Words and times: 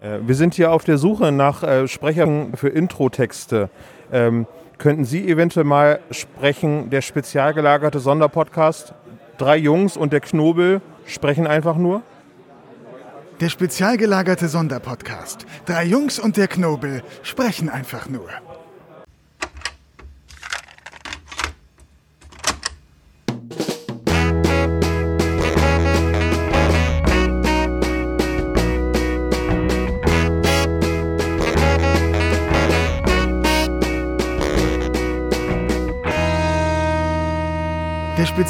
Äh, 0.00 0.18
wir 0.22 0.34
sind 0.34 0.54
hier 0.54 0.72
auf 0.72 0.84
der 0.84 0.98
Suche 0.98 1.32
nach 1.32 1.62
äh, 1.62 1.88
Sprechern 1.88 2.52
für 2.54 2.68
Introtexte. 2.68 3.70
Ähm, 4.12 4.46
könnten 4.78 5.04
Sie 5.04 5.28
eventuell 5.28 5.64
mal 5.64 6.00
sprechen, 6.10 6.90
der 6.90 7.02
spezial 7.02 7.54
gelagerte 7.54 8.00
Sonderpodcast 8.00 8.94
Drei 9.36 9.56
Jungs 9.56 9.96
und 9.96 10.12
der 10.12 10.20
Knobel 10.20 10.82
sprechen 11.06 11.46
einfach 11.46 11.76
nur? 11.76 12.02
Der 13.40 13.48
spezial 13.48 13.96
gelagerte 13.96 14.48
Sonderpodcast 14.48 15.46
Drei 15.66 15.84
Jungs 15.84 16.18
und 16.18 16.36
der 16.36 16.48
Knobel 16.48 17.02
sprechen 17.22 17.68
einfach 17.68 18.08
nur. 18.08 18.28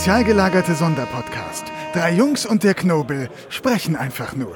Der 0.00 0.04
spezial 0.04 0.24
gelagerte 0.24 0.74
Sonderpodcast. 0.74 1.66
Drei 1.92 2.14
Jungs 2.14 2.46
und 2.46 2.64
der 2.64 2.72
Knobel 2.72 3.28
sprechen 3.50 3.96
einfach 3.96 4.34
nur. 4.34 4.54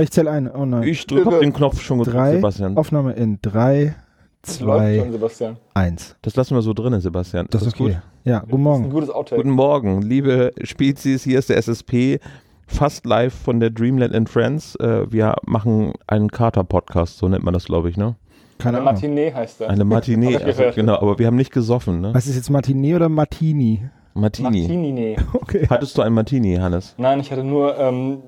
Ich 0.00 0.12
zähle 0.12 0.30
ein. 0.30 0.48
Oh 0.48 0.64
nein. 0.64 0.84
Ich 0.84 1.04
drücke 1.08 1.40
den 1.40 1.52
Knopf 1.52 1.80
schon 1.80 1.98
gedrückt, 1.98 2.16
drei, 2.16 2.34
Sebastian. 2.36 2.76
Aufnahme 2.76 3.14
in 3.14 3.40
3, 3.42 3.86
Läuft 3.86 3.96
2, 4.42 4.98
schon, 4.98 5.12
Sebastian. 5.12 5.56
1. 5.74 6.16
Das 6.22 6.36
lassen 6.36 6.54
wir 6.54 6.62
so 6.62 6.72
drinnen, 6.74 7.00
Sebastian. 7.00 7.48
Das 7.50 7.62
ist 7.62 7.74
okay. 7.74 7.98
Ja, 8.22 8.44
guten 8.48 8.50
Das 8.50 8.52
ist 8.52 8.54
ein 8.54 8.60
Morgen. 8.62 8.90
Guten 9.34 9.50
Morgen, 9.50 10.02
liebe 10.02 10.52
Spezies. 10.62 11.24
Hier 11.24 11.40
ist 11.40 11.48
der 11.48 11.56
SSP, 11.56 12.20
fast 12.68 13.04
live 13.04 13.34
von 13.34 13.58
der 13.58 13.70
Dreamland 13.70 14.14
and 14.14 14.28
Friends. 14.28 14.76
Äh, 14.76 15.10
wir 15.10 15.34
machen 15.44 15.94
einen 16.06 16.30
Kater-Podcast, 16.30 17.18
so 17.18 17.28
nennt 17.28 17.42
man 17.42 17.52
das, 17.52 17.64
glaube 17.64 17.90
ich, 17.90 17.96
ne? 17.96 18.14
Keine 18.58 18.78
Eine 18.78 18.90
Ahnung. 18.90 18.94
Matinee 18.94 19.32
heißt 19.34 19.60
er. 19.60 19.70
Eine 19.70 19.84
Matinee, 19.84 20.36
also, 20.44 20.62
genau, 20.72 21.00
aber 21.00 21.18
wir 21.18 21.26
haben 21.26 21.34
nicht 21.34 21.52
gesoffen, 21.52 22.00
ne? 22.00 22.14
Was 22.14 22.28
ist 22.28 22.36
jetzt 22.36 22.48
Martini 22.48 22.94
oder 22.94 23.08
Martini? 23.08 23.90
Martini. 24.14 24.60
Martini, 24.62 24.92
nee. 24.92 25.16
Okay. 25.34 25.66
Hattest 25.68 25.98
du 25.98 26.02
einen 26.02 26.14
Martini, 26.14 26.56
Hannes? 26.56 26.94
Nein, 26.98 27.20
ich 27.20 27.30
hatte 27.30 27.44
nur 27.44 27.76
ähm, 27.78 28.18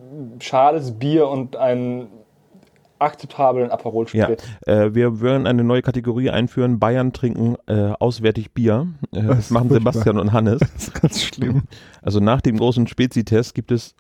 schales 0.40 0.92
Bier 0.92 1.28
und 1.28 1.56
einen 1.56 2.08
akzeptablen 2.98 3.70
Aperol 3.70 4.06
Ja. 4.12 4.30
Äh, 4.66 4.94
wir 4.94 5.20
würden 5.20 5.46
eine 5.46 5.64
neue 5.64 5.82
Kategorie 5.82 6.30
einführen. 6.30 6.78
Bayern 6.78 7.12
trinken 7.12 7.56
äh, 7.66 7.92
auswärtig 7.98 8.52
Bier. 8.52 8.88
Äh, 9.12 9.22
Das 9.22 9.36
das 9.36 9.50
machen 9.50 9.68
furchtbar. 9.68 9.92
Sebastian 9.92 10.18
und 10.18 10.32
Hannes. 10.32 10.60
Das 10.74 10.88
ist 10.88 10.94
ganz 10.94 11.22
schlimm. 11.22 11.62
Also 12.02 12.20
nach 12.20 12.40
dem 12.40 12.56
großen 12.58 12.86
Spezi-Test 12.86 13.54
gibt 13.54 13.70
es 13.70 13.94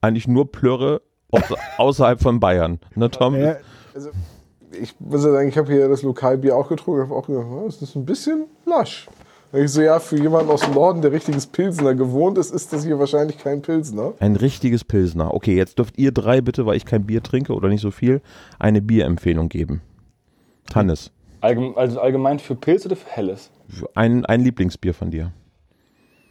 eigentlich 0.00 0.28
nur 0.28 0.50
Plörre 0.52 1.00
außerhalb 1.78 2.20
von 2.20 2.40
Bayern. 2.40 2.78
Ne, 2.94 3.10
Tom? 3.10 3.34
Ja, 3.36 3.56
ich 4.80 4.94
muss 5.00 5.24
ja 5.24 5.32
sagen, 5.32 5.48
ich 5.48 5.56
habe 5.56 5.72
hier 5.72 5.88
das 5.88 6.02
Lokalbier 6.02 6.56
auch 6.56 6.68
getrunken. 6.68 7.02
Ich 7.04 7.08
habe 7.08 7.18
auch 7.18 7.26
gedacht, 7.26 7.46
oh, 7.50 7.62
das 7.66 7.80
ist 7.80 7.94
ein 7.94 8.04
bisschen 8.04 8.44
lasch. 8.66 9.08
Ich 9.54 9.70
so, 9.70 9.82
ja, 9.82 10.00
für 10.00 10.16
jemanden 10.18 10.50
aus 10.50 10.62
dem 10.62 10.72
Norden, 10.72 11.02
der 11.02 11.12
richtiges 11.12 11.46
Pilsner 11.46 11.94
gewohnt 11.94 12.38
ist, 12.38 12.54
ist 12.54 12.72
das 12.72 12.84
hier 12.84 12.98
wahrscheinlich 12.98 13.36
kein 13.36 13.60
Pilsner. 13.60 14.14
Ein 14.18 14.36
richtiges 14.36 14.82
Pilsner. 14.82 15.34
Okay, 15.34 15.54
jetzt 15.54 15.78
dürft 15.78 15.98
ihr 15.98 16.10
drei 16.10 16.40
bitte, 16.40 16.64
weil 16.64 16.76
ich 16.76 16.86
kein 16.86 17.04
Bier 17.04 17.22
trinke 17.22 17.52
oder 17.52 17.68
nicht 17.68 17.82
so 17.82 17.90
viel, 17.90 18.22
eine 18.58 18.80
Bierempfehlung 18.80 19.50
geben. 19.50 19.82
Hannes, 20.74 21.10
Allgeme 21.42 21.76
also 21.76 22.00
allgemein 22.00 22.38
für 22.38 22.54
Pilz 22.54 22.86
oder 22.86 22.96
für 22.96 23.10
Helles? 23.10 23.50
ein, 23.94 24.24
ein 24.24 24.40
Lieblingsbier 24.40 24.94
von 24.94 25.10
dir. 25.10 25.32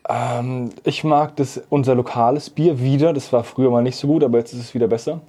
Ähm, 0.10 0.70
ich 0.84 1.04
mag 1.04 1.36
das, 1.36 1.62
unser 1.70 1.94
lokales 1.94 2.50
Bier 2.50 2.80
wieder. 2.80 3.14
Das 3.14 3.32
war 3.32 3.44
früher 3.44 3.70
mal 3.70 3.84
nicht 3.84 3.98
so 3.98 4.08
gut, 4.08 4.24
aber 4.24 4.40
jetzt 4.40 4.54
ist 4.54 4.60
es 4.62 4.74
wieder 4.74 4.88
besser. 4.88 5.22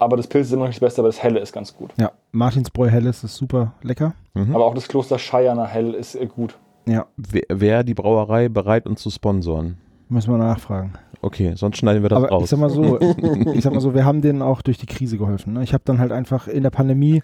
Aber 0.00 0.16
das 0.16 0.26
Pilz 0.26 0.46
ist 0.48 0.52
immer 0.52 0.62
noch 0.62 0.68
nicht 0.68 0.82
das 0.82 0.88
Beste, 0.88 1.00
aber 1.02 1.08
das 1.08 1.22
Helle 1.22 1.38
ist 1.38 1.52
ganz 1.52 1.76
gut. 1.76 1.92
ja. 1.96 2.10
Martinsbräu 2.32 2.88
Helles 2.88 3.22
ist 3.22 3.36
super 3.36 3.74
lecker. 3.82 4.14
Aber 4.34 4.64
auch 4.64 4.74
das 4.74 4.88
Kloster 4.88 5.18
Scheierner 5.18 5.66
Hell 5.66 5.94
ist 5.94 6.14
äh, 6.14 6.26
gut. 6.26 6.56
Ja, 6.90 7.06
Wäre 7.16 7.60
wär 7.60 7.84
die 7.84 7.94
Brauerei 7.94 8.48
bereit, 8.48 8.86
uns 8.86 9.00
zu 9.02 9.10
sponsoren? 9.10 9.76
müssen 10.08 10.32
wir 10.32 10.38
nachfragen. 10.38 10.92
Okay, 11.22 11.52
sonst 11.54 11.76
schneiden 11.78 12.02
wir 12.02 12.08
das 12.08 12.16
Aber 12.16 12.28
raus. 12.30 12.42
ich 12.44 12.50
sag 12.50 12.58
mal 12.58 12.68
so, 12.70 12.98
ich 13.54 13.62
sag 13.62 13.72
mal 13.72 13.80
so, 13.80 13.94
wir 13.94 14.04
haben 14.04 14.22
denen 14.22 14.42
auch 14.42 14.60
durch 14.60 14.76
die 14.78 14.86
Krise 14.86 15.18
geholfen. 15.18 15.52
Ne? 15.52 15.62
Ich 15.62 15.72
habe 15.72 15.84
dann 15.84 16.00
halt 16.00 16.10
einfach 16.10 16.48
in 16.48 16.64
der 16.64 16.70
Pandemie, 16.70 17.22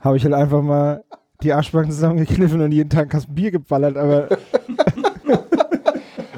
habe 0.00 0.16
ich 0.16 0.24
halt 0.24 0.34
einfach 0.34 0.60
mal 0.62 1.04
die 1.42 1.52
Arschbacken 1.52 1.92
zusammengekniffen 1.92 2.60
und 2.60 2.72
jeden 2.72 2.90
Tag 2.90 3.14
ein 3.14 3.22
Bier 3.28 3.52
geballert, 3.52 3.96
aber 3.96 4.28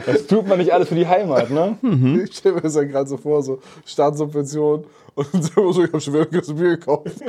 Das 0.06 0.26
tut 0.26 0.48
man 0.48 0.58
nicht 0.58 0.72
alles 0.72 0.88
für 0.88 0.94
die 0.94 1.06
Heimat, 1.06 1.50
ne? 1.50 1.76
Ich 2.24 2.36
stelle 2.36 2.54
mir 2.56 2.60
das 2.62 2.74
ja 2.74 2.84
gerade 2.84 3.08
so 3.08 3.16
vor, 3.18 3.42
so 3.42 3.58
Staatssubvention 3.84 4.84
und 5.14 5.44
so, 5.44 5.72
so, 5.72 5.84
ich 5.84 5.88
habe 5.92 6.00
schon 6.00 6.14
wieder 6.14 6.24
das 6.26 6.52
Bier 6.54 6.76
gekauft. 6.76 7.20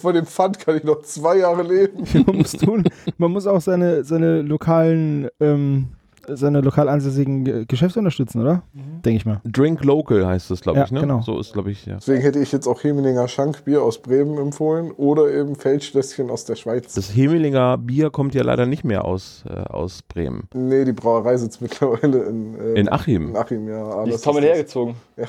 Von 0.00 0.14
dem 0.14 0.26
Pfand 0.26 0.58
kann 0.58 0.76
ich 0.76 0.84
noch 0.84 1.02
zwei 1.02 1.38
Jahre 1.38 1.62
leben. 1.62 2.04
man 2.26 2.36
muss 2.38 2.52
tun, 2.52 2.84
man 3.18 3.30
muss 3.30 3.46
auch 3.46 3.60
seine, 3.60 4.04
seine 4.04 4.42
lokalen, 4.42 5.28
ähm, 5.40 5.88
seine 6.36 6.60
lokal 6.60 6.88
ansässigen 6.88 7.44
Ge- 7.44 7.64
Geschäfte 7.66 7.98
unterstützen, 7.98 8.40
oder? 8.42 8.62
Denke 9.04 9.16
ich 9.16 9.26
mal. 9.26 9.40
Drink 9.44 9.84
Local 9.84 10.26
heißt 10.26 10.50
es, 10.50 10.60
glaube 10.60 10.78
Ja, 10.78 10.84
ich, 10.84 10.90
ne? 10.92 11.00
genau. 11.00 11.22
So 11.22 11.38
ist, 11.38 11.52
glaube 11.52 11.70
ich, 11.70 11.86
ja. 11.86 11.96
Deswegen 11.96 12.20
hätte 12.22 12.38
ich 12.38 12.52
jetzt 12.52 12.66
auch 12.66 12.82
Hemelinger 12.84 13.26
Schankbier 13.28 13.82
aus 13.82 13.98
Bremen 13.98 14.38
empfohlen 14.38 14.90
oder 14.92 15.30
eben 15.32 15.56
Feldschlösschen 15.56 16.30
aus 16.30 16.44
der 16.44 16.56
Schweiz. 16.56 16.94
Das 16.94 17.14
Hemelinger 17.14 17.78
Bier 17.78 18.10
kommt 18.10 18.34
ja 18.34 18.42
leider 18.42 18.66
nicht 18.66 18.84
mehr 18.84 19.04
aus, 19.04 19.44
äh, 19.48 19.52
aus 19.52 20.02
Bremen. 20.02 20.44
nee, 20.54 20.84
die 20.84 20.92
Brauerei 20.92 21.36
sitzt 21.36 21.60
mittlerweile 21.62 22.24
in, 22.24 22.54
äh, 22.58 22.80
In 22.80 22.88
Achim. 22.92 23.30
In 23.30 23.36
Achim, 23.36 23.68
ja. 23.68 23.82
Ah, 23.90 24.04
Die 24.04 24.10
das 24.10 24.20
ist 24.20 24.24
Tom 24.24 24.36
das. 24.36 24.44
hergezogen. 24.44 24.94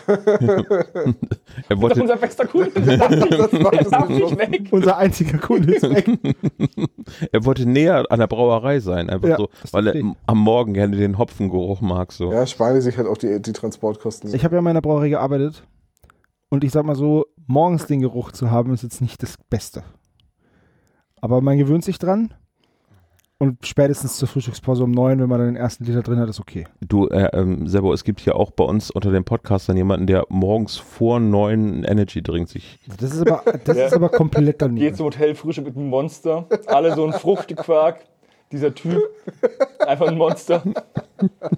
Er 1.69 1.75
Das 1.75 1.77
ist 1.77 1.81
wollte, 1.81 2.01
unser 2.01 2.15
bester 2.17 2.45
Kunde. 2.47 2.71
Das 2.81 2.97
Das 2.97 3.89
das 3.89 4.09
nicht 4.09 4.37
weg. 4.37 4.61
Unser 4.71 4.97
einziger 4.97 5.37
Kunde 5.37 5.73
ist 5.73 5.83
weg. 5.89 6.07
er 7.31 7.45
wollte 7.45 7.65
näher 7.67 8.05
an 8.09 8.19
der 8.19 8.27
Brauerei 8.27 8.79
sein, 8.79 9.09
einfach 9.09 9.27
Ja, 9.29 9.37
so, 9.37 9.49
das 9.61 9.73
weil 9.73 9.87
er 9.87 9.95
am 10.25 10.37
Morgen 10.39 10.73
gerne 10.73 10.90
den 10.97 11.17
Hopfengeruch 11.17 11.81
mag. 11.81 12.11
So. 12.11 12.31
Ja, 12.31 12.45
sparen 12.45 12.75
die 12.75 12.81
sich 12.81 12.97
halt 12.97 13.07
auch 13.07 13.17
die, 13.17 13.41
die 13.41 13.53
Transportkosten. 13.53 14.33
Ich 14.33 14.43
habe 14.43 14.55
ja 14.55 14.59
in 14.59 14.63
meiner 14.65 14.81
Brauerei 14.81 15.09
gearbeitet 15.09 15.63
und 16.49 16.63
ich 16.63 16.71
sag 16.71 16.85
mal 16.85 16.95
so, 16.95 17.25
morgens 17.47 17.85
den 17.87 18.01
Geruch 18.01 18.31
zu 18.31 18.51
haben, 18.51 18.73
ist 18.73 18.83
jetzt 18.83 19.01
nicht 19.01 19.21
das 19.23 19.35
Beste. 19.49 19.83
Aber 21.21 21.41
man 21.41 21.57
gewöhnt 21.57 21.83
sich 21.83 21.99
dran 21.99 22.33
und 23.37 23.65
spätestens 23.65 24.17
zur 24.17 24.27
Frühstückspause 24.27 24.83
um 24.83 24.91
neun, 24.91 25.19
wenn 25.19 25.27
man 25.29 25.39
dann 25.39 25.47
den 25.47 25.55
ersten 25.55 25.83
Liter 25.83 26.01
drin 26.03 26.19
hat, 26.19 26.29
ist 26.29 26.39
okay. 26.39 26.67
Du, 26.79 27.07
äh, 27.07 27.29
ähm, 27.33 27.67
Sebo, 27.67 27.91
es 27.93 28.03
gibt 28.03 28.19
hier 28.21 28.35
auch 28.35 28.51
bei 28.51 28.63
uns 28.63 28.91
unter 28.91 29.11
den 29.11 29.23
Podcastern 29.23 29.77
jemanden, 29.77 30.05
der 30.07 30.25
morgens 30.29 30.77
vor 30.77 31.19
neun 31.19 31.73
einen 31.73 31.83
Energy 31.83 32.21
Drink 32.21 32.49
sich. 32.49 32.79
Das 32.99 33.11
ist 33.13 33.21
aber, 33.27 33.43
das 33.63 33.77
Ja. 33.77 33.85
ist 33.87 33.93
aber 33.93 34.09
komplett 34.09 34.45
Geht 34.45 34.61
daneben. 34.61 34.95
zum 34.95 35.07
Hotel 35.07 35.33
Frühstück 35.35 35.65
mit 35.65 35.75
einem 35.75 35.89
Monster. 35.89 36.47
Alle 36.67 36.93
so 36.95 37.05
ein 37.05 37.13
Fruchtequark. 37.13 38.01
Dieser 38.51 38.73
Typ. 38.73 39.01
Einfach 39.79 40.07
ein 40.07 40.17
Monster. 40.17 40.63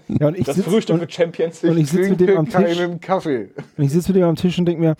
Ja, 0.07 0.27
und 0.27 0.37
ich 0.37 0.45
Das 0.45 0.55
sitze 0.55 0.69
Frühstück 0.69 0.95
und, 0.95 1.01
mit 1.01 1.13
Champions. 1.13 1.63
und 1.63 1.77
ich 1.77 1.89
sitz 1.89 2.09
mit 2.09 2.19
dem 2.19 2.37
am 2.37 2.49
Tisch 2.49 2.77
Kaffee. 3.01 3.49
und 3.77 3.83
ich 3.83 3.91
sitz 3.91 4.07
mit 4.07 4.17
dem 4.17 4.23
am 4.23 4.35
Tisch 4.35 4.57
und 4.59 4.65
denke 4.65 4.81
mir, 4.81 4.95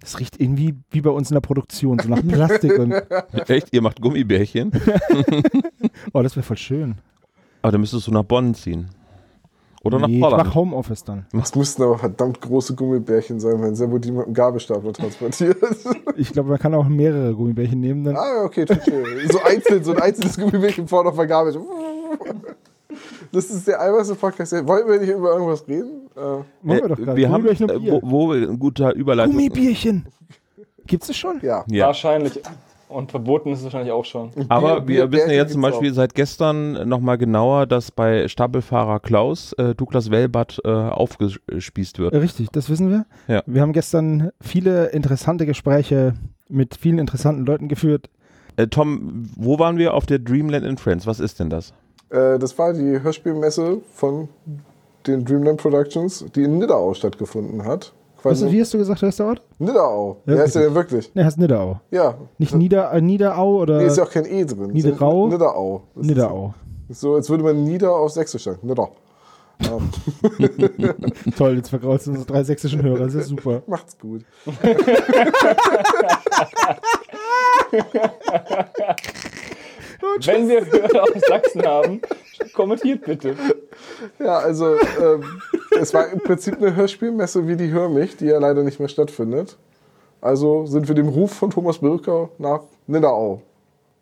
das 0.00 0.18
riecht 0.18 0.40
irgendwie 0.40 0.74
wie 0.90 1.00
bei 1.00 1.10
uns 1.10 1.30
in 1.30 1.34
der 1.34 1.40
Produktion, 1.40 1.98
so 1.98 2.08
nach 2.08 2.26
Plastik 2.26 2.78
und 2.78 2.92
Echt? 3.48 3.68
Ihr 3.72 3.82
macht 3.82 4.00
Gummibärchen? 4.00 4.72
oh, 6.12 6.22
das 6.22 6.34
wäre 6.36 6.44
voll 6.44 6.58
schön. 6.58 6.96
Aber 7.62 7.72
dann 7.72 7.80
müsstest 7.80 8.08
du 8.08 8.10
nach 8.10 8.24
Bonn 8.24 8.54
ziehen. 8.54 8.88
Oder 9.84 9.98
nach 9.98 10.06
Nee, 10.08 10.18
ich 10.18 10.22
Holland. 10.22 10.44
mach 10.46 10.54
Homeoffice 10.54 11.02
dann. 11.04 11.26
Das 11.32 11.54
müssten 11.56 11.82
aber 11.82 11.98
verdammt 11.98 12.40
große 12.40 12.74
Gummibärchen 12.76 13.40
sein, 13.40 13.60
wenn 13.60 13.74
Servo 13.74 13.98
die 13.98 14.12
mit 14.12 14.26
dem 14.26 14.34
Gabelstapler 14.34 14.92
transportiert. 14.92 15.56
Ich 16.16 16.32
glaube, 16.32 16.50
man 16.50 16.58
kann 16.58 16.74
auch 16.74 16.86
mehrere 16.88 17.34
Gummibärchen 17.34 17.80
nehmen. 17.80 18.04
Dann. 18.04 18.16
ah, 18.16 18.44
okay, 18.44 18.62
touché. 18.64 18.92
So 19.32 19.40
einzeln, 19.42 19.82
so 19.82 19.92
ein 19.92 20.00
einzelnes 20.02 20.36
Gummibärchen 20.38 20.86
vorne 20.86 21.08
auf 21.08 21.16
der 21.16 21.26
Gabel. 21.26 21.54
Das 23.32 23.50
ist 23.50 23.66
der 23.66 23.80
albernste 23.80 24.14
Podcast. 24.14 24.52
Wollten 24.66 24.90
wir 24.90 25.00
nicht 25.00 25.08
über 25.10 25.32
irgendwas 25.32 25.66
reden? 25.66 26.08
Äh, 26.14 26.20
Machen 26.20 26.44
wir 26.62 26.88
doch 26.88 26.98
Äh, 26.98 27.02
gerade. 27.04 27.16
wir 27.16 27.30
haben, 27.30 27.46
äh, 27.46 27.90
wo, 27.90 28.00
wo 28.02 28.30
wir 28.34 28.48
ein 28.48 28.58
guter 28.58 28.94
Überleitung. 28.94 29.32
Gummibärchen. 29.32 30.06
Gibt's 30.86 31.06
das 31.06 31.16
schon? 31.16 31.40
ja. 31.42 31.64
Ja. 31.68 31.86
Wahrscheinlich. 31.86 32.38
Und 32.92 33.10
verboten 33.10 33.50
ist 33.52 33.58
es 33.60 33.64
wahrscheinlich 33.64 33.92
auch 33.92 34.04
schon. 34.04 34.30
Aber 34.48 34.80
Bier- 34.80 34.86
wir 34.86 35.06
Bier- 35.06 35.18
wissen 35.18 35.30
ja 35.30 35.36
jetzt 35.36 35.52
zum 35.52 35.62
Beispiel 35.62 35.92
seit 35.94 36.14
gestern 36.14 36.88
nochmal 36.88 37.18
genauer, 37.18 37.66
dass 37.66 37.90
bei 37.90 38.28
Stapelfahrer 38.28 39.00
Klaus 39.00 39.52
äh, 39.54 39.74
Douglas 39.74 40.10
Wellbad 40.10 40.60
äh, 40.64 40.68
aufgespießt 40.68 41.98
wird. 41.98 42.14
Richtig, 42.14 42.50
das 42.50 42.68
wissen 42.70 42.90
wir. 42.90 43.06
Ja. 43.28 43.42
Wir 43.46 43.62
haben 43.62 43.72
gestern 43.72 44.30
viele 44.40 44.86
interessante 44.88 45.46
Gespräche 45.46 46.14
mit 46.48 46.76
vielen 46.76 46.98
interessanten 46.98 47.46
Leuten 47.46 47.68
geführt. 47.68 48.10
Äh, 48.56 48.66
Tom, 48.66 49.30
wo 49.36 49.58
waren 49.58 49.78
wir 49.78 49.94
auf 49.94 50.04
der 50.06 50.18
Dreamland 50.18 50.66
in 50.66 50.76
Friends? 50.76 51.06
Was 51.06 51.18
ist 51.20 51.40
denn 51.40 51.48
das? 51.48 51.72
Äh, 52.10 52.38
das 52.38 52.58
war 52.58 52.74
die 52.74 53.02
Hörspielmesse 53.02 53.78
von 53.94 54.28
den 55.06 55.24
Dreamland 55.24 55.60
Productions, 55.60 56.24
die 56.34 56.42
in 56.42 56.58
Nidderau 56.58 56.92
stattgefunden 56.94 57.64
hat. 57.64 57.92
Was, 58.22 58.50
wie 58.50 58.60
hast 58.60 58.72
du 58.74 58.78
gesagt, 58.78 59.02
heißt 59.02 59.18
der 59.18 59.26
Ort? 59.26 59.42
Nidderau. 59.58 60.18
Ja, 60.26 60.34
Wie 60.34 60.38
heißt 60.40 60.54
der 60.54 60.62
denn 60.62 60.74
wirklich? 60.74 61.14
Ne, 61.14 61.24
heißt 61.24 61.38
Niederau. 61.38 61.80
Ja. 61.90 62.14
Nicht 62.38 62.54
Nieder, 62.54 62.92
äh, 62.92 63.00
Niederau 63.00 63.56
oder 63.60 63.78
Nee, 63.78 63.86
ist 63.86 63.96
ja 63.96 64.04
auch 64.04 64.10
kein 64.10 64.24
E 64.26 64.44
drin. 64.44 64.70
Niederau? 64.72 65.28
Nidderau. 65.28 65.82
Das 65.94 66.02
ist 66.04 66.08
Niederau. 66.08 66.54
So, 66.90 67.14
als 67.14 67.30
würde 67.30 67.44
man 67.44 67.64
Nieder 67.64 67.92
auf 67.92 68.12
Sächsisch 68.12 68.44
sagen. 68.44 68.58
Nidder. 68.62 68.88
Ja, 69.60 69.78
Toll, 71.38 71.56
jetzt 71.56 71.68
vergraust 71.68 72.06
du 72.06 72.10
unsere 72.10 72.26
drei 72.26 72.42
sächsischen 72.42 72.82
Hörer. 72.82 73.04
Das 73.04 73.14
ist 73.14 73.28
super. 73.28 73.62
macht's 73.66 73.96
gut. 73.98 74.22
Wenn 80.24 80.48
wir 80.48 80.66
Hörer 80.66 81.02
aus 81.02 81.22
Sachsen 81.28 81.62
haben, 81.62 82.00
kommentiert 82.54 83.04
bitte. 83.04 83.34
Ja, 84.18 84.38
also 84.38 84.74
ähm, 85.00 85.24
es 85.80 85.94
war 85.94 86.08
im 86.10 86.20
Prinzip 86.20 86.56
eine 86.58 86.74
Hörspielmesse 86.74 87.46
wie 87.46 87.56
die 87.56 87.70
Hör 87.70 87.88
mich, 87.88 88.16
die 88.16 88.26
ja 88.26 88.38
leider 88.38 88.62
nicht 88.62 88.78
mehr 88.78 88.88
stattfindet. 88.88 89.56
Also 90.20 90.66
sind 90.66 90.88
wir 90.88 90.94
dem 90.94 91.08
Ruf 91.08 91.32
von 91.32 91.50
Thomas 91.50 91.78
Birker 91.78 92.30
nach 92.38 92.60
Nidderau 92.86 93.42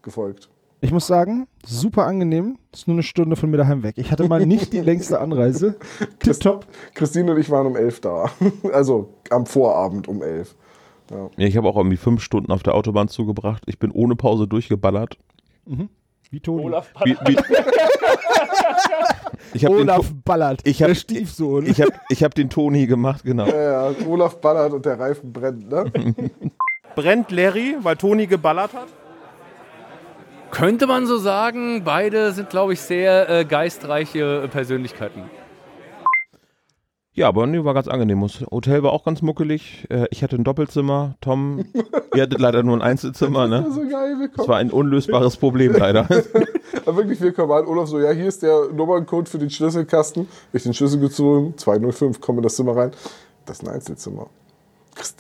gefolgt. 0.03 0.49
Ich 0.83 0.93
muss 0.93 1.07
sagen, 1.07 1.47
super 1.65 2.07
angenehm. 2.07 2.59
Das 2.71 2.81
ist 2.81 2.89
nur 2.89 2.95
eine 2.95 3.03
Stunde 3.03 3.37
von 3.37 3.51
mir 3.51 3.59
daheim 3.59 3.83
weg. 3.83 3.97
Ich 3.99 4.11
hatte 4.11 4.27
mal 4.29 4.47
nicht 4.47 4.73
die 4.73 4.81
längste 4.81 5.21
Anreise. 5.21 5.77
Tipptopp. 6.19 6.67
Christine 6.95 7.33
und 7.33 7.39
ich 7.39 7.51
waren 7.51 7.67
um 7.67 7.77
elf 7.77 8.01
da. 8.01 8.31
Also 8.73 9.11
am 9.29 9.45
Vorabend 9.47 10.09
um 10.09 10.23
elf. 10.23 10.55
Ja, 11.11 11.29
ich 11.37 11.57
habe 11.57 11.69
auch 11.69 11.77
irgendwie 11.77 11.97
fünf 11.97 12.23
Stunden 12.23 12.53
auf 12.53 12.63
der 12.63 12.75
Autobahn 12.75 13.09
zugebracht. 13.09 13.65
Ich 13.67 13.79
bin 13.79 13.91
ohne 13.91 14.15
Pause 14.15 14.47
durchgeballert. 14.47 15.19
Wie 16.31 16.41
Toni. 16.41 16.65
Olaf 16.67 16.93
Wie, 17.05 17.17
wie, 17.27 17.37
ich 19.55 19.65
habe 19.65 19.77
den, 19.77 19.89
Olaf 19.91 20.09
To- 20.09 20.15
ballert. 20.25 20.61
ich 20.65 20.83
hab- 20.83 20.89
der 20.89 20.95
Stiefsohn. 20.95 21.67
ich 21.67 21.81
hab, 21.81 21.89
ich 22.09 22.23
hab 22.25 22.35
den 22.35 22.51
Toni 22.51 22.87
gemacht, 22.87 23.23
genau. 23.25 23.47
Ja, 23.47 23.91
ja, 23.91 24.07
Olaf 24.07 24.41
ballert 24.41 24.73
und 24.73 24.85
der 24.87 24.99
Reifen 24.99 25.33
brennt, 25.33 25.69
ne? 25.71 25.91
Brennt 26.97 27.31
Larry, 27.31 27.77
weil 27.83 27.97
Toni 27.97 28.27
geballert 28.27 28.73
hat? 28.75 28.89
Könnte 30.51 30.89
man 30.89 31.07
so 31.07 31.19
sagen, 31.19 31.83
beide 31.85 32.33
sind, 32.33 32.51
glaube 32.51 32.73
ich, 32.73 32.81
sehr 32.81 33.31
äh, 33.31 33.45
geistreiche 33.45 34.43
äh, 34.45 34.49
Persönlichkeiten. 34.49 35.23
Ja, 37.13 37.29
aber 37.29 37.47
nee, 37.47 37.63
war 37.65 37.75
ganz 37.75 37.87
angenehm. 37.89 38.21
Das 38.23 38.41
Hotel 38.51 38.83
war 38.83 38.93
auch 38.93 39.05
ganz 39.05 39.21
muckelig. 39.23 39.87
Äh, 39.91 40.07
Ich 40.11 40.23
hatte 40.23 40.37
ein 40.37 40.45
Doppelzimmer. 40.45 41.15
Tom, 41.21 41.65
ihr 42.15 42.23
hattet 42.23 42.41
leider 42.41 42.63
nur 42.63 42.77
ein 42.77 42.83
Einzelzimmer, 42.83 43.47
ne? 43.47 43.67
So 43.71 43.81
geil, 43.89 44.31
Das 44.37 44.49
war 44.49 44.57
ein 44.59 44.71
unlösbares 44.71 45.37
Problem 45.37 45.73
leider. 45.73 46.07
Aber 46.87 46.97
wirklich, 46.97 47.21
wir 47.21 47.33
kommen 47.33 47.53
an. 47.53 47.67
Olaf 47.67 47.89
so, 47.89 47.99
ja, 47.99 48.11
hier 48.11 48.27
ist 48.27 48.43
der 48.43 48.69
Nummerncode 48.73 49.29
für 49.29 49.39
den 49.39 49.51
Schlüsselkasten. 49.51 50.29
Ich 50.53 50.63
den 50.63 50.75
Schlüssel 50.75 51.01
gezogen, 51.01 51.55
205, 51.57 52.21
komme 52.21 52.39
in 52.39 52.43
das 52.43 52.57
Zimmer 52.57 52.77
rein. 52.77 52.93
Das 53.47 53.59
ist 53.59 53.67
ein 53.67 53.75
Einzelzimmer. 53.75 54.29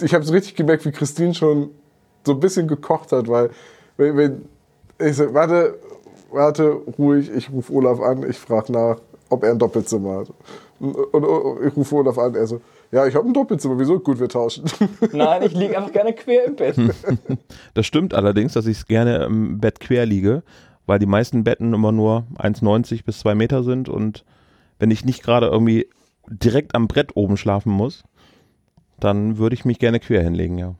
Ich 0.02 0.14
habe 0.14 0.24
so 0.24 0.32
richtig 0.32 0.54
gemerkt, 0.54 0.84
wie 0.84 0.92
Christine 0.92 1.34
schon 1.34 1.70
so 2.24 2.32
ein 2.32 2.40
bisschen 2.40 2.68
gekocht 2.68 3.12
hat, 3.12 3.28
weil, 3.28 3.50
wenn, 3.96 4.16
wenn 4.16 4.42
ich 4.98 5.16
so, 5.16 5.32
warte, 5.32 5.78
warte, 6.30 6.72
ruhig, 6.98 7.30
ich 7.34 7.50
rufe 7.50 7.72
Olaf 7.72 8.00
an, 8.00 8.28
ich 8.28 8.38
frage 8.38 8.72
nach, 8.72 8.98
ob 9.30 9.44
er 9.44 9.52
ein 9.52 9.58
Doppelzimmer 9.58 10.18
hat. 10.18 10.32
Und, 10.80 10.94
und, 10.94 11.24
und 11.24 11.66
ich 11.66 11.76
rufe 11.76 11.94
Olaf 11.94 12.18
an, 12.18 12.34
er 12.34 12.46
so, 12.46 12.60
ja, 12.92 13.06
ich 13.06 13.14
habe 13.14 13.28
ein 13.28 13.32
Doppelzimmer, 13.32 13.78
wieso? 13.78 14.00
Gut, 14.00 14.18
wir 14.18 14.28
tauschen. 14.28 14.64
Nein, 15.12 15.42
ich 15.42 15.52
liege 15.52 15.76
einfach 15.76 15.92
gerne 15.92 16.12
quer 16.12 16.44
im 16.44 16.56
Bett. 16.56 16.76
Das 17.74 17.86
stimmt 17.86 18.14
allerdings, 18.14 18.54
dass 18.54 18.66
ich 18.66 18.84
gerne 18.86 19.24
im 19.24 19.60
Bett 19.60 19.78
quer 19.80 20.06
liege, 20.06 20.42
weil 20.90 20.98
die 20.98 21.06
meisten 21.06 21.44
Betten 21.44 21.72
immer 21.72 21.92
nur 21.92 22.24
1,90 22.36 23.04
bis 23.04 23.20
2 23.20 23.36
Meter 23.36 23.62
sind 23.62 23.88
und 23.88 24.24
wenn 24.80 24.90
ich 24.90 25.04
nicht 25.04 25.22
gerade 25.22 25.46
irgendwie 25.46 25.86
direkt 26.26 26.74
am 26.74 26.88
Brett 26.88 27.14
oben 27.14 27.36
schlafen 27.36 27.70
muss, 27.70 28.02
dann 28.98 29.38
würde 29.38 29.54
ich 29.54 29.64
mich 29.64 29.78
gerne 29.78 30.00
quer 30.00 30.20
hinlegen, 30.20 30.58
ja. 30.58 30.74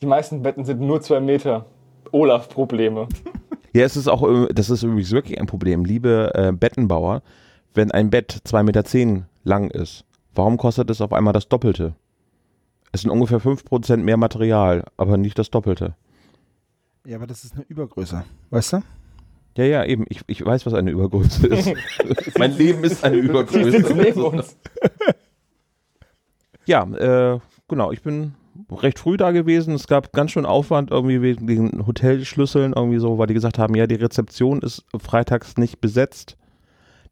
Die 0.00 0.06
meisten 0.06 0.42
Betten 0.42 0.64
sind 0.64 0.80
nur 0.80 1.02
zwei 1.02 1.20
Meter. 1.20 1.66
Olaf-Probleme. 2.12 3.08
Ja, 3.74 3.84
es 3.84 3.96
ist 3.96 4.06
auch, 4.06 4.22
äh, 4.28 4.52
das 4.52 4.68
ist 4.68 4.82
übrigens 4.82 5.12
wirklich 5.12 5.40
ein 5.40 5.46
Problem, 5.46 5.86
liebe 5.86 6.30
äh, 6.34 6.52
Bettenbauer, 6.52 7.22
wenn 7.72 7.90
ein 7.90 8.10
Bett 8.10 8.42
2,10 8.46 8.62
Meter 8.64 9.26
lang 9.44 9.70
ist, 9.70 10.04
warum 10.34 10.58
kostet 10.58 10.90
es 10.90 11.00
auf 11.00 11.14
einmal 11.14 11.32
das 11.32 11.48
Doppelte? 11.48 11.94
Es 12.92 13.00
sind 13.00 13.10
ungefähr 13.10 13.40
5% 13.40 13.96
mehr 13.96 14.18
Material, 14.18 14.84
aber 14.98 15.16
nicht 15.16 15.38
das 15.38 15.50
Doppelte. 15.50 15.94
ja, 17.06 17.16
aber 17.16 17.26
das 17.26 17.44
ist 17.44 17.54
eine 17.54 17.64
Übergröße. 17.64 18.24
Weißt 18.50 18.74
du? 18.74 18.82
Ja, 19.56 19.64
ja, 19.64 19.84
eben, 19.84 20.04
ich, 20.08 20.20
ich 20.26 20.44
weiß, 20.44 20.64
was 20.66 20.74
eine 20.74 20.90
Übergröße 20.90 21.46
ist. 21.46 21.72
mein 22.38 22.56
Leben 22.56 22.84
ist 22.84 23.04
eine 23.04 23.16
Übergröße. 23.16 23.94
neben 23.94 24.22
uns. 24.22 24.56
Ja, 26.64 26.84
äh, 26.84 27.40
genau, 27.68 27.90
ich 27.90 28.02
bin 28.02 28.34
recht 28.70 28.98
früh 28.98 29.16
da 29.16 29.32
gewesen. 29.32 29.74
Es 29.74 29.86
gab 29.86 30.12
ganz 30.12 30.30
schön 30.30 30.46
Aufwand 30.46 30.90
irgendwie 30.90 31.20
wegen 31.22 31.46
den 31.46 31.86
Hotelschlüsseln 31.86 32.72
irgendwie 32.74 32.98
so, 33.00 33.18
weil 33.18 33.26
die 33.26 33.34
gesagt 33.34 33.58
haben, 33.58 33.74
ja, 33.74 33.86
die 33.86 33.96
Rezeption 33.96 34.60
ist 34.60 34.84
freitags 34.96 35.56
nicht 35.56 35.80
besetzt. 35.80 36.36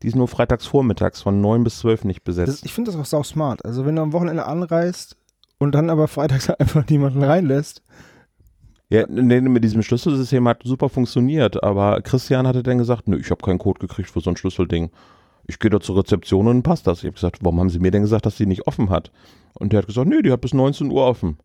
Die 0.02 0.06
ist 0.06 0.16
nur 0.16 0.28
freitags 0.28 0.66
vormittags 0.66 1.20
von 1.20 1.40
9 1.40 1.64
bis 1.64 1.80
12 1.80 2.04
nicht 2.04 2.20
Das, 2.20 2.36
besetzt. 2.36 2.64
ich 2.64 2.72
finde 2.72 2.90
das 2.92 3.00
auch 3.00 3.04
sau 3.04 3.22
smart. 3.22 3.64
Also 3.64 3.84
wenn 3.84 3.96
du 3.96 4.02
am 4.02 4.12
Wochenende 4.12 4.46
anreist 4.46 5.16
und 5.58 5.74
dann 5.74 5.90
aber 5.90 6.08
freitags 6.08 6.48
einfach 6.58 6.86
niemanden 6.88 7.22
reinlässt. 7.22 7.82
Ja, 8.90 9.04
nee, 9.08 9.40
mit 9.40 9.62
diesem 9.62 9.82
Schlüsselsystem 9.82 10.48
hat 10.48 10.62
super 10.64 10.88
funktioniert, 10.88 11.62
aber 11.62 12.00
Christian 12.02 12.48
hatte 12.48 12.64
dann 12.64 12.78
gesagt, 12.78 13.06
nö, 13.06 13.18
ich 13.18 13.30
habe 13.30 13.40
keinen 13.40 13.60
Code 13.60 13.78
gekriegt 13.78 14.10
für 14.10 14.20
so 14.20 14.30
ein 14.30 14.36
Schlüsselding. 14.36 14.90
Ich 15.46 15.60
gehe 15.60 15.70
da 15.70 15.78
zur 15.78 15.98
Rezeption 15.98 16.48
und 16.48 16.62
passt 16.64 16.88
das. 16.88 16.98
Ich 16.98 17.04
habe 17.04 17.14
gesagt, 17.14 17.38
warum 17.42 17.60
haben 17.60 17.70
Sie 17.70 17.78
mir 17.78 17.92
denn 17.92 18.02
gesagt, 18.02 18.26
dass 18.26 18.36
sie 18.36 18.46
nicht 18.46 18.66
offen 18.66 18.90
hat? 18.90 19.12
Und 19.54 19.72
der 19.72 19.78
hat 19.78 19.86
gesagt, 19.86 20.08
nee, 20.08 20.22
die 20.22 20.32
hat 20.32 20.40
bis 20.40 20.54
19 20.54 20.90
Uhr 20.90 21.06
offen. 21.06 21.38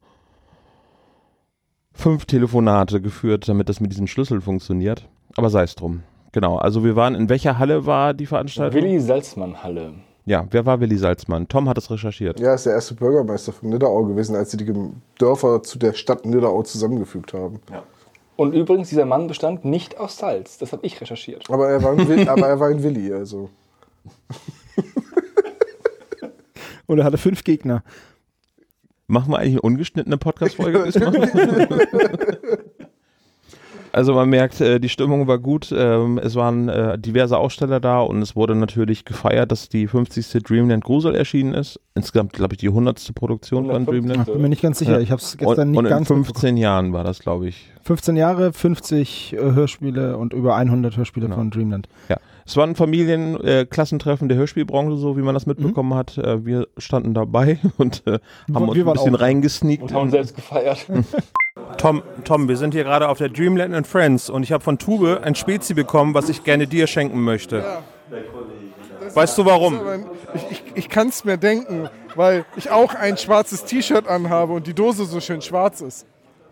Fünf 1.93 2.25
Telefonate 2.25 2.99
geführt, 2.99 3.47
damit 3.47 3.69
das 3.69 3.79
mit 3.79 3.91
diesem 3.91 4.07
Schlüssel 4.07 4.41
funktioniert. 4.41 5.07
Aber 5.37 5.49
sei 5.51 5.63
es 5.63 5.75
drum. 5.75 6.01
Genau, 6.31 6.57
also 6.57 6.83
wir 6.83 6.95
waren, 6.95 7.15
in 7.15 7.29
welcher 7.29 7.59
Halle 7.59 7.85
war 7.85 8.13
die 8.13 8.25
Veranstaltung? 8.25 8.81
Willi 8.81 8.99
Salzmann-Halle. 8.99 9.93
Ja, 10.25 10.47
wer 10.49 10.65
war 10.65 10.79
Willi 10.79 10.97
Salzmann? 10.97 11.47
Tom 11.47 11.69
hat 11.69 11.77
es 11.77 11.91
recherchiert. 11.91 12.39
Ja, 12.39 12.55
ist 12.55 12.65
der 12.65 12.73
erste 12.73 12.95
Bürgermeister 12.95 13.53
von 13.53 13.69
Nidderau 13.69 14.05
gewesen, 14.05 14.35
als 14.35 14.49
sie 14.49 14.57
die 14.57 14.73
Dörfer 15.19 15.61
zu 15.61 15.77
der 15.77 15.93
Stadt 15.93 16.25
Nidderau 16.25 16.63
zusammengefügt 16.63 17.33
haben. 17.33 17.59
Und 18.35 18.53
übrigens, 18.53 18.89
dieser 18.89 19.05
Mann 19.05 19.27
bestand 19.27 19.65
nicht 19.65 19.99
aus 19.99 20.17
Salz. 20.17 20.57
Das 20.57 20.71
habe 20.71 20.83
ich 20.85 20.99
recherchiert. 20.99 21.47
Aber 21.49 21.69
er 21.69 21.83
war 21.83 21.91
ein, 21.91 22.07
Will 22.07 22.27
aber 22.29 22.47
er 22.47 22.59
war 22.59 22.69
ein 22.69 22.81
Willi, 22.81 23.13
also. 23.13 23.49
Und 26.87 26.99
er 26.99 27.05
hatte 27.05 27.17
fünf 27.17 27.43
Gegner. 27.43 27.83
Machen 29.07 29.31
wir 29.31 29.37
eigentlich 29.37 29.53
eine 29.53 29.61
ungeschnittene 29.61 30.17
Podcast-Folge? 30.17 30.85
Also 33.95 34.13
man 34.13 34.27
merkt, 34.29 34.59
äh, 34.59 34.77
die 34.81 34.89
Stimmung 34.89 35.25
war 35.27 35.39
gut. 35.39 35.73
Ähm, 35.73 36.17
es 36.21 36.35
waren 36.35 36.67
äh, 36.67 36.99
diverse 36.99 37.37
Aussteller 37.37 37.79
da 37.79 38.01
und 38.01 38.21
es 38.21 38.35
wurde 38.35 38.53
natürlich 38.53 39.05
gefeiert, 39.05 39.53
dass 39.53 39.69
die 39.69 39.87
50. 39.87 40.43
Dreamland 40.43 40.83
Grusel 40.83 41.15
erschienen 41.15 41.53
ist. 41.53 41.79
Insgesamt, 41.93 42.33
glaube 42.33 42.55
ich, 42.55 42.57
die 42.57 42.67
100. 42.67 43.15
Produktion 43.15 43.67
von 43.67 43.71
150. 43.71 44.05
Dreamland. 44.11 44.33
Bin 44.33 44.41
mir 44.41 44.49
nicht 44.49 44.61
ganz 44.61 44.79
sicher. 44.79 44.95
Ja. 44.95 44.99
Ich 44.99 45.11
habe 45.11 45.21
es 45.21 45.37
gestern 45.37 45.59
Und, 45.69 45.71
nicht 45.71 45.77
und 45.79 45.85
in 45.85 45.89
ganz 45.89 46.09
mitbekommen. 46.09 46.25
15 46.25 46.57
Jahren 46.57 46.91
war 46.91 47.05
das, 47.05 47.19
glaube 47.19 47.47
ich. 47.47 47.71
15 47.83 48.17
Jahre, 48.17 48.51
50 48.51 49.31
äh, 49.33 49.37
Hörspiele 49.37 50.17
und 50.17 50.33
über 50.33 50.57
100 50.57 50.97
Hörspiele 50.97 51.27
Genau. 51.27 51.37
von 51.37 51.49
Dreamland. 51.51 51.87
Ja, 52.09 52.17
es 52.45 52.57
war 52.57 52.67
ein 52.67 52.75
Familienklassentreffen 52.75 54.27
der 54.27 54.37
Hörspielbranche, 54.37 54.97
so 54.97 55.15
wie 55.15 55.21
man 55.21 55.29
Mhm. 55.29 55.35
das 55.35 55.45
mitbekommen 55.45 55.93
hat. 55.93 56.17
Äh, 56.17 56.45
wir 56.45 56.67
standen 56.77 57.13
dabei 57.13 57.59
und 57.77 58.03
äh, 58.07 58.19
haben 58.53 58.67
uns 58.67 58.75
Wir 58.75 58.83
ein 58.83 58.87
waren 58.87 58.93
bisschen 58.95 59.15
auch- 59.15 59.21
reingesneakt. 59.21 59.83
Und 59.83 59.93
haben 59.93 60.09
selbst 60.11 60.35
gefeiert. 60.35 60.85
Tom, 61.85 62.01
Tom, 62.23 62.47
wir 62.47 62.57
sind 62.57 62.73
hier 62.73 62.83
gerade 62.83 63.07
auf 63.07 63.19
der 63.19 63.29
Dreamland 63.29 63.75
and 63.75 63.85
Friends 63.85 64.27
und 64.27 64.41
ich 64.41 64.51
habe 64.51 64.63
von 64.63 64.79
Tube 64.79 65.19
ein 65.21 65.35
Spezi 65.35 65.75
bekommen, 65.75 66.15
was 66.15 66.29
ich 66.29 66.43
gerne 66.43 66.65
dir 66.65 66.87
schenken 66.87 67.21
möchte. 67.21 67.63
Weißt 69.13 69.37
du 69.37 69.45
warum? 69.45 69.79
Ich, 70.33 70.49
ich, 70.49 70.63
ich 70.73 70.89
kann 70.89 71.09
es 71.09 71.23
mir 71.25 71.37
denken, 71.37 71.87
weil 72.15 72.43
ich 72.55 72.71
auch 72.71 72.95
ein 72.95 73.17
schwarzes 73.17 73.65
T-Shirt 73.65 74.07
anhabe 74.07 74.53
und 74.53 74.65
die 74.65 74.73
Dose 74.73 75.05
so 75.05 75.19
schön 75.19 75.43
schwarz 75.43 75.81
ist. 75.81 76.07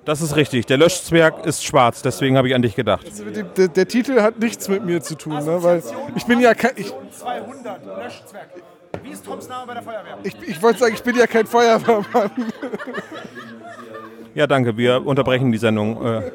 Das 0.06 0.22
ist 0.22 0.36
richtig. 0.36 0.68
Der 0.68 0.78
Löschzwerg 0.78 1.48
ist 1.48 1.66
schwarz, 1.66 2.04
deswegen 2.04 2.38
habe 2.38 2.48
ich 2.48 2.54
an 2.54 2.62
dich 2.62 2.76
gedacht. 2.76 3.08
Der, 3.36 3.42
der, 3.42 3.68
der 3.70 3.88
Titel 3.88 4.22
hat 4.22 4.38
nichts 4.38 4.70
mit 4.70 4.86
mir 4.86 5.02
zu 5.02 5.16
tun, 5.16 5.44
ne? 5.44 5.64
weil 5.64 5.82
ich 6.16 6.28
bin 6.28 6.42
ja 6.42 6.54
kein. 6.54 6.74
Ich, 6.76 6.94
200 7.10 7.84
Löschzwerg. 7.88 8.50
Wie 9.02 9.10
ist 9.10 9.26
Toms 9.26 9.50
Name 9.50 9.66
bei 9.66 9.74
der 9.74 9.82
Feuerwehr? 9.82 10.20
ich, 10.22 10.36
ich 10.48 10.62
wollte 10.62 10.78
sagen, 10.78 10.94
ich 10.94 11.02
bin 11.02 11.16
ja 11.16 11.26
kein 11.26 11.48
Feuerwehrmann. 11.48 12.30
Ja, 14.36 14.48
danke. 14.48 14.78
Wir 14.78 15.06
unterbrechen 15.06 15.52
die 15.52 15.58
Sendung. 15.58 16.04
Äh, 16.04 16.32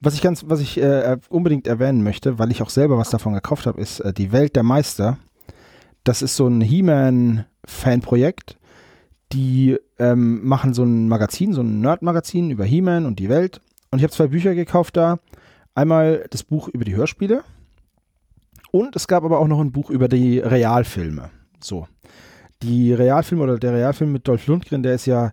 Was 0.00 0.14
ich 0.14 0.22
ganz, 0.22 0.44
was 0.46 0.60
ich 0.60 0.80
äh, 0.80 1.16
unbedingt 1.28 1.66
erwähnen 1.66 2.04
möchte, 2.04 2.38
weil 2.38 2.52
ich 2.52 2.62
auch 2.62 2.70
selber 2.70 2.98
was 2.98 3.10
davon 3.10 3.32
gekauft 3.34 3.66
habe, 3.66 3.80
ist 3.80 3.98
äh, 4.00 4.12
die 4.12 4.30
Welt 4.30 4.54
der 4.54 4.62
Meister. 4.62 5.18
Das 6.04 6.22
ist 6.22 6.36
so 6.36 6.46
ein 6.46 6.60
He-Man-Fanprojekt. 6.60 8.56
Die 9.32 9.76
ähm, 9.98 10.46
machen 10.46 10.72
so 10.72 10.84
ein 10.84 11.08
Magazin, 11.08 11.52
so 11.52 11.62
ein 11.62 11.80
Nerd-Magazin 11.80 12.50
über 12.50 12.64
He-Man 12.64 13.04
und 13.04 13.18
die 13.18 13.28
Welt. 13.28 13.60
Und 13.90 13.98
ich 13.98 14.04
habe 14.04 14.12
zwei 14.12 14.28
Bücher 14.28 14.54
gekauft 14.54 14.96
da. 14.96 15.18
Einmal 15.74 16.26
das 16.30 16.44
Buch 16.44 16.68
über 16.68 16.84
die 16.84 16.94
Hörspiele 16.94 17.42
und 18.70 18.96
es 18.96 19.08
gab 19.08 19.24
aber 19.24 19.38
auch 19.38 19.48
noch 19.48 19.60
ein 19.60 19.72
Buch 19.72 19.90
über 19.90 20.08
die 20.08 20.38
Realfilme. 20.38 21.30
So. 21.60 21.88
Die 22.62 22.92
Realfilme 22.92 23.44
oder 23.44 23.58
der 23.58 23.72
Realfilm 23.72 24.12
mit 24.12 24.26
Dolph 24.26 24.46
Lundgren, 24.46 24.82
der 24.82 24.94
ist 24.94 25.06
ja, 25.06 25.32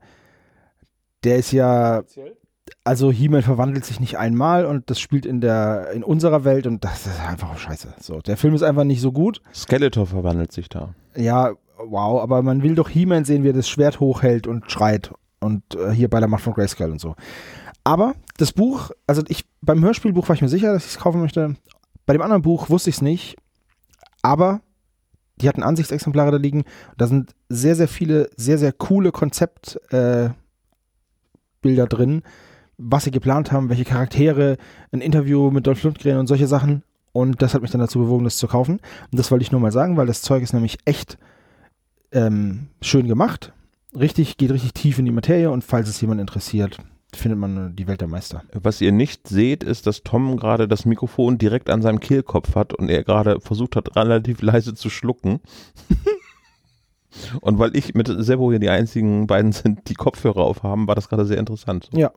der 1.25 1.37
ist 1.37 1.51
ja 1.51 2.03
also 2.83 3.11
He-Man 3.11 3.41
verwandelt 3.41 3.85
sich 3.85 3.99
nicht 3.99 4.17
einmal 4.17 4.65
und 4.65 4.89
das 4.89 4.99
spielt 4.99 5.25
in 5.25 5.41
der 5.41 5.91
in 5.91 6.03
unserer 6.03 6.43
Welt 6.43 6.67
und 6.67 6.83
das 6.83 7.05
ist 7.05 7.19
einfach 7.19 7.57
scheiße. 7.57 7.95
So, 7.99 8.21
der 8.21 8.37
Film 8.37 8.55
ist 8.55 8.63
einfach 8.63 8.83
nicht 8.83 9.01
so 9.01 9.11
gut. 9.11 9.41
Skeletor 9.53 10.05
verwandelt 10.05 10.51
sich 10.51 10.69
da. 10.69 10.93
Ja, 11.15 11.53
wow, 11.77 12.21
aber 12.21 12.41
man 12.41 12.63
will 12.63 12.75
doch 12.75 12.89
He-Man 12.89 13.25
sehen, 13.25 13.43
wie 13.43 13.49
er 13.49 13.53
das 13.53 13.69
Schwert 13.69 13.99
hochhält 13.99 14.47
und 14.47 14.71
schreit 14.71 15.11
und 15.39 15.63
äh, 15.75 15.91
hier 15.91 16.09
bei 16.09 16.19
der 16.19 16.29
Macht 16.29 16.43
von 16.43 16.53
Grayskull 16.53 16.91
und 16.91 17.01
so. 17.01 17.15
Aber 17.83 18.15
das 18.37 18.51
Buch, 18.51 18.91
also 19.05 19.21
ich 19.27 19.45
beim 19.61 19.83
Hörspielbuch 19.83 20.27
war 20.27 20.35
ich 20.35 20.41
mir 20.41 20.49
sicher, 20.49 20.73
dass 20.73 20.85
ich 20.85 20.91
es 20.91 20.99
kaufen 20.99 21.21
möchte. 21.21 21.55
Bei 22.05 22.13
dem 22.13 22.21
anderen 22.21 22.41
Buch 22.41 22.69
wusste 22.69 22.89
ich 22.89 22.97
es 22.97 23.01
nicht, 23.01 23.35
aber 24.21 24.61
die 25.41 25.49
hatten 25.49 25.63
Ansichtsexemplare 25.63 26.31
da 26.31 26.37
liegen. 26.37 26.63
Da 26.97 27.07
sind 27.07 27.35
sehr, 27.49 27.75
sehr 27.75 27.87
viele, 27.87 28.29
sehr, 28.37 28.57
sehr 28.57 28.71
coole 28.71 29.11
Konzeptbilder 29.11 30.25
äh, 30.25 30.44
Bilder 31.65 31.87
drin, 31.87 32.21
was 32.77 33.05
sie 33.05 33.11
geplant 33.11 33.51
haben, 33.51 33.69
welche 33.69 33.85
Charaktere, 33.85 34.57
ein 34.91 35.01
Interview 35.01 35.49
mit 35.49 35.65
Dolph 35.65 35.81
Lundgren 35.81 36.19
und 36.19 36.27
solche 36.27 36.45
Sachen. 36.45 36.83
Und 37.11 37.41
das 37.41 37.55
hat 37.55 37.63
mich 37.63 37.71
dann 37.71 37.81
dazu 37.81 37.97
bewogen, 37.97 38.23
das 38.23 38.37
zu 38.37 38.47
kaufen. 38.47 38.79
Und 39.11 39.19
das 39.19 39.31
wollte 39.31 39.41
ich 39.41 39.51
nur 39.51 39.61
mal 39.61 39.71
sagen, 39.71 39.97
weil 39.97 40.05
das 40.05 40.21
Zeug 40.21 40.43
ist 40.43 40.53
nämlich 40.53 40.77
echt 40.85 41.17
ähm, 42.11 42.67
schön 42.81 43.07
gemacht. 43.07 43.51
Richtig, 43.97 44.37
geht 44.37 44.51
richtig 44.51 44.73
tief 44.73 44.99
in 44.99 45.05
die 45.05 45.11
Materie 45.11 45.49
und 45.49 45.63
falls 45.63 45.89
es 45.89 45.99
jemand 46.01 46.21
interessiert, 46.21 46.77
findet 47.15 47.39
man 47.39 47.75
die 47.75 47.87
Welt 47.87 48.01
der 48.01 48.07
Meister. 48.07 48.43
Was 48.53 48.79
ihr 48.79 48.91
nicht 48.91 49.27
seht, 49.27 49.63
ist, 49.63 49.87
dass 49.87 50.03
Tom 50.03 50.37
gerade 50.37 50.67
das 50.67 50.85
Mikrofon 50.85 51.39
direkt 51.39 51.71
an 51.71 51.81
seinem 51.81 51.99
Kehlkopf 51.99 52.53
hat 52.53 52.73
und 52.73 52.89
er 52.89 53.03
gerade 53.03 53.39
versucht 53.39 53.75
hat, 53.75 53.95
relativ 53.95 54.43
leise 54.43 54.75
zu 54.75 54.91
schlucken. 54.91 55.39
und 57.41 57.59
weil 57.59 57.75
ich 57.75 57.93
mit 57.95 58.07
Sebo 58.07 58.49
hier 58.51 58.59
die 58.59 58.69
einzigen 58.69 59.27
beiden 59.27 59.51
sind, 59.53 59.87
die 59.89 59.93
Kopfhörer 59.95 60.41
aufhaben, 60.41 60.87
war 60.87 60.95
das 60.95 61.09
gerade 61.09 61.25
sehr 61.25 61.37
interessant. 61.37 61.89
Ja. 61.93 62.11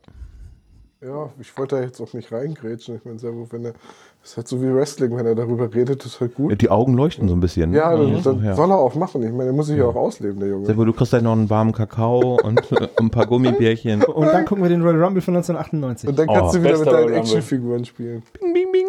Ja, 1.01 1.31
ich 1.41 1.57
wollte 1.57 1.77
da 1.77 1.83
jetzt 1.83 2.01
auch 2.01 2.13
nicht 2.13 2.33
reingrätschen. 2.33 2.97
Ich 2.97 3.05
meine, 3.05 3.21
Servo, 3.21 3.47
wenn 3.53 3.67
er. 3.67 3.73
Das 4.21 4.33
ist 4.33 4.37
halt 4.37 4.49
so 4.49 4.61
wie 4.61 4.75
Wrestling, 4.75 5.17
wenn 5.17 5.27
er 5.27 5.37
darüber 5.37 5.73
redet, 5.73 6.05
ist 6.05 6.21
halt 6.21 6.35
gut. 6.35 6.61
Die 6.61 6.71
Augen 6.71 6.95
leuchten 6.95 7.29
so 7.29 7.37
ein 7.37 7.41
bisschen. 7.41 7.73
Ja, 7.73 7.97
dann, 7.97 8.21
dann 8.21 8.45
Ja. 8.45 8.57
soll 8.57 8.69
er 8.69 8.79
auch 8.79 8.97
machen. 8.97 9.23
Ich 9.23 9.31
meine, 9.31 9.51
er 9.51 9.53
muss 9.53 9.69
sich 9.69 9.79
ja 9.79 9.85
auch 9.85 9.95
ausleben, 9.95 10.41
der 10.41 10.49
Junge. 10.49 10.67
Sebo, 10.67 10.85
du 10.85 10.93
kriegst 10.93 11.11
gleich 11.13 11.23
noch 11.23 11.31
einen 11.35 11.49
warmen 11.49 11.71
Kakao 11.71 12.37
und 12.43 12.73
äh, 12.73 12.89
ein 12.99 13.11
paar 13.11 13.27
Gummibärchen. 13.27 14.03
Und 14.03 14.27
dann 14.27 14.45
gucken 14.45 14.65
wir 14.65 14.69
den 14.71 14.83
Royal 14.83 15.01
Rumble 15.05 15.23
von 15.23 15.37
1998. 15.37 16.09
Und 16.09 16.19
dann 16.19 16.27
kannst 16.27 16.57
Oh, 16.57 16.59
du 16.59 16.65
wieder 16.65 16.79
mit 16.79 16.87
deinen. 16.89 17.13
Actionfiguren 17.15 17.85
spielen. 17.85 18.25
Bing, 18.41 18.53
bing, 18.53 18.73
bing. 18.73 18.87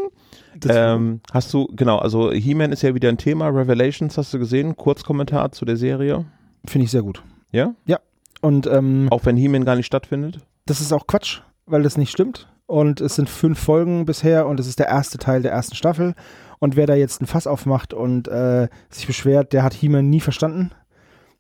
Ähm, 0.68 1.22
hast 1.32 1.54
du, 1.54 1.68
genau, 1.76 1.98
also 1.98 2.32
He-Man 2.32 2.72
ist 2.72 2.82
ja 2.82 2.94
wieder 2.96 3.10
ein 3.10 3.18
Thema. 3.18 3.48
Revelations 3.50 4.18
hast 4.18 4.34
du 4.34 4.40
gesehen? 4.40 4.76
Kurzkommentar 4.76 5.52
zu 5.52 5.66
der 5.66 5.78
Serie. 5.78 6.26
Finde 6.66 6.86
ich 6.86 6.92
sehr 6.92 7.04
gut. 7.04 7.24
Ja? 7.52 7.74
Und 8.42 8.68
ähm, 8.68 9.08
Auch 9.12 9.26
wenn 9.26 9.38
He-Man 9.38 9.66
gar 9.66 9.76
nicht 9.76 9.86
stattfindet? 9.86 10.40
das 10.66 10.82
ist 10.82 10.94
auch 10.94 11.08
Quatsch, 11.08 11.42
weil 11.66 11.82
das 11.84 11.98
nicht 11.98 12.12
stimmt. 12.12 12.48
Und 12.68 13.02
es 13.02 13.16
sind 13.16 13.28
fünf 13.30 13.60
Folgen 13.60 14.06
bisher 14.06 14.46
und 14.46 14.60
es 14.60 14.68
ist 14.68 14.78
der 14.78 14.88
erste 14.88 15.18
Teil 15.18 15.42
der 15.42 15.52
ersten 15.52 15.76
Staffel. 15.76 16.14
Und 16.60 16.76
wer 16.76 16.86
da 16.86 16.94
jetzt 16.94 17.22
ein 17.22 17.26
Fass 17.26 17.48
aufmacht 17.48 17.94
und 17.94 18.28
äh, 18.28 18.68
sich 18.90 19.08
beschwert, 19.08 19.54
der 19.54 19.64
hat 19.64 19.74
He-Man 19.74 20.10
nie 20.10 20.20
verstanden. 20.20 20.72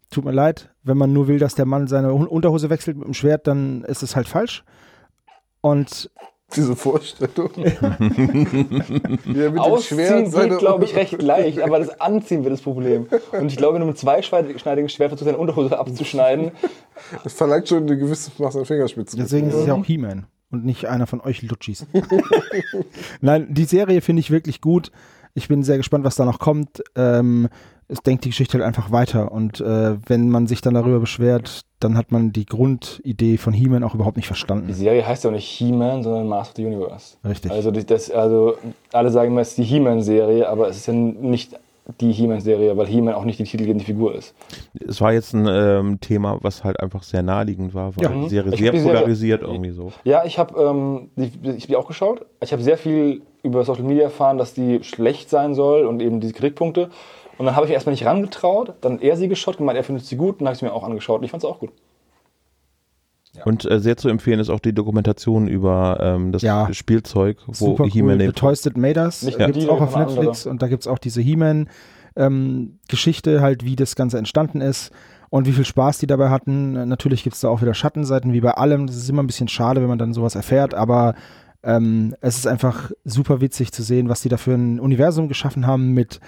Tut 0.10 0.26
mir 0.26 0.32
leid. 0.32 0.72
Wenn 0.82 0.98
man 0.98 1.14
nur 1.14 1.28
will, 1.28 1.38
dass 1.38 1.54
der 1.54 1.68
Mann 1.68 1.86
seine 1.88 2.12
Unterhose 2.14 2.72
wechselt 2.72 2.98
mit 2.98 3.06
dem 3.06 3.14
Schwert, 3.14 3.46
dann 3.46 3.84
ist 3.84 4.02
es 4.02 4.16
halt 4.16 4.28
falsch. 4.28 4.64
Und 5.62 6.10
Diese 6.56 6.75
Vorstellung. 6.75 7.51
Dem 9.25 9.60
Ausziehen 9.60 10.29
seine 10.32 10.50
geht, 10.50 10.60
glaube 10.60 10.84
ich, 10.86 10.96
recht 10.96 11.22
leicht, 11.22 11.62
aber 11.62 11.79
das 11.79 12.01
Anziehen 12.01 12.44
wird 12.44 12.53
das 12.53 12.62
Problem. 12.62 13.08
Und 13.32 13.48
ich 13.51 13.58
glaube, 13.58 13.75
wenn 13.75 13.82
du 13.82 13.88
mit 13.88 13.98
zweischneidigen 13.98 14.89
Schwert 14.89 15.10
versuchst, 15.10 15.27
deine 15.27 15.38
Unterhose 15.38 15.77
abzuschneiden, 15.77 16.51
Das 17.24 17.34
verlangt 17.34 17.68
schon 17.68 17.84
eine 17.84 17.98
gewisse 17.98 18.32
Maß 18.38 18.56
an 18.58 18.65
Fingerspitzen. 18.65 19.20
deswegen 19.20 19.48
ist 19.50 19.56
es 19.56 19.68
ja 19.68 19.75
auch 19.75 19.86
He-Man 19.86 20.25
und 20.51 20.65
nicht 20.65 20.86
einer 20.88 21.08
von 21.08 21.22
euch 21.22 21.41
Lutschis. 21.44 21.86
Nein, 23.22 23.48
die 23.51 23.65
Serie 23.65 24.01
finde 24.01 24.22
ich 24.22 24.32
wirklich 24.32 24.62
gut. 24.62 24.91
Ich 25.36 25.48
bin 25.48 25.63
sehr 25.63 25.77
gespannt, 25.77 26.03
was 26.03 26.15
da 26.15 26.25
noch 26.25 26.39
kommt. 26.39 26.84
Ähm, 26.96 27.48
es 27.88 28.01
denkt 28.01 28.25
die 28.25 28.29
Geschichte 28.29 28.58
halt 28.58 28.65
einfach 28.65 28.91
weiter. 28.91 29.32
Und 29.32 29.62
äh, 29.62 29.98
wenn 30.08 30.29
man 30.29 30.48
sich 30.48 30.62
dann 30.62 30.74
darüber 30.74 31.00
beschwert, 31.00 31.62
dann 31.80 31.98
hat 31.98 32.12
man 32.12 32.32
die 32.34 32.46
Grundidee 32.46 33.38
von 33.38 33.54
He-Man 33.54 33.84
auch 33.84 33.96
überhaupt 33.96 34.18
nicht 34.18 34.26
die 34.26 34.28
verstanden. 34.28 34.74
Serie 34.74 35.06
heißt 35.08 35.24
ja 35.24 35.30
auch 35.30 35.34
nicht 35.34 35.48
He-Man, 35.48 36.04
sondern 36.04 36.28
Master 36.28 36.52
of 36.52 36.56
the 36.58 36.66
Universe. 36.66 37.16
Richtig. 37.28 37.52
Also, 37.52 37.72
die- 37.72 37.86
das, 37.86 38.12
also 38.12 38.56
alle 38.92 39.12
sagen 39.12 39.32
immer, 39.32 39.42
es 39.42 39.50
ist 39.50 39.58
die 39.60 39.64
He-Man-Serie, 39.64 40.48
aber 40.50 40.68
es 40.68 40.78
ist 40.78 40.88
ja 40.88 40.94
nicht 40.94 41.58
die 42.02 42.12
He-Man-Serie, 42.12 42.78
weil 42.78 42.86
He-Man 42.86 43.16
auch 43.16 43.24
nicht 43.26 43.40
die 43.40 43.46
titelgebende 43.46 43.84
Figur 43.84 44.14
ist. 44.14 44.36
Es 44.88 45.02
war 45.02 45.12
jetzt 45.14 45.34
ein 45.34 45.48
ähm, 45.50 46.00
Thema, 46.00 46.38
was 46.42 46.64
halt 46.64 46.80
einfach 46.80 47.02
sehr 47.02 47.24
naheliegend 47.24 47.74
war, 47.74 47.96
weil 47.96 48.04
Ja. 48.04 48.10
die 48.12 48.30
Serie 48.30 48.54
Ich 48.54 48.60
sehr 48.60 48.72
die 48.74 48.80
Serie- 48.80 48.94
polarisiert 48.96 49.42
irgendwie 49.42 49.72
so. 49.72 49.92
Ja, 50.04 50.24
ich 50.26 50.38
habe 50.38 50.62
ähm, 50.62 51.10
die, 51.16 51.32
ich 51.56 51.64
hab 51.64 51.68
die 51.68 51.76
auch 51.78 51.88
geschaut. 51.88 52.26
Ich 52.44 52.52
habe 52.52 52.62
sehr 52.62 52.78
viel 52.78 53.22
über 53.42 53.64
Social 53.64 53.84
Media 53.86 54.04
erfahren, 54.04 54.38
dass 54.38 54.54
die 54.54 54.84
schlecht 54.84 55.30
sein 55.32 55.56
soll 55.56 55.86
und 55.88 56.02
eben 56.02 56.20
diese 56.20 56.34
Kritikpunkte. 56.34 56.90
Und 57.39 57.46
dann 57.46 57.55
habe 57.55 57.65
ich 57.65 57.72
erstmal 57.72 57.93
nicht 57.93 58.05
rangetraut, 58.05 58.74
dann 58.81 59.00
er 59.00 59.15
sie 59.15 59.29
geschaut, 59.29 59.58
gemeint, 59.58 59.77
er 59.77 59.84
findet 59.86 60.05
sie 60.05 60.17
gut, 60.17 60.34
und 60.34 60.39
dann 60.41 60.48
habe 60.48 60.53
ich 60.55 60.60
sie 60.60 60.65
mir 60.65 60.74
auch 60.74 60.84
angeschaut 60.84 61.19
und 61.19 61.24
ich 61.25 61.31
fand 61.31 61.41
es 61.43 61.50
auch 61.50 61.60
gut. 61.60 61.72
Und 63.46 63.63
äh, 63.69 63.79
sehr 63.79 63.96
zu 63.96 64.10
empfehlen 64.10 64.41
ist 64.41 64.50
auch 64.50 64.60
die 64.60 64.74
Dokumentation 64.74 65.48
über 65.48 65.98
ähm, 66.01 66.34
das 66.34 66.41
Ja. 66.41 66.67
Spielzeug, 66.74 67.38
wo 67.48 67.53
Super 67.53 67.84
cool. 67.86 67.91
He-Man 67.91 68.19
The 68.19 68.25
lebt. 68.25 68.38
Toys 68.38 68.62
That 68.63 68.75
Made 68.75 69.00
Us 69.00 69.22
Nicht 69.24 69.36
äh, 69.38 69.39
nur 69.39 69.48
gibt's 69.48 69.63
die, 69.63 69.69
auch 69.69 69.79
auf 69.79 69.96
Netflix 69.96 70.46
und 70.46 70.62
da 70.62 70.67
gibt 70.67 70.81
es 70.81 70.88
auch 70.88 70.98
diese 71.00 71.22
He-Man-Geschichte, 71.22 73.39
halt 73.41 73.63
wie 73.63 73.75
das 73.77 73.96
Ganze 73.96 74.17
entstanden 74.17 74.60
ist 74.62 74.91
und 75.29 75.48
wie 75.48 75.51
viel 75.53 75.63
Spaß 75.63 76.00
die 76.00 76.08
dabei 76.08 76.29
hatten. 76.29 76.75
Äh, 76.75 76.86
Natürlich 76.86 77.24
gibt 77.24 77.36
es 77.36 77.41
da 77.41 77.48
auch 77.50 77.62
wieder 77.62 77.74
Schattenseiten, 77.74 78.34
wie 78.34 78.41
bei 78.41 78.51
allem. 78.51 78.86
Das 78.88 78.98
ist 78.98 79.10
immer 79.10 79.24
ein 79.24 79.27
bisschen 79.27 79.48
schade, 79.48 79.79
wenn 79.81 79.88
man 79.89 80.00
dann 80.00 80.12
sowas 80.13 80.36
erfährt, 80.36 80.74
aber 80.74 81.13
ähm, 81.63 82.15
es 82.19 82.36
ist 82.38 82.48
einfach 82.48 82.91
super 83.05 83.39
witzig 83.39 83.72
zu 83.72 83.81
sehen, 83.84 84.10
was 84.10 84.22
die 84.22 84.29
da 84.29 84.36
für 84.38 84.53
ein 84.55 84.79
Universum 84.81 85.29
geschaffen 85.29 85.65
haben 85.67 85.93
mit, 85.93 86.19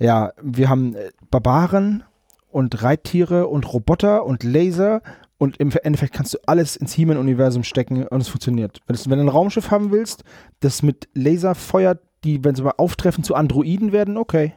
ja, 0.00 0.32
wir 0.42 0.68
haben 0.68 0.94
äh, 0.94 1.10
Barbaren 1.30 2.02
und 2.50 2.82
Reittiere 2.82 3.46
und 3.46 3.72
Roboter 3.72 4.24
und 4.24 4.42
Laser 4.42 5.02
und 5.38 5.58
im 5.58 5.70
Endeffekt 5.82 6.14
kannst 6.14 6.34
du 6.34 6.38
alles 6.46 6.76
ins 6.76 6.92
He-Man-Universum 6.94 7.62
stecken 7.62 8.06
und 8.06 8.20
es 8.20 8.28
funktioniert. 8.28 8.80
Wenn, 8.86 8.94
es, 8.94 9.08
wenn 9.08 9.18
du 9.18 9.24
ein 9.24 9.28
Raumschiff 9.28 9.70
haben 9.70 9.90
willst, 9.90 10.24
das 10.60 10.82
mit 10.82 11.08
Laser 11.14 11.54
feuert, 11.54 12.00
die, 12.24 12.44
wenn 12.44 12.54
sie 12.54 12.62
mal 12.62 12.74
auftreffen, 12.76 13.24
zu 13.24 13.34
Androiden 13.34 13.92
werden, 13.92 14.16
okay. 14.16 14.54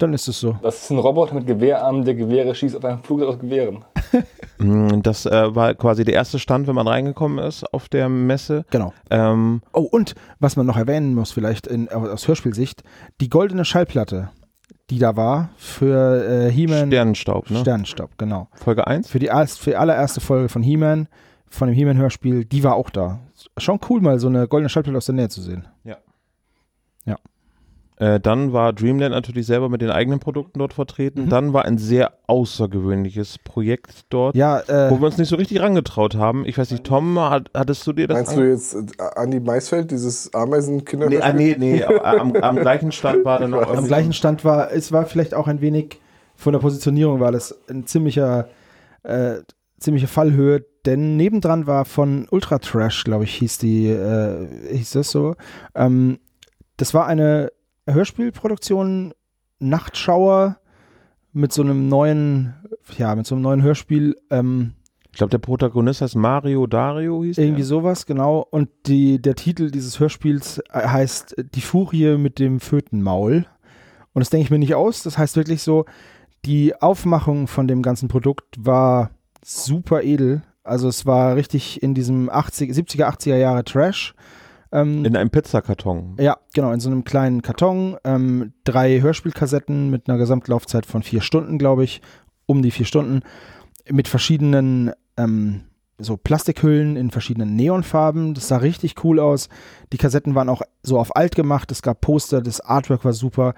Dann 0.00 0.14
ist 0.14 0.26
es 0.28 0.40
so. 0.40 0.56
Das 0.62 0.82
ist 0.82 0.90
ein 0.90 0.98
Roboter 0.98 1.34
mit 1.34 1.46
Gewehrarmen, 1.46 2.04
der 2.04 2.14
Gewehre 2.14 2.54
schießt 2.54 2.74
auf 2.76 2.84
ein 2.84 3.02
Flugzeug 3.02 3.28
aus 3.28 3.38
Gewehren. 3.38 3.84
Mm, 4.58 5.00
Das 5.02 5.24
äh, 5.24 5.54
war 5.54 5.72
quasi 5.74 6.04
der 6.04 6.12
erste 6.12 6.38
Stand, 6.38 6.66
wenn 6.66 6.74
man 6.74 6.86
reingekommen 6.86 7.38
ist 7.38 7.64
auf 7.72 7.88
der 7.88 8.10
Messe. 8.10 8.66
Genau. 8.70 8.92
Ähm, 9.08 9.62
Oh, 9.72 9.80
und 9.90 10.14
was 10.38 10.56
man 10.56 10.66
noch 10.66 10.76
erwähnen 10.76 11.14
muss, 11.14 11.32
vielleicht 11.32 11.66
in, 11.66 11.88
aus 11.88 12.28
Hörspielsicht, 12.28 12.82
die 13.22 13.30
goldene 13.30 13.64
Schallplatte, 13.64 14.28
die 14.90 14.98
da 14.98 15.16
war 15.16 15.48
für 15.56 16.24
äh, 16.46 16.50
He-Man. 16.50 16.88
Sternenstaub, 16.88 17.48
ne? 17.48 17.60
Sternenstaub, 17.60 18.18
genau. 18.18 18.48
Folge 18.54 18.86
1. 18.86 19.08
Für 19.08 19.18
die, 19.18 19.28
für 19.28 19.70
die 19.70 19.76
allererste 19.76 20.20
Folge 20.20 20.50
von 20.50 20.62
He-Man, 20.62 21.08
von 21.48 21.68
dem 21.68 21.74
He-Man-Hörspiel, 21.74 22.44
die 22.44 22.62
war 22.62 22.74
auch 22.74 22.90
da. 22.90 23.20
Schon 23.56 23.80
cool, 23.88 24.02
mal 24.02 24.18
so 24.18 24.28
eine 24.28 24.46
goldene 24.46 24.68
Schallplatte 24.68 24.98
aus 24.98 25.06
der 25.06 25.14
Nähe 25.14 25.30
zu 25.30 25.40
sehen. 25.40 25.66
Äh, 28.00 28.18
dann 28.18 28.54
war 28.54 28.72
Dreamland 28.72 29.14
natürlich 29.14 29.46
selber 29.46 29.68
mit 29.68 29.82
den 29.82 29.90
eigenen 29.90 30.20
Produkten 30.20 30.58
dort 30.58 30.72
vertreten. 30.72 31.26
Mhm. 31.26 31.28
Dann 31.28 31.52
war 31.52 31.66
ein 31.66 31.76
sehr 31.76 32.14
außergewöhnliches 32.28 33.36
Projekt 33.44 34.06
dort, 34.08 34.34
Ja, 34.34 34.60
äh, 34.60 34.90
wo 34.90 34.98
wir 34.98 35.06
uns 35.06 35.18
nicht 35.18 35.28
so 35.28 35.36
richtig 35.36 35.60
rangetraut 35.60 36.14
haben. 36.14 36.46
Ich 36.46 36.56
weiß 36.56 36.70
nicht, 36.70 36.84
Tom, 36.84 37.20
hat, 37.20 37.50
hattest 37.54 37.86
du 37.86 37.92
dir 37.92 38.08
das 38.08 38.16
Meinst 38.16 38.36
du 38.38 38.48
jetzt 38.48 38.74
äh, 38.74 39.02
Andi 39.16 39.38
Maisfeld, 39.38 39.90
dieses 39.90 40.32
Ameisenkinder? 40.32 41.10
Nee, 41.10 41.20
ah, 41.20 41.34
nee, 41.34 41.54
nee, 41.58 41.84
am, 42.02 42.34
am 42.36 42.56
gleichen 42.56 42.90
Stand 42.90 43.26
war 43.26 43.38
dann 43.38 43.50
noch 43.50 43.70
am 43.70 43.86
gleichen 43.86 44.14
Stand 44.14 44.46
war, 44.46 44.72
es 44.72 44.92
war 44.92 45.04
vielleicht 45.04 45.34
auch 45.34 45.46
ein 45.46 45.60
wenig 45.60 46.00
von 46.36 46.54
der 46.54 46.60
Positionierung 46.60 47.20
war 47.20 47.32
das 47.32 47.54
ein 47.68 47.86
ziemlicher, 47.86 48.48
äh, 49.02 49.40
ziemliche 49.78 50.06
Fallhöhe, 50.06 50.64
denn 50.86 51.18
nebendran 51.18 51.66
war 51.66 51.84
von 51.84 52.26
Ultra 52.30 52.60
Trash, 52.60 53.04
glaube 53.04 53.24
ich, 53.24 53.34
hieß 53.34 53.58
die, 53.58 53.88
äh, 53.88 54.48
hieß 54.72 54.92
das 54.92 55.10
so. 55.10 55.36
Ähm, 55.74 56.18
das 56.78 56.94
war 56.94 57.06
eine 57.06 57.52
Hörspielproduktion, 57.86 59.14
Nachtschauer 59.58 60.58
mit 61.32 61.52
so 61.52 61.62
einem 61.62 61.88
neuen, 61.88 62.54
ja, 62.98 63.14
mit 63.14 63.26
so 63.26 63.34
einem 63.34 63.42
neuen 63.42 63.62
Hörspiel, 63.62 64.16
ähm, 64.30 64.74
Ich 65.12 65.18
glaube, 65.18 65.30
der 65.30 65.38
Protagonist 65.38 66.00
heißt 66.00 66.16
Mario 66.16 66.66
Dario, 66.66 67.22
hieß 67.24 67.38
irgendwie 67.38 67.62
der. 67.62 67.66
sowas, 67.66 68.06
genau. 68.06 68.46
Und 68.50 68.68
die, 68.86 69.20
der 69.20 69.34
Titel 69.34 69.70
dieses 69.70 70.00
Hörspiels 70.00 70.58
äh, 70.72 70.86
heißt 70.86 71.36
Die 71.54 71.60
Furie 71.60 72.16
mit 72.16 72.38
dem 72.38 72.60
Fötenmaul. 72.60 73.46
Und 74.12 74.20
das 74.20 74.30
denke 74.30 74.44
ich 74.44 74.50
mir 74.50 74.58
nicht 74.58 74.74
aus. 74.74 75.02
Das 75.02 75.18
heißt 75.18 75.36
wirklich 75.36 75.62
so, 75.62 75.84
die 76.44 76.74
Aufmachung 76.80 77.46
von 77.46 77.68
dem 77.68 77.82
ganzen 77.82 78.08
Produkt 78.08 78.56
war 78.58 79.10
super 79.44 80.02
edel. 80.02 80.42
Also 80.64 80.88
es 80.88 81.06
war 81.06 81.36
richtig 81.36 81.82
in 81.82 81.94
diesem 81.94 82.28
80, 82.28 82.72
70er, 82.72 83.06
80er 83.06 83.36
Jahre 83.36 83.64
Trash. 83.64 84.14
Ähm, 84.72 85.04
In 85.04 85.16
einem 85.16 85.30
Pizzakarton. 85.30 86.16
ja, 86.18 86.38
genau, 86.54 86.72
in 86.72 86.80
so 86.80 86.90
einem 86.90 87.04
kleinen 87.04 87.42
Karton. 87.42 87.96
Ähm, 88.04 88.52
drei 88.64 89.00
Hörspielkassetten 89.00 89.90
mit 89.90 90.08
einer 90.08 90.18
Gesamtlaufzeit 90.18 90.86
von 90.86 91.02
vier 91.02 91.20
Stunden, 91.20 91.58
glaube 91.58 91.84
ich. 91.84 92.02
Um 92.46 92.62
die 92.62 92.70
vier 92.70 92.86
Stunden. 92.86 93.22
Mit 93.88 94.08
verschiedenen 94.08 94.92
ähm, 95.16 95.62
so 95.98 96.16
Plastikhüllen 96.16 96.96
in 96.96 97.10
verschiedenen 97.10 97.56
Neonfarben. 97.56 98.34
Das 98.34 98.48
sah 98.48 98.58
richtig 98.58 99.04
cool 99.04 99.18
aus. 99.20 99.48
Die 99.92 99.98
Kassetten 99.98 100.34
waren 100.34 100.48
auch 100.48 100.62
so 100.82 100.98
auf 100.98 101.14
alt 101.16 101.34
gemacht. 101.34 101.70
Es 101.72 101.82
gab 101.82 102.00
Poster, 102.00 102.40
das 102.40 102.60
Artwork 102.60 103.04
war 103.04 103.12
super. 103.12 103.54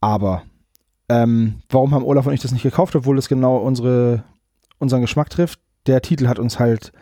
Aber 0.00 0.42
ähm, 1.08 1.62
warum 1.68 1.94
haben 1.94 2.04
Olaf 2.04 2.26
und 2.26 2.34
ich 2.34 2.40
das 2.40 2.52
nicht 2.52 2.62
gekauft, 2.62 2.94
obwohl 2.96 3.18
es 3.18 3.28
genau 3.28 3.56
unsere, 3.58 4.24
unseren 4.78 5.00
Geschmack 5.00 5.30
trifft? 5.30 5.60
Der 5.86 6.02
Titel 6.02 6.28
hat 6.28 6.38
uns 6.38 6.58
halt 6.58 6.92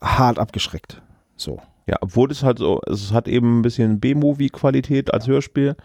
hart 0.00 0.38
abgeschreckt. 0.38 1.02
So. 1.36 1.60
Ja, 1.86 1.96
obwohl 2.00 2.30
es 2.30 2.42
halt 2.42 2.58
so, 2.58 2.80
es 2.86 3.12
hat 3.12 3.28
eben 3.28 3.58
ein 3.58 3.62
bisschen 3.62 3.98
B-Movie-Qualität 4.00 5.12
als 5.12 5.26
Hörspiel. 5.26 5.76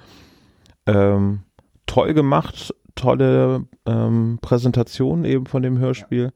Ähm, 0.86 1.40
toll 1.86 2.14
gemacht, 2.14 2.74
tolle 2.96 3.66
ähm, 3.86 4.40
Präsentation 4.42 5.26
eben 5.26 5.46
von 5.48 5.64
dem 5.64 5.80
Hörspiel. 5.80 6.32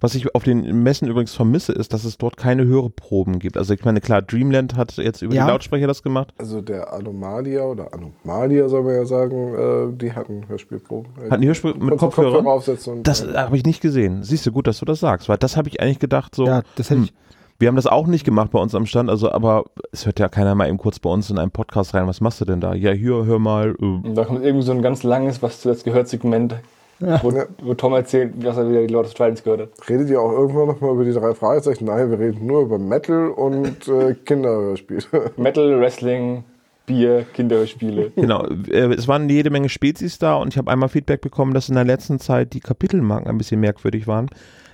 Was 0.00 0.14
ich 0.14 0.32
auf 0.34 0.44
den 0.44 0.82
Messen 0.84 1.08
übrigens 1.08 1.34
vermisse, 1.34 1.72
ist, 1.72 1.92
dass 1.92 2.04
es 2.04 2.18
dort 2.18 2.36
keine 2.36 2.64
Hörproben 2.66 3.40
gibt. 3.40 3.56
Also 3.56 3.74
ich 3.74 3.84
meine, 3.84 4.00
klar, 4.00 4.22
Dreamland 4.22 4.76
hat 4.76 4.96
jetzt 4.96 5.22
über 5.22 5.34
Ja. 5.34 5.44
die 5.44 5.50
Lautsprecher 5.50 5.88
das 5.88 6.04
gemacht. 6.04 6.32
Also 6.38 6.60
der 6.60 6.92
Anomalia 6.92 7.64
oder 7.64 7.92
Anomalia 7.92 8.68
soll 8.68 8.84
man 8.84 8.94
ja 8.94 9.04
sagen, 9.06 9.54
äh, 9.54 9.96
die 9.96 10.12
hatten 10.12 10.46
Hörspielproben. 10.48 11.10
Hatten 11.30 11.42
die 11.42 11.48
Hörspiel 11.48 11.74
mit 11.74 11.98
Kopfhörern? 11.98 12.46
aufsetzen 12.46 12.98
und 12.98 13.08
Das 13.08 13.24
äh, 13.24 13.34
habe 13.34 13.56
ich 13.56 13.64
nicht 13.64 13.80
gesehen. 13.80 14.22
Siehst 14.22 14.46
du, 14.46 14.52
gut, 14.52 14.68
dass 14.68 14.78
du 14.78 14.84
das 14.84 15.00
sagst, 15.00 15.28
weil 15.28 15.36
das 15.38 15.56
habe 15.56 15.68
ich 15.68 15.80
eigentlich 15.80 15.98
gedacht 15.98 16.34
so. 16.34 16.46
Ja, 16.46 16.62
das 16.76 16.90
hätte 16.90 17.00
hm, 17.00 17.04
ich. 17.06 17.14
Wir 17.60 17.66
haben 17.66 17.74
das 17.76 17.88
auch 17.88 18.06
nicht 18.06 18.24
gemacht 18.24 18.52
bei 18.52 18.60
uns 18.60 18.76
am 18.76 18.86
Stand, 18.86 19.10
also 19.10 19.32
aber 19.32 19.64
es 19.90 20.06
hört 20.06 20.20
ja 20.20 20.28
keiner 20.28 20.54
mal 20.54 20.68
eben 20.68 20.78
kurz 20.78 21.00
bei 21.00 21.10
uns 21.10 21.28
in 21.28 21.38
einen 21.38 21.50
Podcast 21.50 21.92
rein. 21.92 22.06
Was 22.06 22.20
machst 22.20 22.40
du 22.40 22.44
denn 22.44 22.60
da? 22.60 22.72
Ja, 22.72 22.92
hier, 22.92 23.24
hör 23.26 23.40
mal. 23.40 23.74
Äh, 23.80 24.12
da 24.14 24.24
kommt 24.24 24.44
irgendwie 24.44 24.64
so 24.64 24.70
ein 24.70 24.80
ganz 24.80 25.02
langes, 25.02 25.42
was 25.42 25.60
zuletzt 25.60 25.84
gehört, 25.84 26.06
Segment, 26.06 26.54
wo, 27.00 27.30
Ja. 27.32 27.46
wo 27.62 27.74
Tom 27.74 27.94
erzählt, 27.94 28.34
was 28.44 28.56
er 28.58 28.68
wieder 28.70 28.86
die 28.86 28.92
Lord 28.92 29.06
of 29.06 29.14
Tridents 29.14 29.42
gehört 29.42 29.62
hat. 29.62 29.88
redet 29.90 30.08
ihr 30.08 30.20
auch 30.20 30.30
irgendwann 30.30 30.68
noch 30.68 30.80
mal 30.80 30.92
über 30.92 31.04
die 31.04 31.12
drei 31.12 31.34
Fragezeichen? 31.34 31.86
Nein, 31.86 32.08
wir 32.12 32.18
reden 32.20 32.46
nur 32.46 32.62
über 32.62 32.78
Metal 32.78 33.28
und 33.30 33.88
äh, 33.88 34.14
Kinderhörspiele. 34.24 35.02
Metal, 35.36 35.80
Wrestling, 35.80 36.44
Bier, 36.88 37.24
Kinderhörspiele. 37.34 38.10
Genau, 38.16 38.44
äh, 38.46 38.94
es 38.94 39.06
waren 39.06 39.28
jede 39.28 39.50
Menge 39.50 39.68
Spezies 39.68 40.18
da 40.18 40.34
und 40.34 40.48
ich 40.48 40.58
habe 40.58 40.70
einmal 40.70 40.88
Feedback 40.88 41.20
bekommen, 41.20 41.54
dass 41.54 41.68
in 41.68 41.76
der 41.76 41.84
letzten 41.84 42.18
Zeit 42.18 42.54
die 42.54 42.60
Kapitelmarken 42.60 43.28
ein 43.28 43.38
bisschen 43.38 43.60
merkwürdig 43.60 44.08
waren. 44.08 44.28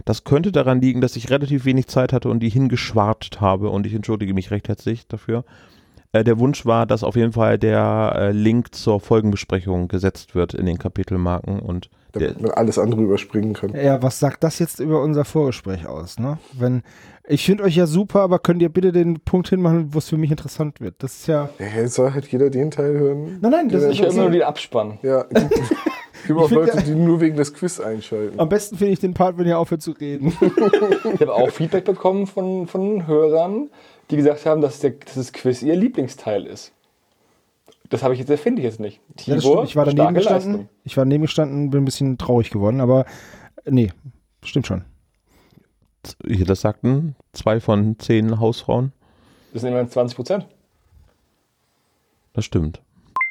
Das 0.07 0.25
könnte 0.25 0.53
daran 0.53 0.81
liegen, 0.81 1.01
dass 1.01 1.17
ich 1.17 1.31
relativ 1.31 1.67
wenig 1.67 1.89
Zeit 1.89 2.13
hatte 2.13 2.31
und 2.31 2.41
die 2.41 2.49
hingeschwartet 2.49 3.41
habe 3.41 3.69
und 3.69 3.87
ich 3.87 3.95
entschuldige 3.95 4.33
mich 4.33 4.51
recht 4.51 4.69
herzlich 4.69 5.07
dafür. 5.07 5.45
Äh, 6.13 6.25
der 6.25 6.39
Wunsch 6.39 6.65
war, 6.65 6.87
dass 6.87 7.05
auf 7.05 7.17
jeden 7.17 7.33
Fall 7.33 7.59
der 7.59 8.15
äh, 8.17 8.33
Link 8.33 8.75
zur 8.75 9.01
Folgenbesprechung 9.01 9.89
gesetzt 9.89 10.35
wird 10.35 10.55
in 10.55 10.65
den 10.65 10.79
Kapitelmarken 10.79 11.59
und 11.59 11.91
Damit 12.15 12.41
man 12.41 12.51
alles 12.53 12.79
andere 12.79 13.03
überspringen 13.03 13.55
kann. 13.55 13.75
Ja, 13.75 14.03
was 14.03 14.19
sagt 14.19 14.45
das 14.45 14.59
jetzt 14.59 14.81
über 14.81 15.03
unser 15.03 15.25
Vorgespräch 15.25 15.87
aus? 15.87 16.19
Ne? 16.19 16.39
Wenn 16.53 16.83
ich 17.27 17.47
finde 17.47 17.65
euch 17.65 17.75
ja 17.75 17.87
super, 17.87 18.21
aber 18.21 18.39
könnt 18.39 18.61
ihr 18.61 18.69
bitte 18.69 18.93
den 18.93 19.21
Punkt 19.21 19.49
hinmachen, 19.49 19.95
wo 19.95 19.99
es 19.99 20.11
für 20.11 20.19
mich 20.19 20.31
interessant 20.31 20.81
wird? 20.81 20.97
Das 20.99 21.15
ist 21.21 21.27
ja. 21.27 21.49
Ja, 21.59 21.67
jetzt 21.81 21.95
soll 21.95 22.13
halt 22.13 22.27
jeder 22.27 22.51
den 22.51 22.71
Teil 22.71 22.93
hören. 22.99 23.39
Nein, 23.41 23.51
nein, 23.51 23.69
das 23.71 23.85
ist 23.85 23.93
Ich 23.93 24.03
höre 24.03 24.11
immer 24.11 24.23
nur 24.23 24.31
den 24.31 24.43
Abspann. 24.43 24.99
Ja, 25.03 25.25
es 25.31 26.27
gibt, 26.27 26.39
auch 26.39 26.51
Leute, 26.51 26.83
die 26.83 26.95
nur 26.95 27.23
wegen 27.23 27.37
des 27.37 27.55
Quiz 27.55 27.81
einschalten. 27.81 28.39
Am 28.39 28.51
besten 28.51 28.77
finde 28.77 28.93
ich 28.93 29.01
den 29.01 29.15
Part, 29.15 29.39
wenn 29.39 29.47
ihr 29.47 29.59
aufhört 29.59 29.81
zu 29.81 29.93
reden. 29.93 30.37
Ich 31.15 31.21
habe 31.21 31.35
auch 31.35 31.51
Feedback 31.51 31.85
bekommen 31.85 32.27
von, 32.27 32.67
von 32.67 33.07
Hörern, 33.07 33.71
die 34.11 34.17
gesagt 34.17 34.45
haben, 34.45 34.61
dass, 34.61 34.81
der, 34.81 34.91
dass 34.91 35.15
das 35.15 35.33
Quiz 35.33 35.63
ihr 35.63 35.77
Lieblingsteil 35.77 36.47
ist. 36.47 36.73
Das 37.95 38.03
habe 38.03 38.13
ich 38.13 38.19
jetzt, 38.19 38.41
finde 38.43 38.61
ich 38.61 38.67
jetzt 38.67 38.81
nicht. 38.81 39.01
Ja, 39.25 39.37
Tibor, 39.37 39.39
stimmt. 39.39 39.69
Ich 39.69 39.77
war 39.77 39.85
daneben 39.85 40.15
gestanden. 40.15 40.51
Leistung. 40.51 40.69
Ich 40.83 40.97
war 40.97 41.05
daneben 41.05 41.23
gestanden, 41.23 41.71
bin 41.71 41.83
ein 41.83 41.85
bisschen 41.85 42.19
traurig 42.19 42.51
geworden, 42.51 42.81
aber 42.81 43.05
äh, 43.65 43.71
nee, 43.71 43.93
stimmt 44.43 44.67
schon. 44.67 44.85
das 46.03 46.61
sagten 46.61 47.15
zwei 47.33 47.61
von 47.61 47.97
zehn 48.01 48.41
Hausfrauen. 48.41 48.93
Das 49.53 49.63
sind 49.63 49.71
immerhin 49.71 49.89
20 49.89 50.17
Prozent. 50.17 50.49
Das 52.33 52.45
stimmt. 52.45 52.83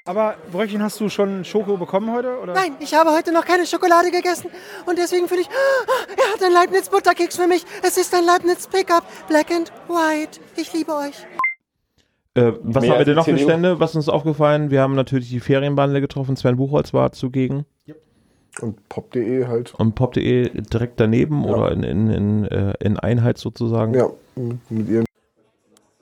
Aber 0.05 0.36
Bröckchen, 0.50 0.82
hast 0.82 0.98
du 1.01 1.10
schon 1.10 1.43
Schoko 1.43 1.75
bekommen 1.75 2.13
heute? 2.13 2.39
Oder? 2.39 2.53
Nein, 2.53 2.77
ich 2.79 2.93
habe 2.93 3.12
heute 3.12 3.34
noch 3.34 3.43
keine 3.43 3.65
Schokolade 3.65 4.12
gegessen 4.12 4.50
und 4.86 4.98
deswegen 4.98 5.27
fühle 5.27 5.41
ich, 5.41 5.50
ah, 5.50 6.13
er 6.15 6.34
hat 6.36 6.41
einen 6.41 6.53
Leibniz 6.53 6.88
Butterkeks 6.88 7.36
für 7.36 7.48
mich. 7.48 7.65
Es 7.86 7.98
ist 7.98 8.15
ein 8.15 8.24
Leibniz 8.24 8.65
Pickup, 8.67 9.03
Black 9.27 9.51
and 9.51 9.74
White. 9.89 10.39
Ich 10.55 10.72
liebe 10.72 10.93
euch. 10.96 11.15
Äh, 12.35 12.53
was 12.63 12.87
haben 12.89 12.98
wir 12.98 13.05
denn 13.05 13.15
noch 13.15 13.25
für? 13.25 13.37
Stände? 13.37 13.79
Was 13.79 13.91
ist 13.91 13.96
uns 13.98 14.09
aufgefallen? 14.09 14.72
Wir 14.72 14.81
haben 14.81 14.96
natürlich 14.96 15.29
die 15.29 15.39
Ferienbande 15.39 16.01
getroffen. 16.01 16.35
Sven 16.35 16.57
Buchholz 16.57 16.93
war 16.93 17.11
zugegen. 17.11 17.65
Und 18.61 18.87
pop.de 18.89 19.48
halt. 19.48 19.74
Und 19.75 19.96
pop.de 19.96 20.50
direkt 20.61 21.00
daneben 21.00 21.43
Ja. 21.43 21.50
oder 21.51 21.72
in, 21.72 21.83
in, 21.83 22.09
in, 22.09 22.46
äh, 22.46 22.74
in 22.79 23.00
Einheit 23.00 23.37
sozusagen. 23.37 23.93
Ja, 23.96 24.09
mit 24.69 24.89
ihren 24.89 25.05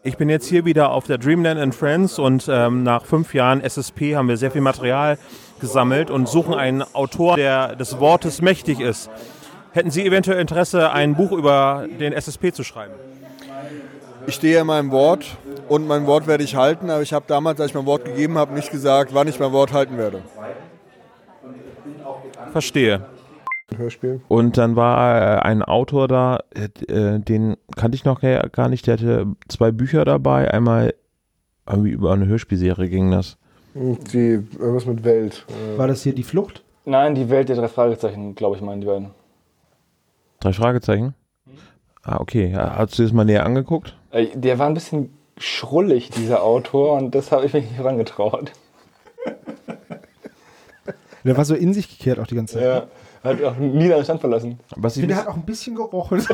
Ich 0.03 0.17
bin 0.17 0.29
jetzt 0.29 0.47
hier 0.47 0.65
wieder 0.65 0.91
auf 0.91 1.05
der 1.07 1.17
Dreamland 1.17 1.59
and 1.59 1.73
Friends 1.75 2.19
und 2.19 2.47
ähm, 2.51 2.83
nach 2.83 3.05
fünf 3.05 3.33
Jahren 3.33 3.61
SSP 3.61 4.15
haben 4.15 4.27
wir 4.27 4.35
sehr 4.37 4.51
viel 4.51 4.61
Material 4.61 5.17
gesammelt 5.61 6.09
und 6.09 6.27
suchen 6.27 6.53
einen 6.53 6.81
Autor, 6.81 7.35
der 7.37 7.75
des 7.75 7.99
Wortes 7.99 8.41
mächtig 8.41 8.79
ist. 8.81 9.09
Hätten 9.71 9.91
Sie 9.91 10.05
eventuell 10.05 10.39
Interesse, 10.41 10.91
ein 10.91 11.15
Buch 11.15 11.31
über 11.31 11.87
den 11.99 12.11
SSP 12.11 12.51
zu 12.51 12.63
schreiben? 12.63 12.93
Ich 14.27 14.35
stehe 14.35 14.59
in 14.59 14.67
meinem 14.67 14.91
Wort 14.91 15.37
und 15.71 15.87
mein 15.87 16.05
Wort 16.05 16.27
werde 16.27 16.43
ich 16.43 16.57
halten, 16.57 16.89
aber 16.89 17.01
ich 17.01 17.13
habe 17.13 17.23
damals, 17.29 17.61
als 17.61 17.69
ich 17.69 17.75
mein 17.75 17.85
Wort 17.85 18.03
gegeben 18.03 18.37
habe, 18.37 18.53
nicht 18.53 18.71
gesagt, 18.71 19.13
wann 19.13 19.29
ich 19.29 19.39
mein 19.39 19.53
Wort 19.53 19.71
halten 19.71 19.97
werde. 19.97 20.21
Verstehe. 22.51 23.05
Hörspielen. 23.77 24.21
Und 24.27 24.57
dann 24.57 24.75
war 24.75 25.37
äh, 25.37 25.39
ein 25.39 25.63
Autor 25.63 26.09
da, 26.09 26.39
äh, 26.53 27.19
den 27.19 27.55
kannte 27.77 27.95
ich 27.95 28.03
noch 28.03 28.19
gar 28.19 28.67
nicht, 28.67 28.85
der 28.85 28.95
hatte 28.95 29.27
zwei 29.47 29.71
Bücher 29.71 30.03
dabei. 30.03 30.51
Einmal 30.51 30.93
irgendwie 31.65 31.91
über 31.91 32.11
eine 32.11 32.25
Hörspielserie 32.25 32.89
ging 32.89 33.09
das. 33.09 33.37
Die, 33.73 34.43
irgendwas 34.59 34.85
mit 34.85 35.05
Welt. 35.05 35.45
Äh, 35.47 35.77
War 35.77 35.87
das 35.87 36.03
hier 36.03 36.13
die 36.13 36.23
Flucht? 36.23 36.65
Nein, 36.83 37.15
die 37.15 37.29
Welt 37.29 37.47
der 37.47 37.55
drei 37.55 37.69
Fragezeichen, 37.69 38.35
glaube 38.35 38.57
ich, 38.57 38.61
meinen 38.61 38.81
die 38.81 38.87
beiden. 38.87 39.11
Drei 40.41 40.51
Fragezeichen? 40.51 41.13
Ah, 42.03 42.17
okay. 42.19 42.53
Hast 42.53 42.99
du 42.99 43.03
das 43.03 43.13
mal 43.13 43.23
näher 43.23 43.45
angeguckt? 43.45 43.95
Der 44.35 44.59
war 44.59 44.67
ein 44.67 44.73
bisschen 44.73 45.13
schrullig, 45.41 46.09
dieser 46.09 46.43
Autor, 46.43 46.93
und 46.93 47.15
das 47.15 47.31
habe 47.31 47.45
ich 47.45 47.53
mich 47.53 47.65
nicht 47.65 47.77
herangetraut. 47.77 48.51
Der 51.23 51.37
war 51.37 51.45
so 51.45 51.53
in 51.53 51.73
sich 51.73 51.87
gekehrt 51.89 52.19
auch 52.19 52.27
die 52.27 52.35
ganze 52.35 52.55
Zeit. 52.55 52.63
Ja, 52.63 52.87
hat 53.23 53.43
auch 53.43 53.57
nie 53.57 53.87
seinen 53.87 54.03
Stand 54.03 54.21
verlassen. 54.21 54.59
Was 54.75 54.97
Ich 54.97 55.03
ich, 55.03 55.07
finde, 55.07 55.15
der 55.15 55.23
hat 55.23 55.29
auch 55.31 55.35
ein 55.35 55.45
bisschen 55.45 55.75
gerochen. 55.75 56.19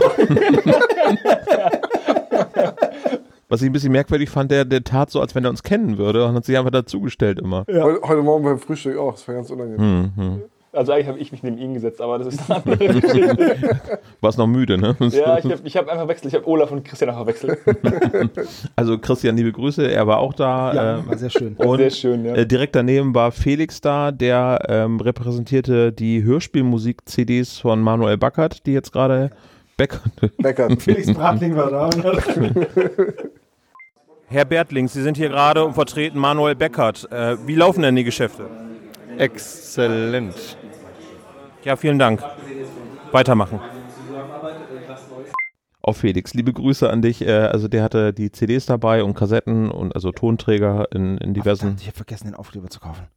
was 3.50 3.62
ich 3.62 3.67
ein 3.70 3.74
bisschen 3.74 3.91
merkwürdig 3.91 4.30
fand, 4.30 4.52
der, 4.52 4.63
der 4.63 4.84
tat 4.84 5.10
so, 5.10 5.20
als 5.20 5.36
wenn 5.36 5.43
er 5.43 5.50
uns 5.50 5.63
kennen 5.63 5.98
würde 5.98 6.26
und 6.26 6.36
hat 6.36 6.46
sich 6.46 6.58
einfach 6.58 6.72
dazugestellt 6.72 7.39
immer. 7.39 7.65
heute, 7.67 8.00
heute 8.04 8.22
Morgen 8.22 8.46
beim 8.46 8.60
Frühstück 8.60 8.98
auch, 8.98 9.12
das 9.13 9.28
war 9.28 9.36
ganz 9.36 9.50
unangenehm. 9.50 10.12
Hm, 10.15 10.24
hm. 10.24 10.41
Also 10.78 10.92
eigentlich 10.92 11.08
habe 11.08 11.20
ich 11.20 11.32
mich 11.32 11.44
neben 11.44 11.58
ihn 11.58 11.74
gesetzt, 11.74 12.00
aber 12.02 12.20
das 12.20 12.36
ist 12.36 12.42
eine 12.50 12.63
andere 12.63 12.78
Geschichte. 12.78 13.82
Warst 14.22 14.38
noch 14.38 14.48
müde, 14.48 14.78
ne? 14.78 14.96
Ja, 15.12 15.38
ich 15.40 15.46
habe 15.46 15.60
ich 15.63 15.76
hab 15.76 15.88
einfach 15.88 16.06
verwechselt. 16.06 16.34
Ich 16.34 16.36
habe 16.40 16.48
Olaf 16.48 16.72
und 16.72 16.86
Christian 16.86 17.10
einfach 17.10 17.26
verwechselt. 17.26 17.60
Also 18.76 18.98
Christian, 19.00 19.36
liebe 19.36 19.52
Grüße, 19.52 19.90
er 19.92 20.06
war 20.08 20.20
auch 20.20 20.34
da. 20.34 20.74
ja, 20.74 20.98
ähm, 20.98 21.08
war 21.08 21.18
sehr 21.18 21.30
schön. 21.30 21.56
und 21.56 21.78
Sehr 21.78 21.90
schön, 21.90 22.26
ja. 22.26 22.36
äh, 22.36 22.46
direkt 22.46 22.76
daneben 22.76 23.16
war 23.16 23.32
Felix 23.32 23.82
da, 23.82 24.12
der 24.12 24.60
ähm, 24.68 25.00
repräsentierte 25.00 25.92
die 25.92 26.24
Hörspielmusik-CDs 26.24 27.60
von 27.60 27.82
Manuel 27.82 28.18
Backert, 28.18 28.66
die 28.66 28.74
jetzt 28.74 28.92
gerade 28.92 29.32
Beckert. 29.78 30.02
Lecker. 30.38 30.70
Felix 30.80 31.13
Bratling 31.13 31.56
war 31.56 31.72
da. 31.72 31.90
Herr 34.28 34.46
Bertling, 34.46 34.88
Sie 34.88 35.02
sind 35.02 35.18
hier 35.18 35.30
gerade 35.30 35.63
und 35.63 35.74
vertreten 35.74 36.20
Manuel 36.20 36.56
Beckert. 36.56 37.10
Äh, 37.12 37.38
wie 37.48 37.56
laufen 37.56 37.82
denn 37.82 37.96
die 37.96 38.04
Geschäfte? 38.04 38.46
Exzellent. 39.18 40.58
Ja, 41.63 41.76
vielen 41.76 42.00
Dank. 42.00 42.24
Weitermachen. 43.12 43.60
Auch 45.82 45.96
Felix, 45.96 46.34
liebe 46.34 46.52
Grüße 46.52 46.89
an 46.89 47.02
dich. 47.02 47.22
Äh, 47.26 47.32
also 47.32 47.67
der 47.67 47.84
hatte 47.84 48.13
die 48.13 48.32
CDs 48.32 48.65
dabei 48.65 49.04
und 49.04 49.13
Kassetten 49.13 49.72
und 49.72 49.96
also 49.96 50.12
Tonträger 50.12 50.91
in, 50.91 51.17
in 51.17 51.34
diversen. 51.34 51.78
Ich 51.80 51.88
habe 51.88 51.96
vergessen, 51.96 52.26
den 52.26 52.36
Aufkleber 52.36 52.70
zu 52.70 52.80
kaufen. 52.80 53.08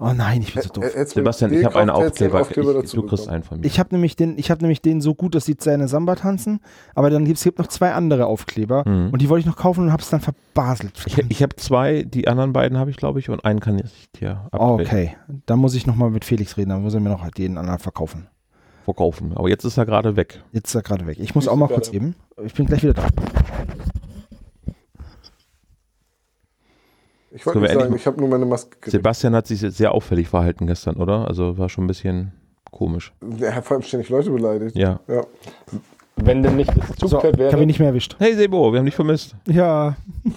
Oh 0.00 0.12
nein, 0.14 0.42
ich 0.42 0.54
bin 0.54 0.62
so 0.62 0.68
doof. 0.68 0.84
Sebastian, 1.06 1.52
ich 1.52 1.64
habe 1.64 1.76
einen 1.76 1.88
den 1.88 1.96
Aufkleber. 1.96 2.40
ich, 2.42 2.48
dazu 2.48 2.96
du 2.96 3.02
kriegst 3.02 3.24
bekommen. 3.24 3.28
einen 3.34 3.42
von 3.42 3.60
mir. 3.60 3.66
Ich 3.66 3.78
habe 3.80 3.88
nämlich 3.94 4.14
den, 4.16 4.38
ich 4.38 4.50
habe 4.50 4.60
nämlich 4.62 4.80
den 4.80 5.00
so 5.00 5.14
gut, 5.14 5.34
dass 5.34 5.44
die 5.46 5.56
seine 5.58 5.88
Samba 5.88 6.14
tanzen, 6.14 6.60
aber 6.94 7.10
dann 7.10 7.24
gibt 7.24 7.38
es 7.38 7.44
gibt 7.44 7.58
noch 7.58 7.66
zwei 7.66 7.92
andere 7.92 8.26
Aufkleber 8.26 8.84
Mhm. 8.88 9.10
und 9.10 9.20
die 9.22 9.28
wollte 9.28 9.40
ich 9.40 9.46
noch 9.46 9.56
kaufen 9.56 9.84
und 9.84 9.92
habe 9.92 10.02
es 10.02 10.10
dann 10.10 10.20
verbaselt. 10.20 10.92
Ich, 11.06 11.18
ich 11.18 11.42
habe 11.42 11.56
zwei, 11.56 12.04
die 12.04 12.28
anderen 12.28 12.52
beiden 12.52 12.78
habe 12.78 12.90
ich, 12.90 12.96
glaube 12.96 13.18
ich, 13.18 13.28
und 13.28 13.44
einen 13.44 13.60
kann 13.60 13.78
ich 13.78 14.08
dir 14.12 14.48
Oh, 14.52 14.74
abtreten, 14.76 14.86
okay, 14.90 15.16
dann 15.46 15.58
muss 15.58 15.74
ich 15.74 15.86
noch 15.86 15.96
mal 15.96 16.10
mit 16.10 16.24
Felix 16.24 16.56
reden, 16.56 16.70
dann 16.70 16.82
muss 16.82 16.94
er 16.94 17.00
mir 17.00 17.10
noch 17.10 17.28
den 17.30 17.58
anderen 17.58 17.78
verkaufen. 17.80 18.28
verkaufen. 18.84 19.32
Aber 19.34 19.48
jetzt 19.48 19.64
ist 19.64 19.76
er 19.78 19.84
gerade 19.86 20.16
weg. 20.16 20.42
Jetzt 20.52 20.68
ist 20.68 20.74
er 20.76 20.82
gerade 20.82 21.06
weg. 21.06 21.18
Ich 21.20 21.34
muss 21.34 21.48
auch 21.48 21.56
mal 21.56 21.68
kurz 21.68 21.88
eben. 21.90 22.14
Ich 22.44 22.54
bin 22.54 22.66
gleich 22.66 22.82
wieder 22.82 22.94
da. 22.94 23.06
Ich 27.38 27.46
wollte 27.46 27.60
nicht 27.60 27.72
sagen, 27.72 27.94
ich 27.94 28.06
habe 28.06 28.18
nur 28.18 28.28
meine 28.28 28.44
Maske 28.46 28.70
gekriegt. 28.70 28.90
Sebastian 28.92 29.34
hat 29.36 29.46
sich 29.46 29.60
sehr 29.60 29.92
auffällig 29.92 30.28
verhalten 30.28 30.66
gestern, 30.66 30.96
oder? 30.96 31.28
Also 31.28 31.56
war 31.56 31.68
schon 31.68 31.84
ein 31.84 31.86
bisschen 31.86 32.32
komisch. 32.72 33.12
Er 33.40 33.54
hat 33.54 33.64
vor 33.64 33.76
allem 33.76 33.84
ständig 33.84 34.08
Leute 34.08 34.30
beleidigt. 34.30 34.76
Ja. 34.76 34.98
Ja. 35.06 35.22
Wenn 36.16 36.42
denn 36.42 36.56
nicht 36.56 36.70
das 36.76 36.88
So, 36.98 37.06
Zugpferd 37.06 37.36
ich 37.36 37.40
habe 37.42 37.52
wäre. 37.52 37.62
ihn 37.62 37.66
nicht 37.68 37.78
mehr 37.78 37.88
erwischt. 37.88 38.16
Hey 38.18 38.34
Sebo, 38.34 38.72
wir 38.72 38.80
haben 38.80 38.86
dich 38.86 38.96
vermisst. 38.96 39.36
Ja, 39.46 39.94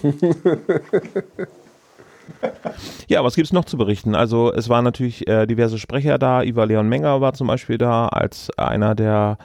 Ja, 3.08 3.22
was 3.24 3.34
gibt's 3.34 3.52
noch 3.52 3.64
zu 3.64 3.76
berichten? 3.76 4.14
Also 4.14 4.52
es 4.52 4.68
waren 4.68 4.84
natürlich 4.84 5.26
äh, 5.28 5.46
diverse 5.46 5.78
Sprecher 5.78 6.18
da. 6.18 6.42
Iva 6.42 6.64
Leon 6.64 6.88
Menger 6.88 7.20
war 7.20 7.34
zum 7.34 7.46
Beispiel 7.48 7.78
da 7.78 8.06
als 8.08 8.50
einer 8.56 8.94
der 8.94 9.38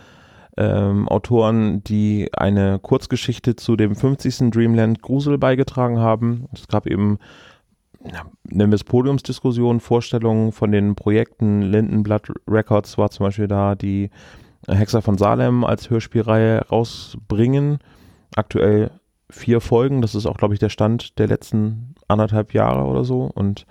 ähm, 0.58 1.08
Autoren, 1.08 1.84
die 1.84 2.30
eine 2.34 2.80
Kurzgeschichte 2.80 3.56
zu 3.56 3.76
dem 3.76 3.96
50. 3.96 4.52
Dreamland 4.52 5.02
Grusel 5.02 5.38
beigetragen 5.38 6.00
haben. 6.00 6.48
Es 6.54 6.68
gab 6.68 6.88
eben 6.88 7.20
nennen 8.44 8.72
wir 8.72 8.76
es 8.76 8.84
Podiumsdiskussionen, 8.84 9.80
Vorstellungen 9.80 10.52
von 10.52 10.72
den 10.72 10.96
Projekten. 10.96 11.62
Lindenblatt 11.62 12.32
Records 12.48 12.98
war 12.98 13.10
zum 13.10 13.26
Beispiel 13.26 13.48
da, 13.48 13.76
die 13.76 14.10
Hexer 14.68 15.02
von 15.02 15.18
Salem 15.18 15.64
als 15.64 15.90
Hörspielreihe 15.90 16.68
rausbringen. 16.70 17.80
Aktuell 18.36 18.92
vier 19.30 19.62
Folgen, 19.62 20.02
das 20.02 20.16
ist 20.16 20.26
auch, 20.26 20.38
glaube 20.38 20.54
ich, 20.54 20.60
der 20.60 20.70
Stand 20.70 21.20
der 21.20 21.28
letzten 21.28 21.96
anderthalb 22.08 22.54
Jahre 22.54 22.86
oder 22.86 23.04
so. 23.04 23.30
Und 23.34 23.66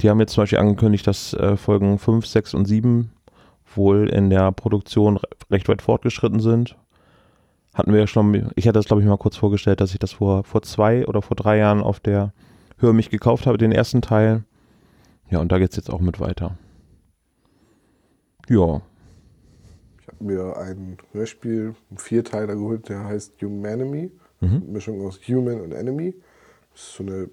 die 0.00 0.10
haben 0.10 0.20
jetzt 0.20 0.32
zum 0.32 0.42
Beispiel 0.42 0.58
angekündigt, 0.58 1.06
dass 1.06 1.34
äh, 1.34 1.56
Folgen 1.56 1.98
5, 1.98 2.26
6 2.26 2.54
und 2.54 2.66
7 2.66 3.10
wohl 3.76 4.08
in 4.08 4.30
der 4.30 4.52
Produktion 4.52 5.16
re 5.16 5.28
recht 5.50 5.68
weit 5.68 5.82
fortgeschritten 5.82 6.40
sind. 6.40 6.76
Hatten 7.74 7.92
wir 7.92 8.00
ja 8.00 8.06
schon, 8.06 8.50
ich 8.54 8.66
hatte 8.66 8.78
das, 8.78 8.86
glaube 8.86 9.02
ich, 9.02 9.08
mal 9.08 9.16
kurz 9.16 9.36
vorgestellt, 9.36 9.80
dass 9.80 9.92
ich 9.92 9.98
das 9.98 10.12
vor, 10.12 10.44
vor 10.44 10.62
zwei 10.62 11.06
oder 11.06 11.22
vor 11.22 11.36
drei 11.36 11.58
Jahren 11.58 11.80
auf 11.82 12.00
der 12.00 12.32
Hör 12.78 12.92
mich 12.92 13.10
gekauft 13.10 13.46
habe, 13.46 13.58
den 13.58 13.72
ersten 13.72 14.02
Teil. 14.02 14.44
Ja, 15.30 15.38
und 15.38 15.52
da 15.52 15.58
geht 15.58 15.70
es 15.70 15.76
jetzt 15.76 15.90
auch 15.90 16.00
mit 16.00 16.20
weiter. 16.20 16.56
Ja, 18.48 18.82
Ich 20.00 20.08
habe 20.08 20.24
mir 20.24 20.56
ein 20.56 20.98
Hörspiel, 21.12 21.74
einen 21.90 21.98
Vierteiler 21.98 22.54
geholt, 22.56 22.88
der 22.88 23.04
heißt 23.04 23.40
Humanemy. 23.40 24.10
Mhm. 24.40 24.64
Mischung 24.72 25.06
aus 25.06 25.20
Human 25.28 25.60
und 25.60 25.72
Enemy. 25.72 26.14
Das 26.72 26.82
ist 26.82 26.94
so 26.96 27.04
eine 27.04 27.30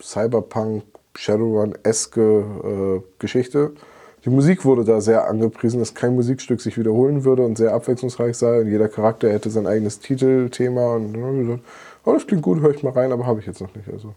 Cyberpunk, 0.00 0.84
Shadowrun-eske 1.16 3.00
äh, 3.02 3.18
Geschichte. 3.18 3.74
Die 4.24 4.30
Musik 4.30 4.64
wurde 4.64 4.84
da 4.84 5.00
sehr 5.00 5.26
angepriesen, 5.26 5.80
dass 5.80 5.94
kein 5.94 6.14
Musikstück 6.14 6.60
sich 6.60 6.78
wiederholen 6.78 7.24
würde 7.24 7.44
und 7.44 7.58
sehr 7.58 7.74
abwechslungsreich 7.74 8.36
sei. 8.36 8.60
Und 8.60 8.68
jeder 8.68 8.88
Charakter 8.88 9.30
hätte 9.32 9.50
sein 9.50 9.66
eigenes 9.66 9.98
Titelthema. 9.98 10.94
Und 10.94 11.12
dann 11.12 11.22
habe 11.24 11.40
ich 11.40 11.46
gesagt, 11.46 11.64
oh, 12.04 12.12
das 12.12 12.26
klingt 12.26 12.42
gut, 12.42 12.60
höre 12.60 12.70
ich 12.70 12.82
mal 12.82 12.92
rein, 12.92 13.10
aber 13.10 13.26
habe 13.26 13.40
ich 13.40 13.46
jetzt 13.46 13.60
noch 13.60 13.74
nicht. 13.74 13.88
Also. 13.88 14.14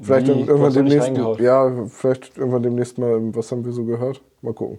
Vielleicht 0.00 0.28
Wie? 0.28 0.40
irgendwann 0.40 0.72
demnächst. 0.72 1.40
Ja, 1.40 1.72
vielleicht 1.88 2.36
irgendwann 2.36 2.62
demnächst 2.62 2.98
mal, 2.98 3.34
was 3.34 3.50
haben 3.50 3.64
wir 3.64 3.72
so 3.72 3.84
gehört? 3.84 4.20
Mal 4.42 4.52
gucken. 4.52 4.78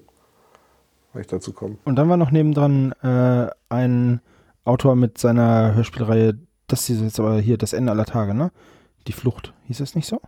Wenn 1.13 1.21
ich 1.21 1.27
dazu 1.27 1.53
komme. 1.53 1.77
und 1.86 1.95
dann 1.95 2.10
war 2.10 2.17
noch 2.17 2.31
nebendran 2.31 2.91
äh, 3.01 3.49
ein 3.69 4.19
Autor 4.65 4.97
mit 4.97 5.17
seiner 5.17 5.73
Hörspielreihe, 5.73 6.38
das 6.67 6.89
ist 6.89 7.01
jetzt 7.01 7.19
aber 7.21 7.39
hier 7.39 7.58
das 7.58 7.71
Ende 7.71 7.93
aller 7.93 8.05
Tage, 8.05 8.34
ne? 8.34 8.51
Die 9.08 9.13
Flucht, 9.13 9.53
hieß 9.67 9.79
es 9.79 9.95
nicht 9.95 10.08
so? 10.08 10.19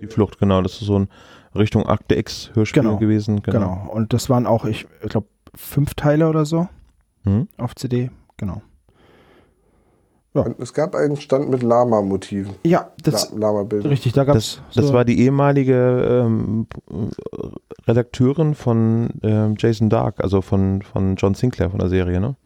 Die 0.00 0.06
Flucht, 0.06 0.38
genau. 0.38 0.62
Das 0.62 0.72
ist 0.74 0.80
so 0.86 0.98
ein 0.98 1.08
Richtung 1.54 1.86
Akte 1.86 2.14
X 2.16 2.50
Hörspiel 2.54 2.82
Genau, 2.82 2.96
gewesen. 2.98 3.42
Genau. 3.42 3.88
Und 3.92 4.12
das 4.12 4.28
waren 4.30 4.46
auch, 4.46 4.64
ich, 4.64 4.86
ich 5.02 5.08
glaube, 5.08 5.26
fünf 5.54 5.94
Teile 5.94 6.28
oder 6.28 6.44
so 6.44 6.68
Mhm. 7.24 7.48
auf 7.58 7.74
CD. 7.74 8.10
Genau. 8.36 8.62
Ja. 10.34 10.42
Und 10.42 10.60
es 10.60 10.72
gab 10.74 10.94
einen 10.94 11.16
Stand 11.16 11.48
mit 11.50 11.62
Lama-Motiven. 11.62 12.54
Ja, 12.64 12.90
das 13.02 13.30
La 13.32 13.38
Lama-Bildern. 13.38 13.88
richtig, 13.88 14.12
da 14.12 14.24
gab 14.24 14.34
Das, 14.34 14.44
es. 14.44 14.62
das 14.76 14.86
so, 14.88 14.92
war 14.94 15.04
die 15.04 15.18
ehemalige 15.20 16.24
ähm, 16.26 16.66
äh, 16.90 17.46
Redakteurin 17.88 18.54
von 18.54 19.08
ähm, 19.22 19.54
Jason 19.58 19.88
Dark, 19.88 20.20
also 20.20 20.42
von, 20.42 20.82
von 20.82 21.16
John 21.16 21.34
Sinclair 21.34 21.70
von 21.70 21.78
der 21.80 21.88
Serie, 21.88 22.20
ne? 22.20 22.36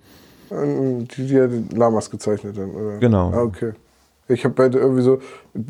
Ähm, 0.52 1.06
Die, 1.08 1.26
die 1.26 1.34
ja 1.34 1.46
die 1.48 1.74
Lamas 1.74 2.08
gezeichnet 2.10 2.56
haben, 2.56 2.70
oder? 2.74 2.98
Genau. 2.98 3.30
Ah, 3.32 3.42
okay. 3.42 3.72
Ich 4.32 4.44
habe 4.44 4.54
beide 4.54 4.78
irgendwie 4.78 5.02
so, 5.02 5.18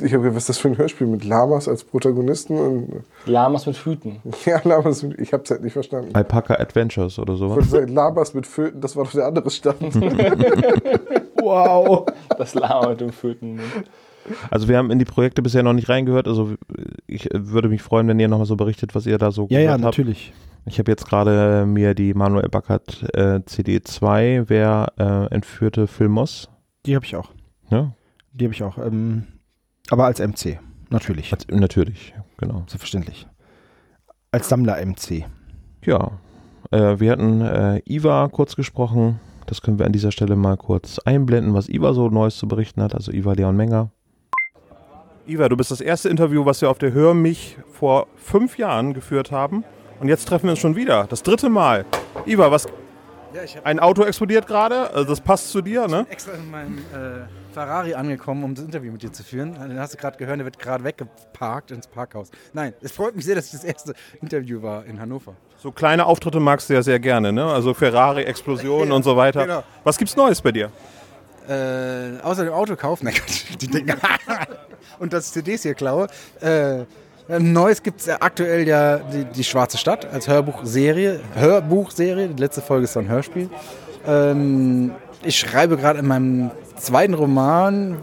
ich 0.03 0.14
habe 0.14 0.31
was 0.35 0.44
ist 0.44 0.48
das 0.51 0.59
für 0.59 0.68
ein 0.68 0.79
Hörspiel 0.79 1.07
mit 1.07 1.25
Lamas 1.25 1.68
als 1.68 1.85
Protagonisten? 1.85 2.59
Und, 2.59 3.05
Lamas 3.27 3.66
mit 3.66 3.77
Hüten. 3.77 4.20
ja, 4.46 4.61
Lamas, 4.64 5.03
mit- 5.03 5.18
ich 5.20 5.33
habe 5.33 5.42
es 5.44 5.51
halt 5.51 5.62
nicht 5.62 5.72
verstanden. 5.72 6.11
Alpaca 6.14 6.55
Adventures 6.55 7.18
oder 7.18 7.37
sowas. 7.37 7.70
sagen, 7.70 7.92
Lamas 7.92 8.35
mit 8.35 8.46
Föten, 8.46 8.81
das 8.81 8.96
war 8.96 9.05
doch 9.05 9.12
der 9.12 9.27
andere 9.27 9.51
Stand. 9.51 9.94
wow. 11.40 12.07
Das 12.38 12.55
Lama 12.55 12.88
mit 12.90 13.01
dem 13.01 13.12
Föten. 13.12 13.61
Also 14.51 14.68
wir 14.68 14.79
haben 14.79 14.90
in 14.90 14.98
die 14.98 15.05
Projekte 15.05 15.42
bisher 15.42 15.62
noch 15.62 15.72
nicht 15.72 15.88
reingehört. 15.88 16.29
Also 16.29 16.55
ich 17.07 17.33
äh, 17.35 17.48
würde 17.51 17.68
mich 17.68 17.83
freuen, 17.83 18.07
wenn 18.09 18.20
ihr 18.20 18.29
nochmal 18.29 18.46
so 18.46 18.57
berichtet, 18.57 18.94
was 18.94 19.07
ihr 19.07 19.18
da 19.18 19.33
so 19.33 19.46
Ja, 19.51 19.59
ja, 19.59 19.64
gehört 19.64 19.72
habt. 19.72 19.98
natürlich. 19.98 20.33
Ich 20.64 20.79
habe 20.79 20.90
jetzt 20.92 21.09
gerade 21.09 21.66
mir 21.66 21.94
die 21.94 22.14
Manuel 22.14 22.48
Backert 22.48 23.05
äh, 23.14 23.40
CD2, 23.40 24.44
wer 24.46 24.92
äh, 24.96 25.35
entführte 25.35 25.88
Phil 25.88 26.09
Moss. 26.09 26.48
Die 26.87 26.94
habe 26.94 27.05
ich 27.05 27.16
auch. 27.16 27.31
Ja, 27.70 27.94
Die 28.33 28.45
habe 28.45 28.55
ich 28.55 28.62
auch. 28.62 28.79
Ähm, 28.79 29.27
aber 29.90 30.07
als 30.07 30.21
MC, 30.21 30.59
natürlich. 30.90 31.33
als, 31.33 31.47
natürlich, 31.49 32.14
genau. 32.38 32.64
Selbstverständlich. 32.66 33.27
Als 34.31 34.49
Sammler-MC. 34.49 35.27
Ja, 35.85 36.12
äh, 36.71 36.99
wir 36.99 37.12
hatten 37.12 37.40
äh, 37.42 37.83
Iva 37.85 38.29
kurz 38.29 38.57
gesprochen. 38.57 39.21
Das 39.47 39.61
können 39.61 39.79
wir 39.79 39.87
an 39.87 39.92
dieser 39.92 40.12
Stelle 40.12 40.37
mal 40.37 40.57
kurz 40.57 40.99
einblenden, 41.01 41.53
was 41.53 41.68
Iva 41.68 41.92
so 41.92 42.09
Neues 42.09 42.37
zu 42.37 42.49
berichten 42.49 42.83
hat. 42.83 42.95
Also 42.95 43.12
Iva 43.12 43.33
Leon 43.33 43.57
Menger. 43.57 43.90
Iva, 45.27 45.49
du 45.49 45.57
bist 45.57 45.71
das 45.71 45.81
erste 45.81 46.09
Interview, 46.09 46.45
was 46.45 46.61
wir 46.62 46.71
auf 46.71 46.79
der 46.79 46.92
Hör 46.92 47.14
mich 47.14 47.59
vor 47.71 48.07
fünf 48.16 48.59
Jahren 48.59 48.95
geführt 48.95 49.31
haben. 49.31 49.64
Und 50.01 50.09
jetzt 50.09 50.27
treffen 50.27 50.45
wir 50.45 50.53
uns 50.53 50.59
schon 50.59 50.75
wieder. 50.75 51.07
Das 51.09 51.23
dritte 51.23 51.49
Mal. 51.49 51.85
Iva, 52.27 52.51
was. 52.51 52.66
Ja, 53.35 53.42
ich 53.45 53.59
Ein 53.64 53.81
Auto 53.81 54.03
explodiert 54.05 54.47
gerade. 54.47 54.90
Also 54.90 55.05
das 55.09 55.21
passt 55.21 55.51
zu 55.51 55.62
dir, 55.62 55.88
ne? 55.88 56.07
extra 56.11 56.33
in 56.33 56.51
meinem 56.51 56.79
äh, 56.79 57.25
Ferrari 57.53 57.95
angekommen, 57.95 58.45
um 58.45 58.55
das 58.55 58.64
Interview 58.64 58.92
mit 58.92 59.03
dir 59.03 59.12
zu 59.12 59.23
führen. 59.23 59.55
Den 59.55 59.79
hast 59.79 59.95
du 59.95 59.99
gerade 59.99 60.18
gehört, 60.18 60.38
der 60.38 60.45
wird 60.45 60.59
gerade 60.59 60.85
weggeparkt 60.85 61.71
ins 61.71 61.87
Parkhaus. 61.87 62.31
Nein, 62.53 62.75
es 62.83 62.92
freut 62.92 63.16
mich 63.16 63.25
sehr, 63.25 63.35
dass 63.35 63.47
ich 63.47 63.53
das 63.53 63.64
erste 63.64 63.95
Interview 64.21 64.62
war 64.62 64.85
in 64.85 65.01
Hannover. 65.01 65.35
So 65.57 65.73
kleine 65.73 66.07
Auftritte 66.07 66.40
magst 66.40 66.68
du 66.68 66.75
ja 66.75 66.83
sehr 66.83 66.99
gerne, 66.99 67.33
ne? 67.33 67.45
Also 67.45 67.73
Ferrari, 67.73 68.25
Explosionen 68.25 68.92
und 68.92 69.03
so 69.03 69.16
weiter. 69.16 69.42
genau. 69.47 69.62
Was 69.85 69.97
gibt's 69.97 70.16
Neues 70.16 70.42
bei 70.42 70.53
dir? 70.53 70.71
Äh, 71.49 72.21
außer 72.23 72.45
dem 72.45 72.53
Autokauf, 72.53 73.03
nein, 73.03 73.14
Quatsch, 73.14 73.45
die 73.61 73.68
Dinger. 73.68 73.97
und 74.99 75.12
ich 75.14 75.21
CDs 75.21 75.62
hier 75.62 75.75
klaue. 75.75 76.07
Äh, 76.40 76.85
Neues 77.28 77.82
gibt 77.82 78.00
es 78.00 78.08
aktuell 78.08 78.66
ja 78.66 78.98
die, 78.98 79.24
die 79.24 79.44
Schwarze 79.44 79.78
Stadt 79.78 80.12
als 80.12 80.28
Hörbuchserie. 80.28 81.20
Hörbuchserie, 81.35 82.28
die 82.28 82.40
letzte 82.40 82.61
Folge 82.61 82.85
ist 82.85 82.96
dann 82.96 83.08
Hörspiel. 83.08 83.48
Ähm, 84.06 84.92
ich 85.22 85.38
schreibe 85.38 85.76
gerade 85.76 86.00
in 86.00 86.06
meinem 86.06 86.50
zweiten 86.76 87.14
Roman, 87.14 87.96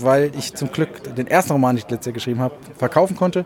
weil 0.00 0.30
ich 0.38 0.54
zum 0.54 0.70
Glück 0.70 1.14
den 1.16 1.26
ersten 1.26 1.52
Roman, 1.52 1.74
den 1.74 1.84
ich 1.84 1.90
letztes 1.90 2.06
Jahr 2.06 2.14
geschrieben 2.14 2.40
habe, 2.40 2.54
verkaufen 2.78 3.16
konnte. 3.16 3.44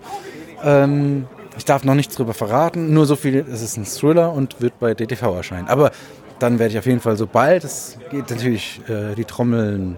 Ähm, 0.63 1.27
ich 1.57 1.65
darf 1.65 1.85
noch 1.85 1.95
nichts 1.95 2.15
drüber 2.15 2.35
verraten, 2.35 2.93
nur 2.93 3.07
so 3.07 3.17
viel, 3.17 3.47
es 3.51 3.63
ist 3.63 3.79
ein 3.79 3.87
Thriller 3.87 4.33
und 4.33 4.61
wird 4.61 4.79
bei 4.79 4.93
DTV 4.93 5.35
erscheinen. 5.35 5.69
Aber 5.69 5.93
dann 6.39 6.59
werde 6.59 6.73
ich 6.73 6.79
auf 6.79 6.85
jeden 6.85 7.01
Fall, 7.01 7.17
sobald 7.17 7.65
es 7.65 7.97
geht, 8.11 8.29
natürlich 8.29 8.83
äh, 8.89 9.15
die 9.15 9.25
Trommeln. 9.25 9.97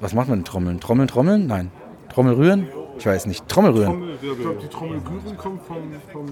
Was 0.00 0.12
macht 0.12 0.28
man 0.28 0.38
mit 0.38 0.46
Trommeln? 0.46 0.80
Trommeln, 0.80 1.08
Trommeln? 1.08 1.46
Nein. 1.46 1.70
Trommel 2.10 2.34
rühren? 2.34 2.68
Ich 2.98 3.06
weiß 3.06 3.26
nicht. 3.26 3.46
Trommel 3.48 3.72
rühren. 3.72 4.10
Ich 4.22 4.40
glaube, 4.40 4.58
die 4.62 4.68
Trommelrühren 4.68 5.36
kommt 5.36 5.62
vom, 5.62 5.92
vom 6.12 6.26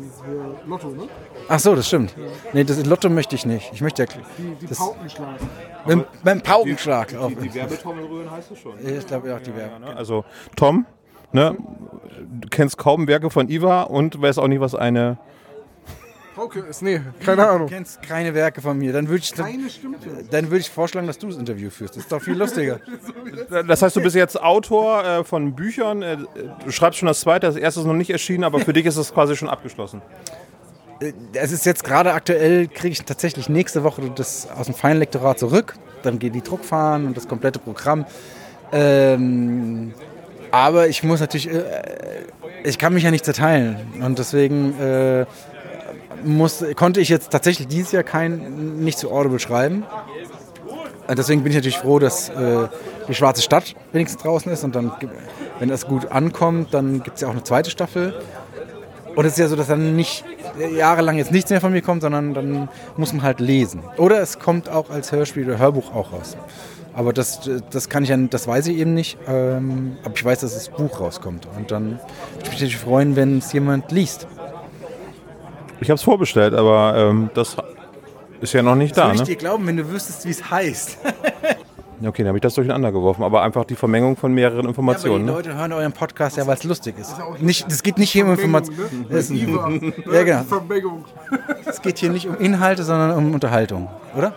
Lotto, 0.67 0.89
ne? 0.89 1.03
Ach 1.49 1.59
so, 1.59 1.75
das 1.75 1.87
stimmt. 1.89 2.15
Nee, 2.53 2.65
das 2.65 2.85
Lotto 2.87 3.09
möchte 3.09 3.35
ich 3.35 3.45
nicht. 3.47 3.71
Ich 3.73 3.81
möchte 3.81 4.03
ja 4.05 4.09
Die, 4.39 4.55
die 4.61 4.67
Das- 4.67 4.79
Paukenschlag. 4.79 5.37
beim, 5.87 6.05
beim 6.23 6.41
Paukenschlag. 6.41 7.15
auf- 7.17 7.33
Werbetrommelröhren 7.37 8.31
heißt 8.31 8.51
es 8.53 8.59
schon. 8.59 8.73
Ich 8.85 9.07
glaube 9.07 9.35
auch 9.35 9.41
die 9.41 9.55
Werbe. 9.57 9.81
Ne? 9.81 9.97
Also 9.97 10.25
Tom, 10.57 10.87
ne? 11.33 11.57
du 12.41 12.49
kennst 12.49 12.79
kaum 12.79 13.07
Werke 13.09 13.29
von 13.31 13.49
Iva 13.49 13.83
und 13.83 14.21
weißt 14.21 14.39
auch 14.39 14.49
nicht, 14.49 14.61
was 14.61 14.75
eine. 14.75 15.19
Pauke 16.35 16.61
ist, 16.61 16.83
nee, 16.83 17.01
keine 17.25 17.47
Ahnung. 17.47 17.69
Du 17.69 17.75
kennst 17.75 18.01
keine 18.03 18.33
Werke 18.35 18.63
von 18.63 18.79
mir. 18.79 18.93
Dann 18.93 19.09
würde 19.09 19.23
ich, 19.23 19.33
dann, 19.33 19.47
Keine 19.47 19.69
stimmt 19.69 19.99
dann 20.31 20.47
würde 20.47 20.59
ich 20.59 20.71
vorschlagen, 20.71 21.07
dass 21.07 21.19
du 21.19 21.27
das 21.27 21.37
Interview 21.37 21.69
führst. 21.69 21.97
Das 21.97 22.05
ist 22.05 22.13
doch 22.13 22.23
viel 22.23 22.37
lustiger. 22.37 22.81
Das 23.67 23.83
heißt, 23.83 23.97
du 23.97 24.03
bist 24.03 24.17
jetzt 24.17 24.41
Autor 24.41 25.05
äh, 25.05 25.25
von 25.25 25.55
Büchern. 25.55 26.03
Äh, 26.03 26.19
du 26.65 26.71
schreibst 26.71 26.99
schon 26.99 27.07
das 27.07 27.21
zweite, 27.21 27.47
das 27.47 27.57
erste 27.57 27.81
ist 27.81 27.87
noch 27.87 27.95
nicht 27.95 28.11
erschienen, 28.11 28.45
aber 28.45 28.61
für 28.61 28.73
dich 28.73 28.87
ist 28.87 28.97
es 28.97 29.13
quasi 29.13 29.37
schon 29.37 29.49
abgeschlossen. 29.49 30.03
Es 31.33 31.53
ist 31.53 31.67
jetzt 31.67 31.85
gerade 31.85 32.13
aktuell, 32.13 32.69
kriege 32.69 32.93
ich 32.93 33.03
tatsächlich 33.05 33.49
nächste 33.49 33.83
Woche 33.83 34.11
das 34.15 34.49
aus 34.51 34.67
dem 34.67 34.75
Feinlektorat 34.75 35.39
zurück. 35.39 35.75
Dann 36.03 36.19
geht 36.19 36.35
die 36.35 36.43
Druckfahren 36.43 37.07
und 37.07 37.17
das 37.17 37.29
komplette 37.29 37.59
Programm. 37.59 38.07
Ähm, 38.73 39.93
aber 40.51 40.89
ich 40.89 41.03
muss 41.03 41.21
natürlich, 41.21 41.51
äh, 41.51 41.63
ich 42.65 42.79
kann 42.79 42.95
mich 42.95 43.03
ja 43.03 43.11
nicht 43.11 43.25
zerteilen. 43.25 43.77
Und 44.01 44.19
deswegen 44.19 44.79
äh, 44.79 45.27
muss, 46.25 46.65
konnte 46.77 47.01
ich 47.01 47.09
jetzt 47.09 47.31
tatsächlich 47.31 47.69
dieses 47.69 47.93
Jahr 47.93 48.03
kein, 48.03 48.77
nicht 48.83 48.99
zu 48.99 49.11
Audible 49.11 49.39
schreiben. 49.39 49.85
Äh, 51.09 51.15
Deswegen 51.15 51.43
bin 51.43 51.51
ich 51.51 51.57
natürlich 51.57 51.79
froh, 51.79 51.99
dass 51.99 52.29
äh, 52.29 52.69
die 53.09 53.15
Schwarze 53.15 53.43
Stadt 53.43 53.75
wenigstens 53.93 54.23
draußen 54.23 54.51
ist. 54.53 54.65
Und 54.65 54.75
dann, 54.75 54.93
wenn 55.59 55.69
das 55.69 55.87
gut 55.87 56.11
ankommt, 56.11 56.75
dann 56.75 57.03
gibt 57.03 57.17
es 57.17 57.23
ja 57.23 57.29
auch 57.29 57.33
eine 57.33 57.45
zweite 57.45 57.71
Staffel. 57.71 58.15
Und 59.15 59.25
es 59.27 59.33
ist 59.33 59.39
ja 59.39 59.49
so, 59.49 59.57
dass 59.57 59.67
dann 59.67 59.95
nicht 59.95 60.25
jahrelang 60.75 61.19
jetzt 61.19 61.33
nichts 61.33 61.51
mehr 61.51 61.61
von 61.61 61.73
mir 61.73 61.83
kommt, 61.83 62.03
sondern 62.03 62.33
dann 62.33 62.69
muss 62.97 63.13
man 63.13 63.23
halt 63.23 63.41
lesen. 63.41 63.83
Oder 63.99 64.21
es 64.21 64.39
kommt 64.39 64.71
auch 64.71 64.89
als 64.91 65.13
Hörspiel 65.13 65.47
oder 65.47 65.59
Hörbuch 65.59 65.95
auch 65.95 66.13
raus. 66.13 66.37
Aber 66.95 67.13
das, 67.13 67.41
das 67.71 67.89
kann 67.89 68.05
ich 68.05 68.11
ja, 68.11 68.17
das 68.17 68.47
weiß 68.47 68.67
ich 68.67 68.77
eben 68.77 68.95
nicht. 68.95 69.19
Ähm, 69.27 69.97
aber 70.05 70.15
ich 70.15 70.25
weiß, 70.25 70.41
dass 70.41 70.55
das 70.55 70.69
Buch 70.69 71.01
rauskommt. 71.01 71.49
Und 71.57 71.71
dann 71.71 71.93
würde 71.93 72.01
ich 72.43 72.51
mich 72.51 72.53
natürlich 72.53 72.77
freuen, 72.79 73.17
wenn 73.17 73.39
es 73.39 73.53
jemand 73.53 73.93
liest. 73.93 74.27
Ich 75.83 75.91
habe 75.91 75.97
es 75.97 76.03
vorbestellt, 76.03 76.55
aber 76.55 76.95
ähm, 76.97 77.31
das 77.35 77.57
ist 78.41 78.53
ja 78.53 78.63
noch 78.63 78.75
nicht 78.77 78.97
Das 78.97 79.03
da. 79.05 79.09
würde 79.09 79.15
ich 79.15 79.21
Ne? 79.21 79.27
dir 79.27 79.37
glauben, 79.37 79.67
wenn 79.67 79.77
du 79.77 79.89
wüsstest, 79.91 80.25
wie 80.27 80.31
es 80.31 80.51
heißt. 80.51 80.99
Ja, 81.05 82.09
Okay, 82.09 82.23
dann 82.23 82.29
habe 82.29 82.39
ich 82.39 82.43
das 82.43 82.55
durcheinander 82.55 82.91
geworfen, 82.91 83.23
aber 83.23 83.43
einfach 83.43 83.65
die 83.65 83.77
Vermengung 83.77 84.17
von 84.17 84.33
mehreren 84.35 84.61
Aber 84.61 84.69
Informationen. 84.71 85.21
die 85.21 85.31
ne? 85.31 85.37
Leute 85.37 85.55
hören 85.55 85.73
euren 85.73 85.93
Podcast 85.93 86.37
ja, 86.37 86.45
weil 86.49 86.55
es 86.57 86.65
lustig 86.65 86.97
ist. 86.99 87.15
Nicht, 87.39 87.71
es 87.71 87.81
geht 87.83 87.97
nicht 87.99 88.11
hier 88.11 88.25
um 88.25 88.33
Informationen. 88.33 89.07
Ja, 90.13 90.23
genau. 90.25 90.43
Vermengung. 90.43 91.05
Es 91.65 91.81
geht 91.81 91.99
hier 91.99 92.11
nicht 92.11 92.27
um 92.27 92.37
Inhalte, 92.39 92.83
sondern 92.83 93.13
um 93.13 93.33
Unterhaltung, 93.35 93.89
oder? 94.17 94.35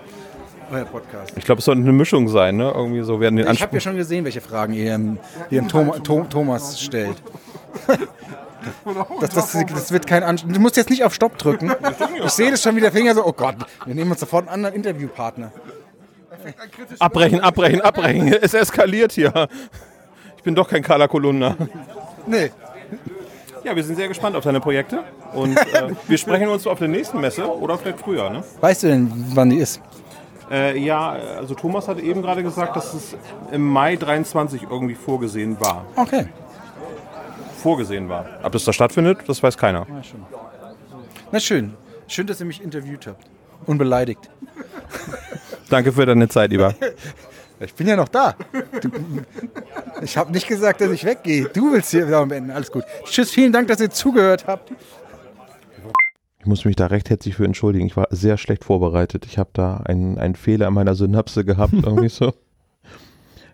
Euer 0.72 0.86
Podcast. 0.86 1.34
Ich 1.38 1.44
glaube, 1.46 1.60
es 1.60 1.66
soll 1.66 1.76
eine 1.76 1.92
Mischung 1.92 2.28
sein, 2.28 2.58
ne? 2.58 2.72
Irgendwie 2.76 3.02
so 3.02 3.20
werden 3.20 3.36
den 3.36 3.48
Ich 3.52 3.62
habe 3.64 3.74
ja 3.76 3.80
schon 3.80 3.96
gesehen, 3.96 4.26
welche 4.26 4.42
Fragen 4.42 4.74
ihr, 4.74 4.94
im- 4.96 5.18
ihr 5.50 5.60
im 5.60 5.68
Thoma, 5.68 5.94
Tho- 6.04 6.26
Thomas 6.30 6.80
stellt. 6.82 7.22
Das, 9.20 9.30
das, 9.32 9.52
das 9.52 9.92
wird 9.92 10.08
kein 10.08 10.24
Anspruch. 10.24 10.52
Du 10.52 10.60
musst 10.60 10.78
jetzt 10.78 10.90
nicht 10.90 11.04
auf 11.04 11.14
Stopp 11.14 11.38
drücken. 11.38 11.72
Ich 12.24 12.32
sehe 12.32 12.52
das 12.52 12.62
schon 12.62 12.76
wie 12.76 12.82
der 12.82 12.92
Finger 12.92 13.14
so, 13.16 13.26
oh 13.26 13.34
Gott, 13.34 13.56
wir 13.86 13.96
nehmen 13.96 14.12
uns 14.12 14.20
sofort 14.20 14.48
einen 14.48 14.56
anderen 14.56 14.76
Interviewpartner. 14.76 15.52
Abbrechen, 17.00 17.42
abbrechen, 17.42 17.82
abbrechen. 17.82 18.34
Es 18.34 18.54
eskaliert 18.54 19.12
hier. 19.12 19.48
Ich 20.38 20.44
bin 20.44 20.56
doch 20.56 20.70
kein 20.70 20.84
Carla 20.84 21.08
Kolumna. 21.08 21.56
Nee. 22.28 22.52
Ja, 23.64 23.76
wir 23.76 23.84
sind 23.84 23.96
sehr 23.96 24.08
gespannt 24.08 24.36
auf 24.36 24.44
deine 24.44 24.60
Projekte. 24.60 25.04
Und 25.34 25.58
äh, 25.58 25.90
wir 26.08 26.18
sprechen 26.18 26.48
uns 26.50 26.68
auf 26.68 26.78
der 26.78 26.88
nächsten 26.88 27.20
Messe 27.20 27.48
oder 27.48 27.78
vielleicht 27.78 28.00
früher, 28.00 28.30
ne? 28.30 28.44
Weißt 28.62 28.84
du 28.84 28.88
denn, 28.88 29.12
wann 29.34 29.50
die 29.50 29.58
ist? 29.58 29.82
Äh, 30.52 30.78
ja, 30.78 31.18
also 31.38 31.56
Thomas 31.56 31.88
hat 31.88 32.00
eben 32.00 32.22
gerade 32.22 32.44
gesagt, 32.44 32.76
dass 32.76 32.94
es 32.94 33.16
im 33.52 33.68
Mai 33.68 33.96
23 33.96 34.68
irgendwie 34.70 34.94
vorgesehen 34.94 35.60
war. 35.60 35.86
Okay. 35.96 36.28
Vorgesehen 37.66 38.10
war. 38.10 38.28
Ob 38.44 38.52
das 38.52 38.64
da 38.64 38.72
stattfindet, 38.72 39.22
das 39.26 39.42
weiß 39.42 39.58
keiner. 39.58 39.88
Na 41.32 41.40
schön. 41.40 41.74
Schön, 42.08 42.28
dass 42.28 42.40
ihr 42.40 42.46
mich 42.46 42.62
interviewt 42.62 43.08
habt. 43.08 43.26
Unbeleidigt. 43.66 44.30
Danke 45.72 45.92
für 45.92 46.06
deine 46.06 46.30
Zeit, 46.30 46.52
lieber. 46.52 46.76
Ich 47.60 47.74
bin 47.74 47.88
ja 47.88 47.96
noch 47.96 48.10
da. 48.10 48.36
Du, 48.82 48.92
ich 50.04 50.16
habe 50.16 50.32
nicht 50.32 50.48
gesagt, 50.48 50.80
dass 50.80 50.92
ich 50.92 51.06
weggehe. 51.06 51.46
Du 51.46 51.74
willst 51.74 51.90
hier 51.90 52.06
wieder 52.06 52.20
am 52.20 52.32
Ende. 52.32 52.54
Alles 52.54 52.72
gut. 52.72 52.84
Tschüss, 53.06 53.32
vielen 53.32 53.52
Dank, 53.52 53.68
dass 53.68 53.82
ihr 53.82 53.90
zugehört 53.90 54.46
habt. 54.46 54.72
Ich 56.38 56.46
muss 56.46 56.66
mich 56.66 56.76
da 56.76 56.86
recht 56.86 57.10
herzlich 57.10 57.34
für 57.34 57.46
entschuldigen. 57.46 57.88
Ich 57.88 57.98
war 57.98 58.06
sehr 58.12 58.38
schlecht 58.38 58.64
vorbereitet. 58.64 59.26
Ich 59.26 59.40
habe 59.40 59.50
da 59.54 59.78
einen, 59.78 60.20
einen 60.20 60.36
Fehler 60.36 60.68
in 60.68 60.76
meiner 60.76 60.94
Synapse 60.94 61.44
gehabt, 61.44 61.74
irgendwie 61.74 62.10
so. 62.10 62.32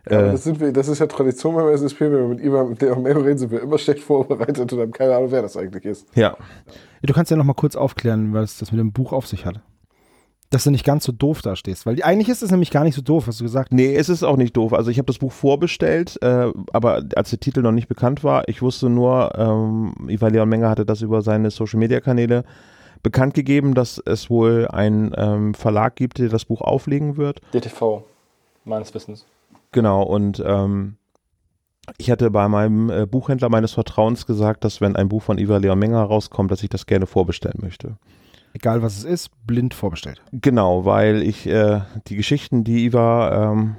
Ja, 0.10 0.18
aber 0.18 0.28
Äh, 0.28 0.32
das, 0.32 0.44
sind 0.44 0.60
wir, 0.60 0.72
das 0.72 0.88
ist 0.88 1.00
ja 1.00 1.08
Tradition 1.08 1.56
beim 1.56 1.68
SSP, 1.70 2.02
wenn 2.02 2.12
wir 2.14 2.28
mit 2.28 2.42
ihm 2.42 2.70
mit 2.70 2.82
der 2.82 2.96
Mero 2.96 3.20
reden, 3.22 3.38
sind 3.38 3.52
wir 3.52 3.62
immer 3.62 3.78
schlecht 3.78 4.02
vorbereitet 4.02 4.72
und 4.72 4.80
haben 4.80 4.92
keine 4.92 5.16
Ahnung, 5.16 5.32
wer 5.32 5.42
das 5.42 5.58
eigentlich 5.58 5.86
ist. 5.86 6.08
ja. 6.16 6.36
Du 7.04 7.14
kannst 7.14 7.32
ja 7.32 7.38
noch 7.38 7.46
mal 7.46 7.54
kurz 7.56 7.76
aufklären, 7.76 8.32
was 8.34 8.60
das 8.60 8.72
mit 8.72 8.80
dem 8.80 8.92
Buch 8.92 9.12
auf 9.12 9.26
sich 9.26 9.48
hat. 9.48 9.60
Dass 10.52 10.66
du 10.66 10.70
nicht 10.70 10.86
ganz 10.86 11.04
so 11.04 11.12
doof 11.12 11.42
da 11.42 11.56
stehst. 11.56 11.88
Weil 11.88 11.96
die, 11.96 12.04
eigentlich 12.04 12.30
ist 12.30 12.44
es 12.44 12.52
nämlich 12.52 12.70
gar 12.70 12.84
nicht 12.84 12.94
so 12.94 13.02
doof, 13.02 13.26
hast 13.26 13.40
du 13.40 13.44
gesagt. 13.44 13.72
Nee, 13.74 13.96
es 13.96 14.08
ist 14.08 14.22
auch 14.22 14.38
nicht 14.38 14.56
doof. 14.56 14.74
Also 14.74 14.92
ich 14.92 15.00
habe 15.00 15.08
das 15.08 15.18
Buch 15.18 15.32
vorbestellt, 15.32 16.20
äh, 16.22 16.52
aber 16.74 17.04
als 17.16 17.32
der 17.32 17.40
Titel 17.40 17.62
noch 17.62 17.72
nicht 17.72 17.88
bekannt 17.88 18.24
war, 18.24 18.48
ich 18.48 18.62
wusste 18.62 18.88
nur, 18.90 19.32
ähm, 19.36 19.94
Ivar 20.10 20.30
Leon 20.30 20.48
Menger 20.48 20.70
hatte 20.70 20.86
das 20.86 21.02
über 21.02 21.24
seine 21.24 21.50
Social-Media-Kanäle 21.50 22.44
bekannt 23.02 23.34
gegeben, 23.34 23.74
dass 23.74 24.00
es 24.06 24.30
wohl 24.30 24.68
einen 24.68 25.12
ähm, 25.18 25.54
Verlag 25.56 25.96
gibt, 25.96 26.20
der 26.20 26.30
das 26.30 26.46
Buch 26.46 26.62
auflegen 26.62 27.18
wird. 27.18 27.42
DTV, 27.54 28.04
meines 28.64 28.94
Wissens. 28.94 29.26
Genau, 29.72 30.04
und 30.04 30.44
ähm, 30.46 30.98
ich 31.98 32.12
hatte 32.12 32.30
bei 32.32 32.48
meinem 32.48 32.90
äh, 32.90 33.06
Buchhändler 33.06 33.50
meines 33.50 33.72
Vertrauens 33.72 34.26
gesagt, 34.26 34.64
dass 34.64 34.82
wenn 34.82 34.96
ein 34.96 35.10
Buch 35.10 35.24
von 35.24 35.38
Ivar 35.38 35.60
Leon 35.60 35.80
Menger 35.80 36.04
rauskommt, 36.04 36.52
dass 36.52 36.64
ich 36.64 36.70
das 36.70 36.86
gerne 36.86 37.06
vorbestellen 37.06 37.60
möchte. 37.62 37.98
Egal 38.54 38.82
was 38.82 38.98
es 38.98 39.04
ist, 39.06 39.30
blind 39.48 39.74
vorbestellt. 39.74 40.22
Genau, 40.34 40.86
weil 40.86 41.22
ich 41.22 41.48
äh, 41.48 41.82
die 42.08 42.16
Geschichten, 42.16 42.64
die 42.64 42.86
Iva 42.86 43.52
ähm, 43.52 43.78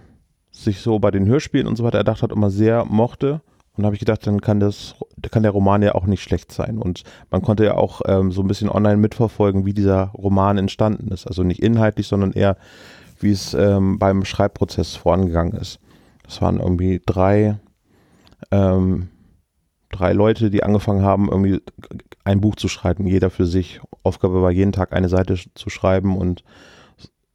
sich 0.50 0.80
so 0.80 0.98
bei 0.98 1.10
den 1.10 1.26
Hörspielen 1.26 1.66
und 1.66 1.76
so 1.76 1.84
weiter 1.84 1.98
erdacht 1.98 2.22
hat, 2.22 2.32
immer 2.32 2.50
sehr 2.50 2.84
mochte. 2.84 3.42
Und 3.74 3.86
habe 3.86 3.94
ich 3.94 4.00
gedacht, 4.00 4.26
dann 4.26 4.42
kann 4.42 4.60
das, 4.60 4.96
kann 5.30 5.42
der 5.42 5.52
Roman 5.52 5.82
ja 5.82 5.94
auch 5.94 6.04
nicht 6.04 6.22
schlecht 6.22 6.52
sein. 6.52 6.76
Und 6.76 7.04
man 7.30 7.40
konnte 7.40 7.64
ja 7.64 7.74
auch 7.74 8.02
ähm, 8.06 8.30
so 8.30 8.42
ein 8.42 8.48
bisschen 8.48 8.68
online 8.68 8.98
mitverfolgen, 8.98 9.64
wie 9.64 9.72
dieser 9.72 10.08
Roman 10.08 10.58
entstanden 10.58 11.08
ist. 11.08 11.26
Also 11.26 11.42
nicht 11.42 11.62
inhaltlich, 11.62 12.06
sondern 12.06 12.32
eher, 12.32 12.58
wie 13.20 13.30
es 13.30 13.54
ähm, 13.54 13.98
beim 13.98 14.26
Schreibprozess 14.26 14.94
vorangegangen 14.94 15.54
ist. 15.54 15.80
Das 16.32 16.40
waren 16.40 16.60
irgendwie 16.60 16.98
drei, 17.04 17.58
ähm, 18.50 19.10
drei 19.90 20.14
Leute, 20.14 20.48
die 20.48 20.62
angefangen 20.62 21.02
haben, 21.02 21.28
irgendwie 21.28 21.60
ein 22.24 22.40
Buch 22.40 22.56
zu 22.56 22.68
schreiben, 22.68 23.06
jeder 23.06 23.28
für 23.28 23.44
sich. 23.44 23.82
Aufgabe 24.02 24.40
war 24.40 24.50
jeden 24.50 24.72
Tag 24.72 24.94
eine 24.94 25.10
Seite 25.10 25.36
zu 25.54 25.68
schreiben 25.68 26.16
und 26.16 26.42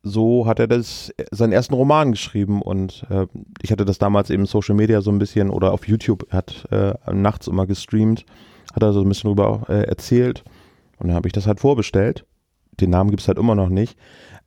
so 0.02 0.48
hat 0.48 0.58
er 0.60 0.68
das, 0.68 1.14
seinen 1.30 1.52
ersten 1.52 1.76
Roman 1.76 2.12
geschrieben 2.12 2.64
und 2.64 3.06
äh, 3.12 3.28
ich 3.62 3.72
hatte 3.72 3.86
das 3.86 4.00
damals 4.00 4.32
eben 4.32 4.48
Social 4.48 4.74
Media 4.74 5.02
so 5.02 5.12
ein 5.12 5.20
bisschen 5.20 5.52
oder 5.52 5.74
auf 5.74 5.88
YouTube, 5.88 6.26
er 6.32 6.38
hat 6.40 6.66
äh, 6.72 6.96
nachts 7.14 7.46
immer 7.46 7.68
gestreamt, 7.68 8.26
hat 8.74 8.82
er 8.82 8.94
so 8.94 9.02
ein 9.02 9.10
bisschen 9.10 9.28
drüber 9.28 9.62
äh, 9.70 9.84
erzählt 9.84 10.44
und 10.98 11.10
dann 11.10 11.16
habe 11.16 11.28
ich 11.28 11.34
das 11.34 11.46
halt 11.46 11.60
vorbestellt. 11.60 12.26
Den 12.80 12.90
Namen 12.90 13.12
gibt 13.12 13.22
es 13.22 13.28
halt 13.28 13.38
immer 13.38 13.54
noch 13.54 13.70
nicht. 13.70 13.96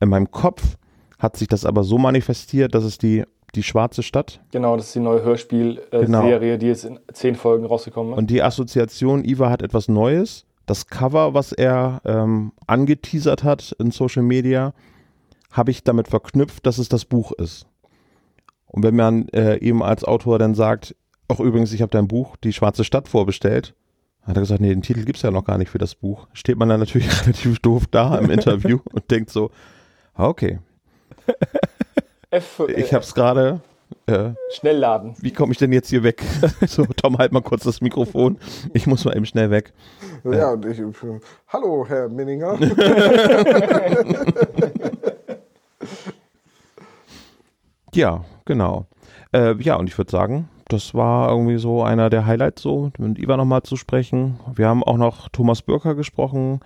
In 0.01 0.09
meinem 0.09 0.33
Kopf 0.33 0.77
hat 1.21 1.37
sich 1.37 1.47
das 1.47 1.65
aber 1.65 1.85
so 1.85 1.99
manifestiert, 1.99 2.75
dass 2.75 2.83
es 2.83 2.99
die, 2.99 3.25
die 3.55 3.63
schwarze 3.63 4.03
Stadt 4.03 4.41
Genau, 4.53 4.77
das 4.77 4.87
ist 4.87 4.95
die 4.95 5.01
neue 5.01 5.23
Hörspielserie, 5.23 6.07
Genau. 6.07 6.57
Die 6.57 6.67
jetzt 6.67 6.85
in 6.85 6.99
zehn 7.13 7.35
Folgen 7.35 7.65
rausgekommen 7.67 8.13
ist. 8.13 8.19
Und 8.19 8.31
die 8.31 8.43
Assoziation, 8.43 9.25
Iva 9.25 9.51
hat 9.51 9.63
etwas 9.63 9.89
Neues. 9.89 10.47
Das 10.67 10.87
Cover, 10.87 11.35
was 11.35 11.53
er 11.53 12.01
ähm, 12.05 12.53
angeteasert 12.67 13.43
hat 13.43 13.75
in 13.79 13.91
Social 13.91 14.23
Media, 14.23 14.73
habe 15.51 15.71
ich 15.73 15.83
damit 15.83 16.09
verknüpft, 16.09 16.65
dass 16.65 16.79
es 16.79 16.89
das 16.89 17.05
Buch 17.05 17.33
ist. 17.33 17.67
Und 18.67 18.85
wenn 18.85 18.95
man 18.95 19.29
äh, 19.31 19.57
ihm 19.57 19.83
als 19.83 20.05
Autor 20.05 20.39
dann 20.39 20.55
sagt, 20.55 20.95
auch 21.27 21.41
übrigens, 21.41 21.73
ich 21.73 21.83
habe 21.83 21.91
dein 21.91 22.07
Buch, 22.09 22.37
Die 22.37 22.53
Schwarze 22.53 22.85
Stadt, 22.85 23.09
vorbestellt, 23.09 23.75
hat 24.23 24.37
er 24.37 24.43
gesagt, 24.43 24.61
nee, 24.61 24.69
den 24.69 24.83
Titel 24.83 25.05
gibt 25.05 25.17
es 25.17 25.23
ja 25.23 25.31
noch 25.31 25.45
gar 25.45 25.59
nicht 25.59 25.71
für 25.71 25.79
das 25.79 25.95
Buch. 25.95 26.29
Steht 26.35 26.57
man 26.57 26.69
dann 26.69 26.81
natürlich 26.81 27.09
relativ 27.23 27.59
doof 27.59 27.85
da 27.91 28.17
im 28.19 28.31
Interview 28.31 28.79
und 28.93 29.11
denkt 29.11 29.31
so, 29.31 29.51
ah, 30.15 30.29
okay, 30.29 30.61
F, 32.31 32.61
äh, 32.61 32.73
ich 32.73 32.95
habe 32.95 33.05
es 33.05 33.15
gerade 33.15 33.61
äh, 34.07 34.31
Schnellladen. 34.53 35.15
wie 35.21 35.33
komme 35.33 35.53
ich 35.53 35.59
denn 35.59 35.73
jetzt 35.73 35.91
hier 35.91 36.03
weg? 36.03 36.23
so, 36.67 36.85
Tom, 36.85 37.19
halt 37.19 37.33
mal 37.33 37.43
kurz 37.43 37.65
das 37.65 37.81
Mikrofon. 37.81 38.39
Ich 38.73 38.87
muss 38.87 39.05
mal 39.05 39.17
eben 39.17 39.27
schnell 39.27 39.51
weg. 39.51 39.73
Ja, 40.25 40.53
und 40.53 40.65
ich. 40.67 40.81
Hallo, 41.49 41.85
Herr 41.89 42.09
Minninger. 42.09 42.59
Ja, 47.95 48.25
genau. 48.45 48.87
Äh, 49.33 49.55
ja, 49.61 49.77
und 49.77 49.89
ich 49.89 49.99
würde 49.99 50.11
sagen, 50.11 50.49
das 50.69 50.95
war 50.95 51.29
irgendwie 51.31 51.59
so 51.59 51.83
einer 51.83 52.09
der 52.11 52.27
Highlights, 52.27 52.63
so 52.63 52.93
mit 52.99 53.19
Iva 53.19 53.37
nochmal 53.37 53.63
zu 53.63 53.77
sprechen. 53.77 54.39
Wir 54.55 54.69
haben 54.69 54.85
auch 54.85 54.97
noch 54.97 55.29
Thomas 55.29 55.63
Bürker 55.63 55.95
gesprochen, 55.97 56.61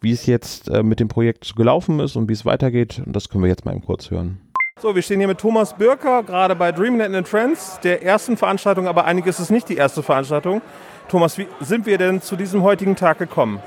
wie 0.00 0.10
es 0.10 0.26
jetzt 0.26 0.68
äh, 0.68 0.82
mit 0.82 0.98
dem 0.98 1.08
Projekt 1.08 1.54
gelaufen 1.54 2.00
ist 2.00 2.16
und 2.16 2.28
wie 2.28 2.32
es 2.32 2.44
weitergeht. 2.44 3.00
Und 3.06 3.14
das 3.14 3.28
können 3.28 3.44
wir 3.44 3.48
jetzt 3.48 3.64
mal 3.64 3.72
eben 3.72 3.84
kurz 3.84 4.10
hören. 4.10 4.40
So, 4.84 4.94
wir 4.94 5.00
stehen 5.00 5.18
hier 5.18 5.28
mit 5.28 5.38
Thomas 5.38 5.72
Birker, 5.72 6.22
gerade 6.22 6.54
bei 6.54 6.70
Dreamland 6.70 7.14
and 7.14 7.26
Friends, 7.26 7.80
der 7.82 8.02
ersten 8.02 8.36
Veranstaltung, 8.36 8.86
aber 8.86 9.06
eigentlich 9.06 9.24
ist 9.24 9.38
es 9.38 9.48
nicht 9.48 9.66
die 9.70 9.76
erste 9.76 10.02
Veranstaltung. 10.02 10.60
Thomas, 11.08 11.38
wie 11.38 11.48
sind 11.60 11.86
wir 11.86 11.96
denn 11.96 12.20
zu 12.20 12.36
diesem 12.36 12.62
heutigen 12.62 12.94
Tag 12.94 13.16
gekommen? 13.16 13.62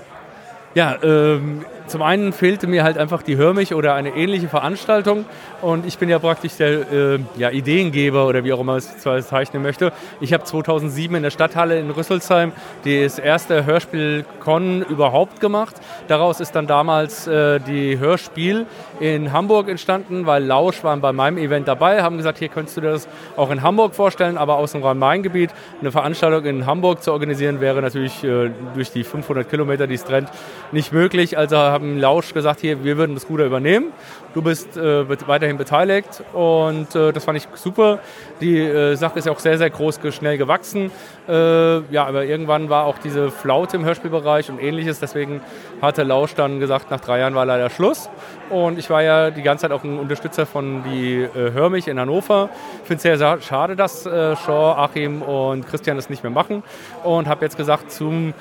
Ja, 0.75 0.95
ähm, 1.01 1.65
zum 1.88 2.02
einen 2.02 2.34
fehlte 2.34 2.67
mir 2.67 2.84
halt 2.84 2.97
einfach 2.97 3.23
die 3.23 3.38
Hörmich 3.38 3.73
oder 3.73 3.95
eine 3.95 4.10
ähnliche 4.15 4.47
Veranstaltung 4.47 5.26
und 5.62 5.86
ich 5.86 5.97
bin 5.97 6.10
ja 6.10 6.19
praktisch 6.19 6.56
der 6.58 6.91
äh, 6.91 7.19
ja, 7.38 7.50
Ideengeber 7.50 8.28
oder 8.28 8.43
wie 8.43 8.54
auch 8.54 8.60
immer 8.60 8.67
man 8.67 9.17
es 9.17 9.28
zeichnen 9.28 9.63
möchte. 9.63 9.91
Ich 10.19 10.34
habe 10.34 10.43
2007 10.43 11.15
in 11.15 11.23
der 11.23 11.32
Stadthalle 11.32 11.80
in 11.80 11.89
Rüsselsheim 11.89 12.52
das 12.84 13.17
erste 13.17 13.65
Hörspiel-Con 13.65 14.84
überhaupt 14.84 15.39
gemacht. 15.39 15.76
Daraus 16.08 16.39
ist 16.39 16.54
dann 16.56 16.67
damals 16.67 17.28
äh, 17.28 17.60
die 17.60 17.97
Hörspiel 17.97 18.65
in 19.00 19.32
Hamburg 19.32 19.69
entstanden, 19.69 20.26
weil 20.26 20.43
Lausch 20.43 20.84
waren 20.84 21.02
bei 21.02 21.13
meinem 21.13 21.38
Event 21.38 21.67
dabei, 21.67 22.04
haben 22.04 22.17
gesagt, 22.17 22.39
hier 22.39 22.50
könntest 22.50 22.78
du 22.78 22.82
dir 22.82 22.91
das 22.91 23.08
auch 23.36 23.50
in 23.50 23.62
Hamburg 23.62 23.95
vorstellen, 23.95 24.38
aber 24.38 24.58
aus 24.58 24.73
dem 24.73 24.84
Rhein-Main-Gebiet 24.84 25.52
eine 25.80 25.91
Veranstaltung 25.91 26.45
in 26.45 26.65
Hamburg 26.65 27.02
zu 27.02 27.12
organisieren, 27.13 27.62
wäre 27.62 27.82
natürlich 27.82 28.23
äh, 28.23 28.52
durch 28.76 28.91
die 28.91 29.04
500 29.04 29.50
Kilometer, 29.50 29.88
die 29.88 29.95
es 29.95 30.04
trennt, 30.04 30.30
nicht 30.71 30.91
möglich. 30.91 31.38
Also 31.38 31.56
haben 31.77 31.99
Lausch 31.99 32.33
gesagt, 32.33 32.61
hier, 32.61 32.83
wir 32.83 32.97
würden 32.97 33.13
das 33.13 33.29
Ruder 33.29 33.45
übernehmen. 33.45 33.93
Du 34.33 34.41
bist 34.41 34.77
äh, 34.77 35.27
weiterhin 35.27 35.57
beteiligt 35.57 36.23
und 36.33 36.93
äh, 36.95 37.11
das 37.11 37.23
fand 37.23 37.37
ich 37.37 37.47
super. 37.55 37.99
Die 38.41 38.59
äh, 38.59 38.95
Sache 38.95 39.19
ist 39.19 39.25
ja 39.25 39.31
auch 39.31 39.39
sehr, 39.39 39.57
sehr 39.57 39.69
groß, 39.69 39.99
schnell 40.11 40.37
gewachsen. 40.37 40.91
Äh, 41.27 41.79
ja, 41.91 42.05
aber 42.05 42.25
irgendwann 42.25 42.69
war 42.69 42.85
auch 42.85 42.97
diese 42.99 43.31
Flaute 43.31 43.77
im 43.77 43.85
Hörspielbereich 43.85 44.49
und 44.49 44.61
ähnliches. 44.61 44.99
Deswegen 44.99 45.41
hatte 45.81 46.03
Lausch 46.03 46.35
dann 46.35 46.59
gesagt, 46.59 46.91
nach 46.91 46.99
drei 46.99 47.19
Jahren 47.19 47.35
war 47.35 47.45
leider 47.45 47.69
Schluss. 47.69 48.09
Und 48.49 48.79
ich 48.79 48.89
war 48.89 49.01
ja 49.01 49.31
die 49.31 49.41
ganze 49.41 49.63
Zeit 49.63 49.71
auch 49.71 49.83
ein 49.83 49.97
Unterstützer 49.97 50.45
von 50.45 50.83
die 50.83 51.23
äh, 51.23 51.51
Hör 51.53 51.69
mich 51.69 51.87
in 51.87 51.99
Hannover. 51.99 52.49
Ich 52.81 52.87
finde 52.87 53.09
es 53.09 53.19
sehr 53.19 53.41
schade, 53.41 53.75
dass 53.75 54.05
äh, 54.05 54.35
Shaw, 54.35 54.75
Achim 54.77 55.21
und 55.21 55.67
Christian 55.67 55.97
das 55.97 56.09
nicht 56.09 56.23
mehr 56.23 56.31
machen. 56.31 56.63
Und 57.03 57.27
habe 57.27 57.43
jetzt 57.43 57.57
gesagt, 57.57 57.91
zum 57.91 58.33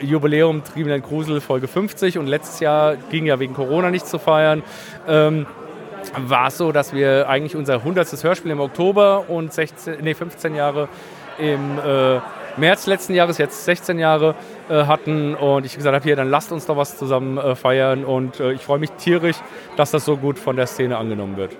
Jubiläum 0.00 0.62
Dreamland 0.62 1.04
Grusel 1.04 1.40
Folge 1.40 1.68
50 1.68 2.18
und 2.18 2.26
letztes 2.26 2.60
Jahr 2.60 2.96
ging 2.96 3.26
ja 3.26 3.38
wegen 3.40 3.54
Corona 3.54 3.90
nicht 3.90 4.06
zu 4.06 4.18
feiern. 4.18 4.62
Ähm, 5.08 5.46
war 6.16 6.48
es 6.48 6.58
so, 6.58 6.72
dass 6.72 6.92
wir 6.94 7.28
eigentlich 7.28 7.56
unser 7.56 7.74
100. 7.74 8.22
Hörspiel 8.22 8.50
im 8.50 8.60
Oktober 8.60 9.24
und 9.28 9.52
16, 9.52 9.98
nee, 10.02 10.14
15 10.14 10.54
Jahre 10.54 10.88
im 11.38 11.78
äh, 11.78 12.20
März 12.56 12.86
letzten 12.86 13.14
Jahres, 13.14 13.38
jetzt 13.38 13.64
16 13.64 13.98
Jahre 13.98 14.34
äh, 14.68 14.84
hatten 14.84 15.34
und 15.34 15.64
ich 15.64 15.76
gesagt 15.76 15.94
habe, 15.94 16.04
hier, 16.04 16.16
dann 16.16 16.30
lasst 16.30 16.52
uns 16.52 16.66
doch 16.66 16.76
was 16.76 16.98
zusammen 16.98 17.38
äh, 17.38 17.54
feiern 17.54 18.04
und 18.04 18.40
äh, 18.40 18.52
ich 18.52 18.62
freue 18.62 18.78
mich 18.78 18.90
tierisch, 18.92 19.36
dass 19.76 19.90
das 19.90 20.04
so 20.04 20.16
gut 20.16 20.38
von 20.38 20.56
der 20.56 20.66
Szene 20.66 20.96
angenommen 20.96 21.36
wird. 21.36 21.56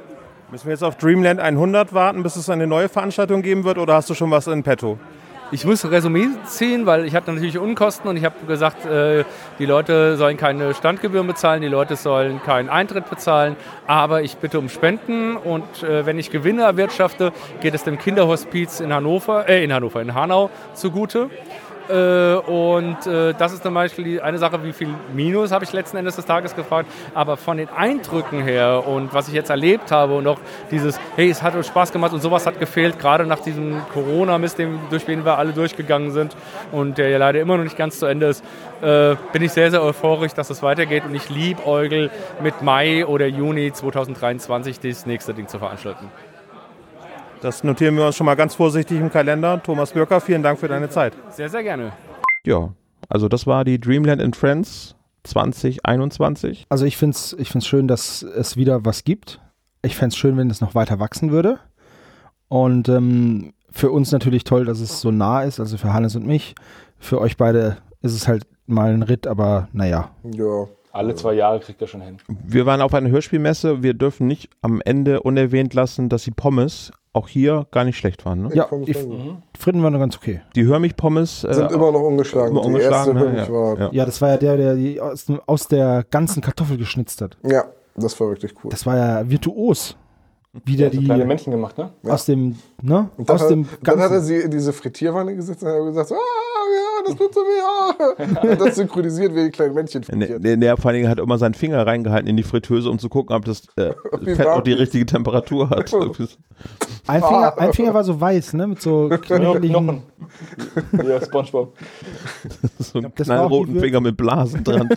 Müssen 0.50 0.66
wir 0.66 0.72
jetzt 0.72 0.82
auf 0.82 0.96
Dreamland 0.96 1.38
100 1.38 1.94
warten, 1.94 2.22
bis 2.22 2.34
es 2.36 2.50
eine 2.50 2.66
neue 2.66 2.88
Veranstaltung 2.88 3.42
geben 3.42 3.64
wird 3.64 3.78
oder 3.78 3.94
hast 3.94 4.10
du 4.10 4.14
schon 4.14 4.30
was 4.30 4.48
in 4.48 4.62
petto? 4.62 4.98
Ich 5.52 5.64
muss 5.64 5.90
Resümee 5.90 6.28
ziehen, 6.44 6.86
weil 6.86 7.04
ich 7.04 7.16
hatte 7.16 7.32
natürlich 7.32 7.58
Unkosten 7.58 8.08
und 8.08 8.16
ich 8.16 8.24
habe 8.24 8.36
gesagt, 8.46 8.86
äh, 8.86 9.24
die 9.58 9.66
Leute 9.66 10.16
sollen 10.16 10.36
keine 10.36 10.74
Standgebühren 10.74 11.26
bezahlen, 11.26 11.60
die 11.60 11.66
Leute 11.66 11.96
sollen 11.96 12.40
keinen 12.40 12.68
Eintritt 12.68 13.10
bezahlen, 13.10 13.56
aber 13.88 14.22
ich 14.22 14.36
bitte 14.36 14.60
um 14.60 14.68
Spenden 14.68 15.36
und 15.36 15.82
äh, 15.82 16.06
wenn 16.06 16.20
ich 16.20 16.30
Gewinne 16.30 16.62
erwirtschafte, 16.62 17.32
geht 17.60 17.74
es 17.74 17.82
dem 17.82 17.98
Kinderhospiz 17.98 18.78
in 18.78 18.94
Hannover, 18.94 19.48
äh, 19.48 19.64
in 19.64 19.72
Hannover, 19.72 20.00
in 20.00 20.14
Hanau 20.14 20.50
zugute. 20.74 21.30
Äh, 21.88 22.34
und 22.34 23.06
äh, 23.06 23.34
das 23.34 23.52
ist 23.52 23.62
zum 23.62 23.74
Beispiel 23.74 24.04
die 24.04 24.20
eine 24.20 24.38
Sache, 24.38 24.62
wie 24.62 24.72
viel 24.72 24.88
Minus 25.12 25.52
habe 25.52 25.64
ich 25.64 25.72
letzten 25.72 25.96
Endes 25.96 26.16
des 26.16 26.26
Tages 26.26 26.54
gefragt. 26.54 26.90
Aber 27.14 27.36
von 27.36 27.56
den 27.56 27.68
Eindrücken 27.68 28.42
her 28.42 28.86
und 28.86 29.12
was 29.14 29.28
ich 29.28 29.34
jetzt 29.34 29.50
erlebt 29.50 29.90
habe 29.90 30.16
und 30.16 30.26
auch 30.26 30.38
dieses, 30.70 30.98
hey, 31.16 31.30
es 31.30 31.42
hat 31.42 31.54
uns 31.54 31.66
Spaß 31.66 31.92
gemacht 31.92 32.12
und 32.12 32.20
sowas 32.20 32.46
hat 32.46 32.58
gefehlt, 32.58 32.98
gerade 32.98 33.26
nach 33.26 33.40
diesem 33.40 33.80
Corona-Mist, 33.92 34.58
durch 34.90 35.04
den 35.04 35.24
wir 35.24 35.38
alle 35.38 35.52
durchgegangen 35.52 36.12
sind 36.12 36.36
und 36.72 36.98
der 36.98 37.08
ja 37.10 37.18
leider 37.18 37.40
immer 37.40 37.56
noch 37.56 37.64
nicht 37.64 37.76
ganz 37.76 37.98
zu 37.98 38.06
Ende 38.06 38.26
ist, 38.26 38.44
äh, 38.82 39.16
bin 39.32 39.42
ich 39.42 39.52
sehr, 39.52 39.70
sehr 39.70 39.82
euphorisch, 39.82 40.32
dass 40.32 40.50
es 40.50 40.62
weitergeht 40.62 41.04
und 41.04 41.14
ich 41.14 41.28
liebäugel 41.28 42.10
mit 42.42 42.62
Mai 42.62 43.06
oder 43.06 43.26
Juni 43.26 43.72
2023 43.72 44.80
das 44.80 45.06
nächste 45.06 45.34
Ding 45.34 45.48
zu 45.48 45.58
veranstalten. 45.58 46.10
Das 47.40 47.64
notieren 47.64 47.96
wir 47.96 48.06
uns 48.06 48.16
schon 48.16 48.26
mal 48.26 48.34
ganz 48.34 48.54
vorsichtig 48.54 49.00
im 49.00 49.10
Kalender. 49.10 49.62
Thomas 49.62 49.92
Bürker, 49.92 50.20
vielen 50.20 50.42
Dank 50.42 50.58
für 50.58 50.68
deine 50.68 50.90
Zeit. 50.90 51.14
Sehr, 51.30 51.48
sehr 51.48 51.62
gerne. 51.62 51.92
Ja, 52.44 52.74
also 53.08 53.28
das 53.28 53.46
war 53.46 53.64
die 53.64 53.80
Dreamland 53.80 54.20
and 54.20 54.36
Friends 54.36 54.94
2021. 55.24 56.66
Also 56.68 56.84
ich 56.84 56.98
finde 56.98 57.14
es 57.14 57.34
ich 57.38 57.48
find's 57.48 57.66
schön, 57.66 57.88
dass 57.88 58.22
es 58.22 58.58
wieder 58.58 58.84
was 58.84 59.04
gibt. 59.04 59.40
Ich 59.82 59.96
fände 59.96 60.12
es 60.12 60.18
schön, 60.18 60.36
wenn 60.36 60.50
es 60.50 60.60
noch 60.60 60.74
weiter 60.74 61.00
wachsen 61.00 61.30
würde. 61.30 61.58
Und 62.48 62.90
ähm, 62.90 63.54
für 63.70 63.90
uns 63.90 64.12
natürlich 64.12 64.44
toll, 64.44 64.66
dass 64.66 64.80
es 64.80 65.00
so 65.00 65.10
nah 65.10 65.42
ist, 65.42 65.60
also 65.60 65.78
für 65.78 65.94
Hannes 65.94 66.16
und 66.16 66.26
mich. 66.26 66.54
Für 66.98 67.20
euch 67.22 67.38
beide 67.38 67.78
ist 68.02 68.12
es 68.12 68.28
halt 68.28 68.46
mal 68.66 68.92
ein 68.92 69.02
Ritt, 69.02 69.26
aber 69.26 69.68
naja. 69.72 70.10
Ja. 70.24 70.66
Alle 70.92 71.14
zwei 71.14 71.34
Jahre 71.34 71.60
kriegt 71.60 71.80
er 71.80 71.86
schon 71.86 72.00
hin. 72.00 72.16
Wir 72.44 72.66
waren 72.66 72.80
auf 72.80 72.92
einer 72.94 73.10
Hörspielmesse. 73.10 73.82
Wir 73.82 73.94
dürfen 73.94 74.26
nicht 74.26 74.50
am 74.60 74.82
Ende 74.84 75.22
unerwähnt 75.22 75.72
lassen, 75.72 76.08
dass 76.08 76.24
die 76.24 76.32
Pommes 76.32 76.90
auch 77.12 77.28
hier 77.28 77.66
gar 77.70 77.84
nicht 77.84 77.96
schlecht 77.96 78.24
waren. 78.24 78.42
Ne? 78.42 78.50
Ja, 78.54 78.68
die 78.70 78.94
waren 78.94 79.42
Fritten 79.58 79.82
waren 79.82 79.92
noch 79.92 80.00
ganz 80.00 80.16
okay. 80.16 80.42
Die 80.54 80.64
Hörmich-Pommes 80.64 81.44
äh, 81.44 81.54
Sind 81.54 81.72
immer 81.72 81.90
noch 81.90 82.02
ungeschlagen. 82.02 82.56
immer 82.56 82.78
Die 82.78 82.82
erste 82.82 83.10
ungeschlagen, 83.10 83.34
ne? 83.34 83.38
ja. 83.38 83.52
war. 83.52 83.78
Ja. 83.78 83.90
Ja, 83.92 84.04
das 84.06 84.20
war 84.20 84.30
ja 84.30 84.36
der, 84.36 84.56
der 84.56 84.74
die 84.74 85.00
aus, 85.00 85.26
aus 85.46 85.68
der 85.68 86.04
ganzen 86.08 86.40
Kartoffel 86.40 86.78
geschnitzt 86.78 87.20
hat. 87.20 87.36
Ja, 87.42 87.64
das 87.96 88.18
war 88.20 88.28
wirklich 88.28 88.54
cool. 88.62 88.70
Das 88.70 88.86
war 88.86 88.96
ja 88.96 89.28
virtuos. 89.28 89.96
Wie 90.64 90.76
der 90.76 90.90
die 90.90 91.04
kleine 91.04 91.24
Männchen 91.24 91.52
gemacht, 91.52 91.78
ne? 91.78 91.90
aus 92.02 92.24
dem, 92.24 92.56
ne? 92.82 93.08
Und 93.16 93.28
dann, 93.28 93.36
Aus 93.36 93.42
hat, 93.42 93.50
dem 93.50 93.68
dann 93.84 94.00
hat 94.00 94.10
er 94.10 94.20
sie 94.20 94.36
in 94.36 94.50
diese 94.50 94.72
Frittierwanne 94.72 95.36
gesetzt 95.36 95.62
und 95.62 95.68
hat 95.68 95.84
gesagt, 95.84 96.10
ah, 96.10 96.16
ja, 96.74 97.02
das 97.06 97.16
tut 97.16 97.34
so 97.34 97.40
weh. 97.40 97.60
Ah. 97.62 98.42
Und 98.42 98.60
das 98.60 98.76
synchronisiert, 98.76 99.34
wie 99.34 99.44
die 99.44 99.50
kleinen 99.50 99.74
Männchen 99.74 100.02
Der, 100.08 100.56
der, 100.56 100.76
vor 100.76 100.90
allen 100.90 100.96
Dingen 100.98 101.10
hat 101.10 101.18
immer 101.18 101.38
seinen 101.38 101.54
Finger 101.54 101.86
reingehalten 101.86 102.28
in 102.28 102.36
die 102.36 102.42
Fritteuse, 102.42 102.90
um 102.90 102.98
zu 102.98 103.08
gucken, 103.08 103.34
ob 103.34 103.44
das 103.44 103.62
äh, 103.76 103.92
Fett 104.34 104.46
auch 104.46 104.62
die 104.62 104.72
richtige 104.72 105.06
Temperatur 105.06 105.70
hat. 105.70 105.92
Ein 107.06 107.22
Finger, 107.22 107.58
ein 107.58 107.72
Finger 107.72 107.94
war 107.94 108.04
so 108.04 108.20
weiß, 108.20 108.52
ne? 108.52 108.66
Mit 108.66 108.82
so. 108.82 109.08
Knochen. 109.22 110.02
Ja, 110.92 111.20
Spongebob. 111.20 111.76
so 112.78 112.98
ein 112.98 113.12
die 113.16 113.22
knallroten. 113.22 113.80
Finger 113.80 114.00
mit 114.00 114.16
Blasen 114.16 114.62
dran. 114.62 114.88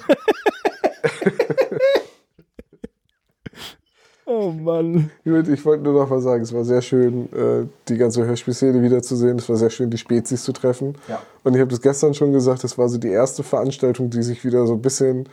Oh 4.36 4.52
Mann. 4.52 5.12
Gut, 5.24 5.48
ich 5.48 5.64
wollte 5.66 5.84
nur 5.84 5.94
noch 5.94 6.10
mal 6.10 6.20
sagen, 6.20 6.42
es 6.42 6.54
war 6.54 6.64
sehr 6.64 6.82
schön, 6.82 7.26
äh, 7.34 7.68
die 7.88 7.98
ganze 7.98 8.26
Hörspielszene 8.26 8.82
wiederzusehen. 8.82 9.38
Es 9.38 9.48
war 9.48 9.58
sehr 9.58 9.70
schön, 9.70 9.90
die 9.92 9.98
Spezies 9.98 10.44
zu 10.44 10.52
treffen. 10.54 10.96
Ja. 11.08 11.22
Und 11.44 11.54
ich 11.54 11.60
habe 11.62 11.70
das 11.70 11.82
gestern 11.82 12.14
schon 12.14 12.34
gesagt, 12.34 12.64
das 12.64 12.78
war 12.78 12.90
so 12.90 12.98
die 12.98 13.10
erste 13.10 13.44
Veranstaltung, 13.44 14.10
die 14.10 14.24
sich 14.24 14.44
wieder 14.44 14.66
so 14.66 14.74
ein 14.74 14.82
bisschen 14.82 15.28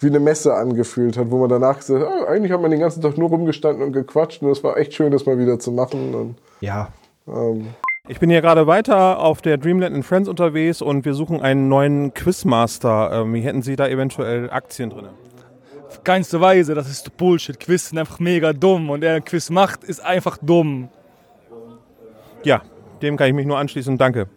wie 0.00 0.08
eine 0.08 0.20
Messe 0.20 0.52
angefühlt 0.54 1.16
hat, 1.16 1.30
wo 1.30 1.38
man 1.38 1.48
danach 1.48 1.78
gesagt 1.78 2.00
hat, 2.04 2.08
ah, 2.08 2.24
eigentlich 2.30 2.52
hat 2.52 2.60
man 2.60 2.70
den 2.72 2.80
ganzen 2.80 3.00
Tag 3.00 3.16
nur 3.16 3.28
rumgestanden 3.30 3.84
und 3.86 3.92
gequatscht 3.92 4.42
und 4.42 4.50
es 4.50 4.62
war 4.64 4.76
echt 4.76 4.92
schön, 4.94 5.12
das 5.12 5.24
mal 5.26 5.38
wieder 5.38 5.58
zu 5.58 5.70
machen. 5.72 6.14
Und, 6.14 6.34
Ja. 6.60 6.88
ähm, 7.28 7.68
Ich 8.08 8.18
bin 8.18 8.28
hier 8.28 8.40
gerade 8.40 8.66
weiter 8.66 9.20
auf 9.20 9.40
der 9.42 9.58
Dreamland 9.58 9.94
and 9.94 10.04
Friends 10.04 10.28
unterwegs 10.28 10.82
und 10.82 11.04
wir 11.04 11.14
suchen 11.14 11.40
einen 11.40 11.68
neuen 11.68 12.12
Quizmaster. 12.14 13.10
Ähm, 13.12 13.32
wie 13.32 13.40
hätten 13.42 13.62
Sie 13.62 13.76
da 13.76 13.86
eventuell 13.86 14.50
Aktien 14.50 14.90
drin? 14.90 15.06
Keinster 16.04 16.40
Weise, 16.40 16.74
das 16.74 16.88
ist 16.88 17.16
Bullshit. 17.16 17.58
Quiz 17.58 17.88
sind 17.88 17.98
einfach 17.98 18.18
mega 18.18 18.52
dumm 18.52 18.90
und 18.90 19.00
der 19.00 19.20
Quiz 19.20 19.50
macht, 19.50 19.84
ist 19.84 20.04
einfach 20.04 20.38
dumm. 20.38 20.88
Ja, 22.44 22.62
dem 23.02 23.16
kann 23.16 23.28
ich 23.28 23.34
mich 23.34 23.46
nur 23.46 23.58
anschließen. 23.58 23.98
Danke. 23.98 24.28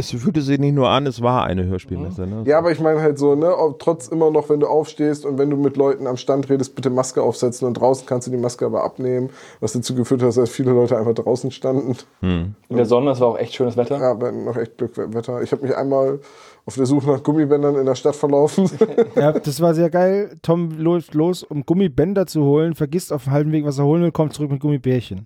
Es 0.00 0.12
fühlte 0.12 0.42
sich 0.42 0.60
nicht 0.60 0.74
nur 0.74 0.88
an, 0.88 1.08
es 1.08 1.22
war 1.22 1.42
eine 1.42 1.64
Hörspielmesse. 1.64 2.24
Ne? 2.24 2.44
ja, 2.46 2.58
aber 2.58 2.70
ich 2.70 2.78
meine 2.78 3.00
halt 3.00 3.18
so, 3.18 3.34
ne, 3.34 3.52
trotz 3.80 4.06
immer 4.06 4.30
noch, 4.30 4.48
wenn 4.48 4.60
du 4.60 4.68
aufstehst 4.68 5.26
und 5.26 5.38
wenn 5.38 5.50
du 5.50 5.56
mit 5.56 5.76
Leuten 5.76 6.06
am 6.06 6.16
Stand 6.16 6.48
redest, 6.48 6.76
bitte 6.76 6.88
Maske 6.88 7.20
aufsetzen 7.20 7.66
und 7.66 7.74
draußen 7.74 8.06
kannst 8.06 8.28
du 8.28 8.30
die 8.30 8.36
Maske 8.36 8.64
aber 8.64 8.84
abnehmen, 8.84 9.30
was 9.58 9.72
dazu 9.72 9.96
geführt 9.96 10.22
hat, 10.22 10.36
dass 10.36 10.50
viele 10.50 10.70
Leute 10.70 10.96
einfach 10.96 11.14
draußen 11.14 11.50
standen. 11.50 11.96
Hm. 12.20 12.54
In 12.68 12.76
der 12.76 12.86
Sonne, 12.86 13.10
es 13.10 13.18
war 13.18 13.26
auch 13.26 13.38
echt 13.38 13.54
schönes 13.54 13.76
Wetter. 13.76 13.98
Ja, 13.98 14.20
wir 14.20 14.28
hatten 14.28 14.44
noch 14.44 14.56
echt 14.56 14.78
Glück 14.78 14.92
Wetter. 14.96 15.42
Ich 15.42 15.50
habe 15.50 15.62
mich 15.62 15.76
einmal 15.76 16.20
auf 16.68 16.74
der 16.74 16.84
Suche 16.84 17.06
nach 17.06 17.22
Gummibändern 17.22 17.76
in 17.76 17.86
der 17.86 17.94
Stadt 17.94 18.14
verlaufen. 18.14 18.70
Ja, 19.16 19.32
das 19.32 19.60
war 19.62 19.74
sehr 19.74 19.88
geil. 19.88 20.36
Tom 20.42 20.70
läuft 20.78 21.14
los, 21.14 21.42
um 21.42 21.64
Gummibänder 21.64 22.26
zu 22.26 22.44
holen, 22.44 22.74
vergisst 22.74 23.10
auf 23.10 23.24
dem 23.24 23.32
halben 23.32 23.52
Weg, 23.52 23.64
was 23.64 23.78
er 23.78 23.86
holen 23.86 24.02
will, 24.02 24.12
kommt 24.12 24.34
zurück 24.34 24.50
mit 24.50 24.60
Gummibärchen. 24.60 25.24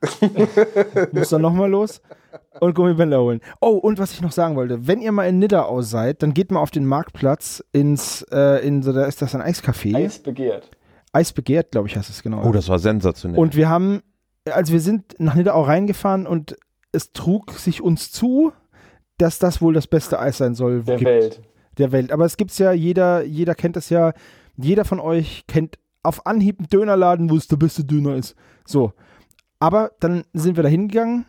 Muss 1.12 1.30
dann 1.30 1.42
nochmal 1.42 1.68
los 1.68 2.00
und 2.60 2.74
Gummibänder 2.74 3.20
holen. 3.20 3.40
Oh, 3.60 3.70
und 3.70 3.98
was 3.98 4.12
ich 4.12 4.22
noch 4.22 4.30
sagen 4.30 4.54
wollte, 4.54 4.86
wenn 4.86 5.00
ihr 5.00 5.10
mal 5.10 5.26
in 5.26 5.40
Nidderau 5.40 5.82
seid, 5.82 6.22
dann 6.22 6.32
geht 6.32 6.52
mal 6.52 6.60
auf 6.60 6.70
den 6.70 6.86
Marktplatz 6.86 7.62
ins, 7.72 8.24
äh, 8.30 8.64
in 8.64 8.82
so, 8.82 8.92
da 8.92 9.04
ist 9.04 9.20
das 9.20 9.34
ein 9.34 9.42
Eiscafé. 9.42 9.96
Eis 9.96 10.20
begehrt. 10.20 10.70
Eis 11.12 11.32
begehrt, 11.32 11.72
glaube 11.72 11.88
ich, 11.88 11.96
heißt 11.96 12.08
es 12.08 12.22
genau. 12.22 12.44
Oh, 12.44 12.52
das 12.52 12.68
war 12.68 12.78
sensationell. 12.78 13.38
Und 13.38 13.56
wir 13.56 13.68
haben, 13.68 14.02
also 14.48 14.72
wir 14.72 14.80
sind 14.80 15.16
nach 15.18 15.34
Nidderau 15.34 15.62
reingefahren 15.62 16.26
und 16.26 16.56
es 16.92 17.12
trug 17.12 17.50
sich 17.52 17.82
uns 17.82 18.12
zu, 18.12 18.52
dass 19.22 19.38
das 19.38 19.62
wohl 19.62 19.72
das 19.74 19.86
beste 19.86 20.18
Eis 20.18 20.38
sein 20.38 20.54
soll. 20.54 20.82
Der 20.82 20.96
gibt. 20.96 21.08
Welt. 21.10 21.40
Der 21.78 21.92
Welt. 21.92 22.12
Aber 22.12 22.24
es 22.26 22.36
gibt's 22.36 22.58
ja, 22.58 22.72
jeder, 22.72 23.22
jeder 23.24 23.54
kennt 23.54 23.76
das 23.76 23.88
ja, 23.88 24.12
jeder 24.56 24.84
von 24.84 25.00
euch 25.00 25.44
kennt 25.46 25.78
auf 26.02 26.26
Anhieb 26.26 26.58
einen 26.58 26.68
Dönerladen, 26.68 27.30
wo 27.30 27.36
es 27.36 27.48
der 27.48 27.56
beste 27.56 27.84
Döner 27.84 28.16
ist. 28.16 28.34
So. 28.66 28.92
Aber 29.58 29.92
dann 30.00 30.24
sind 30.34 30.56
wir 30.56 30.62
da 30.64 30.68
hingegangen 30.68 31.24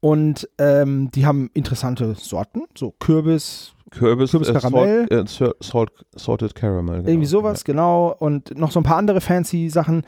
und 0.00 0.48
ähm, 0.58 1.10
die 1.12 1.24
haben 1.24 1.50
interessante 1.54 2.14
Sorten, 2.16 2.64
so 2.76 2.92
Kürbis, 2.98 3.74
Kürbis, 3.90 4.32
Kürbis 4.32 4.48
äh, 4.48 4.52
Karamell. 4.54 5.06
Salt, 5.08 5.12
äh, 5.12 5.24
Sal- 5.32 5.54
Salt, 5.60 5.90
Salted 6.16 6.54
Caramel. 6.54 6.96
Genau. 6.98 7.08
irgendwie 7.08 7.26
sowas, 7.26 7.62
genau. 7.64 8.14
Und 8.18 8.58
noch 8.58 8.72
so 8.72 8.80
ein 8.80 8.84
paar 8.84 8.96
andere 8.96 9.20
fancy 9.20 9.68
Sachen. 9.68 10.02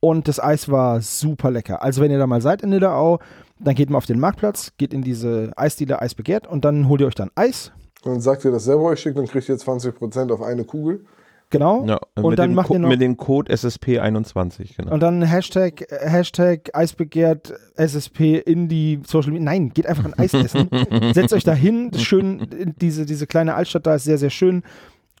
Und 0.00 0.28
das 0.28 0.38
Eis 0.42 0.68
war 0.68 1.00
super 1.00 1.50
lecker. 1.50 1.82
Also 1.82 2.00
wenn 2.02 2.10
ihr 2.10 2.18
da 2.18 2.26
mal 2.26 2.42
seid 2.42 2.62
in 2.62 2.70
Nidderau, 2.70 3.18
dann 3.58 3.74
geht 3.74 3.88
mal 3.90 3.98
auf 3.98 4.06
den 4.06 4.20
Marktplatz, 4.20 4.72
geht 4.76 4.92
in 4.92 5.02
diese 5.02 5.52
Eisdiele 5.56 6.00
Eis 6.00 6.14
begehrt 6.14 6.46
und 6.46 6.64
dann 6.64 6.88
holt 6.88 7.00
ihr 7.00 7.06
euch 7.06 7.14
dann 7.14 7.30
Eis. 7.34 7.72
Und 8.04 8.12
dann 8.12 8.20
sagt 8.20 8.44
ihr 8.44 8.50
das 8.52 8.64
selber 8.64 8.82
euch 8.84 9.00
schickt, 9.00 9.16
dann 9.18 9.26
kriegt 9.26 9.48
ihr 9.48 9.56
20% 9.56 10.30
auf 10.32 10.42
eine 10.42 10.64
Kugel. 10.64 11.04
Genau. 11.48 11.84
Ja, 11.86 11.98
Und 12.16 12.30
mit, 12.30 12.38
dann 12.40 12.50
dem 12.50 12.54
macht 12.56 12.66
Co 12.68 12.74
ihr 12.74 12.80
noch- 12.80 12.88
mit 12.88 13.00
dem 13.00 13.16
Code 13.16 13.52
SSP21, 13.52 14.76
genau. 14.76 14.92
Und 14.92 15.00
dann 15.00 15.22
Hashtag, 15.22 15.86
Hashtag 16.00 16.70
Eisbegehrt 16.74 17.54
SSP 17.76 18.38
in 18.38 18.68
die 18.68 19.00
Social 19.06 19.30
Media. 19.32 19.44
Nein, 19.44 19.70
geht 19.70 19.86
einfach 19.86 20.04
ein 20.04 20.14
Eis 20.14 20.34
essen. 20.34 20.68
Setzt 21.14 21.32
euch 21.32 21.44
da 21.44 21.52
hin. 21.54 21.90
Das 21.92 22.00
ist 22.02 22.06
Schön, 22.06 22.74
diese, 22.80 23.06
diese 23.06 23.26
kleine 23.28 23.54
Altstadt 23.54 23.86
da 23.86 23.94
ist 23.94 24.04
sehr, 24.04 24.18
sehr 24.18 24.30
schön. 24.30 24.62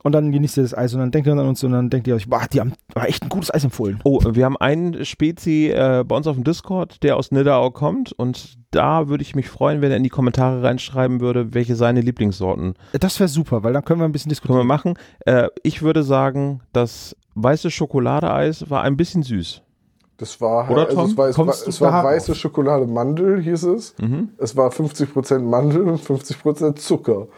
Und 0.02 0.12
dann 0.12 0.30
genießt 0.30 0.58
ihr 0.58 0.62
das 0.62 0.72
Eis 0.76 0.94
und 0.94 1.00
dann 1.00 1.10
denkt 1.10 1.26
ihr 1.26 1.32
an 1.32 1.40
uns 1.40 1.64
und 1.64 1.72
dann 1.72 1.90
denkt 1.90 2.06
ihr 2.06 2.14
euch, 2.14 2.28
boah, 2.28 2.42
die 2.52 2.60
haben 2.60 2.74
echt 2.94 3.24
ein 3.24 3.28
gutes 3.28 3.52
Eis 3.52 3.64
empfohlen. 3.64 3.98
Oh, 4.04 4.20
wir 4.24 4.44
haben 4.44 4.56
einen 4.56 5.04
Spezi 5.04 5.72
äh, 5.74 6.04
bei 6.06 6.16
uns 6.16 6.26
auf 6.28 6.36
dem 6.36 6.44
Discord, 6.44 7.02
der 7.02 7.16
aus 7.16 7.32
Nidau 7.32 7.70
kommt 7.70 8.12
und 8.12 8.56
da 8.70 9.08
würde 9.08 9.22
ich 9.22 9.34
mich 9.34 9.48
freuen, 9.48 9.80
wenn 9.80 9.90
er 9.90 9.96
in 9.96 10.04
die 10.04 10.08
Kommentare 10.10 10.62
reinschreiben 10.62 11.20
würde, 11.20 11.54
welche 11.54 11.74
seine 11.76 12.02
Lieblingssorten 12.02 12.74
Das 13.00 13.18
wäre 13.18 13.28
super, 13.28 13.64
weil 13.64 13.72
dann 13.72 13.84
können 13.84 14.00
wir 14.00 14.04
ein 14.04 14.12
bisschen 14.12 14.30
können 14.30 14.58
wir 14.58 14.62
diskutieren. 14.62 14.66
machen. 14.66 14.94
Äh, 15.24 15.48
ich 15.62 15.82
würde 15.82 16.02
sagen, 16.02 16.60
das 16.72 17.16
weiße 17.34 17.70
Schokoladeeis 17.70 18.70
war 18.70 18.82
ein 18.82 18.96
bisschen 18.96 19.22
süß. 19.22 19.62
Das 20.18 20.40
war, 20.40 20.70
Oder, 20.70 20.86
also 20.86 20.96
Tom? 20.96 21.10
es 21.10 21.16
war, 21.16 21.28
es 21.28 21.38
war, 21.38 21.48
es 21.48 21.80
war 21.80 22.04
weiße 22.04 22.34
Schokolade 22.34 22.86
Mandel, 22.86 23.42
hieß 23.42 23.64
es. 23.64 23.94
Mhm. 24.00 24.30
Es 24.38 24.56
war 24.56 24.70
50% 24.70 25.40
Mandel 25.40 25.82
und 25.82 26.00
50% 26.00 26.76
Zucker. 26.76 27.28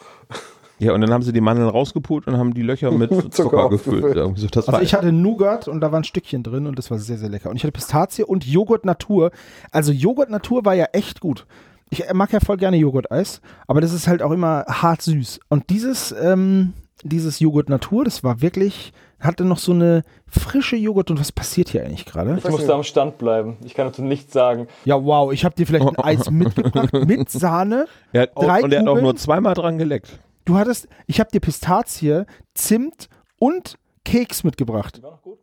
Ja, 0.78 0.92
und 0.92 1.00
dann 1.00 1.10
haben 1.10 1.22
sie 1.22 1.32
die 1.32 1.40
Mandeln 1.40 1.68
rausgepult 1.68 2.26
und 2.26 2.36
haben 2.36 2.54
die 2.54 2.62
Löcher 2.62 2.90
mit 2.90 3.10
Zucker, 3.34 3.68
gefüllt. 3.68 4.16
Irgendwie 4.16 4.40
so. 4.40 4.46
Das 4.48 4.68
Also 4.68 4.80
ich 4.80 4.94
hatte 4.94 5.12
Nougat 5.12 5.68
und 5.68 5.80
da 5.80 5.90
war 5.90 6.00
ein 6.00 6.04
Stückchen 6.04 6.42
drin 6.42 6.66
und 6.66 6.78
das 6.78 6.90
war 6.90 6.98
sehr, 6.98 7.18
sehr 7.18 7.28
lecker. 7.28 7.50
Und 7.50 7.56
ich 7.56 7.62
hatte 7.62 7.72
Pistazie 7.72 8.24
und 8.24 8.46
Joghurt 8.46 8.84
Natur. 8.84 9.30
Also 9.72 9.92
Joghurt 9.92 10.30
Natur 10.30 10.64
war 10.64 10.74
ja 10.74 10.86
echt 10.92 11.20
gut. 11.20 11.46
Ich 11.90 12.04
mag 12.12 12.32
ja 12.32 12.40
voll 12.40 12.58
gerne 12.58 12.76
Joghurt-Eis, 12.76 13.40
aber 13.66 13.80
das 13.80 13.92
ist 13.92 14.08
halt 14.08 14.22
auch 14.22 14.30
immer 14.30 14.64
hart 14.68 15.00
süß. 15.02 15.40
Und 15.48 15.70
dieses, 15.70 16.12
ähm, 16.12 16.74
dieses 17.02 17.40
Joghurt 17.40 17.68
Natur, 17.70 18.04
das 18.04 18.22
war 18.22 18.42
wirklich, 18.42 18.92
hatte 19.20 19.44
noch 19.44 19.58
so 19.58 19.72
eine 19.72 20.02
frische 20.26 20.76
Joghurt. 20.76 21.10
Und 21.10 21.18
was 21.18 21.32
passiert 21.32 21.70
hier 21.70 21.84
eigentlich 21.84 22.04
gerade? 22.04 22.36
Ich 22.36 22.48
musste 22.48 22.74
am 22.74 22.82
Stand 22.82 23.18
bleiben. 23.18 23.56
Ich 23.64 23.74
kann 23.74 23.86
dazu 23.86 24.02
nichts 24.02 24.32
sagen. 24.32 24.68
Ja, 24.84 25.02
wow, 25.02 25.32
ich 25.32 25.44
habe 25.44 25.54
dir 25.54 25.66
vielleicht 25.66 25.86
ein 25.86 25.96
Eis 25.96 26.30
mitgebracht 26.30 26.92
mit 26.92 27.30
Sahne. 27.30 27.86
er 28.12 28.22
hat, 28.22 28.36
drei 28.36 28.62
und 28.62 28.72
er 28.72 28.80
hat 28.80 28.86
auch 28.86 28.90
Kugeln? 28.92 29.04
nur 29.04 29.16
zweimal 29.16 29.54
dran 29.54 29.78
geleckt. 29.78 30.20
Du 30.48 30.56
hattest, 30.56 30.88
ich 31.06 31.20
habe 31.20 31.30
dir 31.30 31.40
Pistazie, 31.40 32.22
Zimt 32.54 33.10
und 33.38 33.76
Keks 34.06 34.44
mitgebracht. 34.44 35.02
War 35.02 35.10
noch 35.10 35.20
gut? 35.22 35.38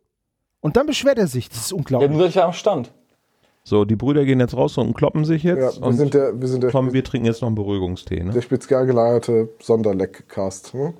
Und 0.60 0.76
dann 0.76 0.84
beschwert 0.86 1.16
er 1.16 1.28
sich. 1.28 1.48
Das 1.48 1.58
ist 1.58 1.70
Ja, 1.70 1.76
unglaublich. 1.76 2.10
nur 2.10 2.26
ich 2.26 2.34
war 2.34 2.46
am 2.46 2.52
Stand. 2.52 2.92
So, 3.62 3.84
die 3.84 3.94
Brüder 3.94 4.24
gehen 4.24 4.40
jetzt 4.40 4.56
raus 4.56 4.76
und 4.78 4.94
kloppen 4.94 5.24
sich 5.24 5.44
Ja, 5.44 5.54
jetzt. 5.54 5.80
wir 5.80 5.86
und 5.86 5.92
sind 5.96 6.12
der, 6.12 6.40
wir 6.40 6.48
sind 6.48 6.64
der, 6.64 6.70
Tom, 6.72 6.92
wir 6.92 7.04
trinken 7.04 7.24
jetzt 7.26 7.40
noch 7.40 7.46
einen 7.46 7.54
Beruhigungstee. 7.54 8.24
Ne? 8.24 8.32
der 8.32 8.42
spezial 8.42 8.84
gelagerte 8.84 9.48
Sonderleckcast. 9.62 10.74
Ne? 10.74 10.94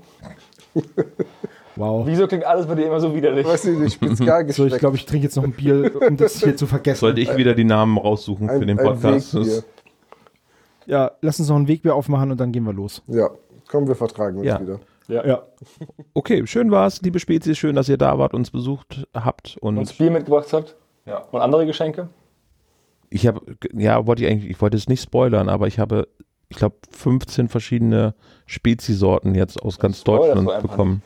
Wow. 1.79 2.07
Wieso 2.07 2.27
klingt 2.27 2.45
alles 2.47 2.67
bei 2.67 2.75
dir 2.75 2.87
immer 2.87 3.01
so 3.01 3.15
widerlich? 3.15 3.45
Weißt 3.45 3.67
du, 3.67 3.79
die 3.85 3.91
spezial 3.91 4.51
So, 4.51 4.65
ich 4.67 4.79
glaube, 4.79 4.97
ich 4.97 5.05
trinke 5.05 5.25
jetzt 5.27 5.37
noch 5.37 5.45
ein 5.45 5.53
Bier, 5.53 5.93
um 6.09 6.17
das 6.17 6.43
hier 6.43 6.57
zu 6.57 6.67
vergessen. 6.67 7.01
Sollte 7.01 7.21
ich 7.21 7.37
wieder 7.37 7.55
die 7.55 7.65
Namen 7.65 7.99
raussuchen 7.99 8.49
für 8.49 8.65
den 8.65 8.79
Podcast? 8.79 9.35
Wegbier. 9.35 9.63
Ja, 10.87 11.11
lass 11.21 11.39
uns 11.39 11.49
noch 11.51 11.57
ein 11.57 11.69
Wegbier 11.69 11.95
aufmachen 11.95 12.31
und 12.31 12.39
dann 12.41 12.51
gehen 12.53 12.65
wir 12.65 12.73
los. 12.73 13.03
Ja, 13.09 13.29
komm, 13.69 13.89
wir 13.89 13.95
vertragen 13.97 14.39
uns 14.39 14.47
Ja. 14.47 14.61
wieder. 14.61 14.81
Ja. 15.09 15.43
Okay, 16.15 16.45
schön 16.47 16.71
war's, 16.73 17.01
liebe 17.03 17.21
Spezies. 17.21 17.57
Schön, 17.59 17.77
dass 17.77 17.89
ihr 17.89 17.97
da 17.97 18.19
wart, 18.19 18.35
uns 18.35 18.51
besucht 18.51 19.07
habt. 19.15 19.57
Und 19.61 19.79
Und 19.79 19.99
Bier 19.99 20.11
mitgebracht 20.11 20.53
habt? 20.53 20.75
Ja. 21.05 21.19
Und 21.31 21.41
andere 21.41 21.65
Geschenke? 21.67 22.09
ich 23.09 23.27
habe, 23.29 23.41
ja, 23.73 24.05
wollte 24.07 24.25
ich 24.25 24.31
eigentlich, 24.31 24.51
ich 24.51 24.61
wollte 24.61 24.77
es 24.77 24.89
nicht 24.89 25.01
spoilern, 25.01 25.49
aber 25.49 25.69
ich 25.69 25.79
habe, 25.79 26.09
ich 26.49 26.57
glaube, 26.57 26.75
15 26.91 27.49
verschiedene 27.49 28.15
Speziesorten 28.47 29.35
jetzt 29.37 29.63
aus 29.63 29.79
ganz 29.79 30.01
Spoiler 30.01 30.35
Deutschland 30.35 30.63
bekommen. 30.63 31.03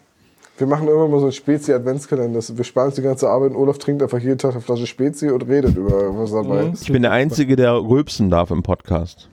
Wir 0.57 0.67
machen 0.67 0.89
irgendwann 0.89 1.11
mal 1.11 1.19
so 1.21 1.27
einen 1.27 1.33
Spezi-Adventskalender. 1.33 2.41
Wir 2.57 2.65
sparen 2.65 2.87
uns 2.87 2.95
die 2.97 3.03
ganze 3.03 3.29
Arbeit 3.29 3.51
und 3.51 3.57
Olaf 3.57 3.77
trinkt 3.79 4.03
einfach 4.03 4.19
jeden 4.19 4.39
Tag 4.39 4.53
eine 4.53 4.61
Flasche 4.63 4.87
Spezi 4.87 5.29
und 5.31 5.43
redet 5.43 5.77
über 5.77 6.17
was 6.19 6.33
dabei 6.33 6.65
Mhm. 6.67 6.73
ist. 6.73 6.83
Ich 6.83 6.93
bin 6.93 7.03
der 7.03 7.13
Einzige, 7.13 7.55
der 7.57 7.75
rülpsen 7.75 8.31
darf 8.31 8.51
im 8.51 8.63
Podcast, 8.63 9.29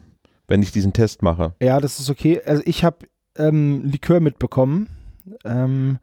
wenn 0.50 0.62
ich 0.62 0.72
diesen 0.74 0.92
Test 0.94 1.22
mache. 1.24 1.54
Ja, 1.62 1.80
das 1.80 2.00
ist 2.00 2.10
okay. 2.10 2.42
Also 2.46 2.62
ich 2.66 2.84
habe 2.84 2.98
ähm, 3.38 3.84
Likör 3.86 4.20
mitbekommen. 4.20 4.88
Ähm, 5.44 6.00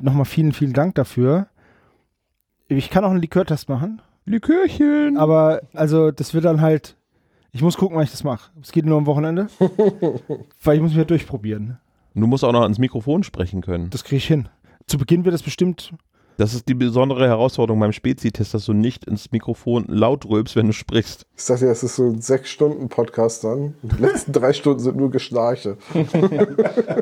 Nochmal 0.00 0.26
vielen, 0.26 0.52
vielen 0.52 0.72
Dank 0.72 0.94
dafür. 0.94 1.48
Ich 2.68 2.90
kann 2.90 3.04
auch 3.04 3.10
einen 3.10 3.20
Likörtest 3.20 3.68
machen, 3.68 4.02
Likörchen. 4.26 5.16
aber 5.16 5.62
also 5.72 6.10
das 6.10 6.34
wird 6.34 6.44
dann 6.44 6.60
halt. 6.60 6.96
Ich 7.50 7.62
muss 7.62 7.78
gucken, 7.78 7.96
wann 7.96 8.04
ich 8.04 8.10
das 8.10 8.24
mache. 8.24 8.50
Es 8.60 8.72
geht 8.72 8.84
nur 8.84 8.98
am 8.98 9.06
Wochenende. 9.06 9.48
weil 10.62 10.76
ich 10.76 10.82
muss 10.82 10.90
mich 10.90 10.98
ja 10.98 11.04
durchprobieren. 11.04 11.78
Und 12.14 12.20
du 12.20 12.26
musst 12.26 12.44
auch 12.44 12.52
noch 12.52 12.62
ans 12.62 12.78
Mikrofon 12.78 13.22
sprechen 13.22 13.62
können. 13.62 13.88
Das 13.88 14.04
kriege 14.04 14.18
ich 14.18 14.26
hin. 14.26 14.48
Zu 14.86 14.98
Beginn 14.98 15.24
wird 15.24 15.32
das 15.32 15.42
bestimmt. 15.42 15.94
Das 16.38 16.54
ist 16.54 16.68
die 16.68 16.74
besondere 16.74 17.26
Herausforderung 17.26 17.80
beim 17.80 17.92
Spezi-Test, 17.92 18.54
dass 18.54 18.64
du 18.64 18.72
nicht 18.72 19.04
ins 19.06 19.32
Mikrofon 19.32 19.86
laut 19.88 20.24
rülpst, 20.24 20.54
wenn 20.54 20.68
du 20.68 20.72
sprichst. 20.72 21.26
Ich 21.36 21.44
dachte 21.44 21.64
ja, 21.66 21.72
es 21.72 21.82
ist 21.82 21.96
so 21.96 22.04
ein 22.04 22.20
sechs 22.20 22.48
Stunden 22.48 22.88
Podcast 22.88 23.42
dann. 23.42 23.74
Die 23.82 24.00
letzten 24.00 24.32
drei 24.32 24.52
Stunden 24.52 24.78
sind 24.78 24.96
nur 24.96 25.10
Geschnarche. 25.10 25.76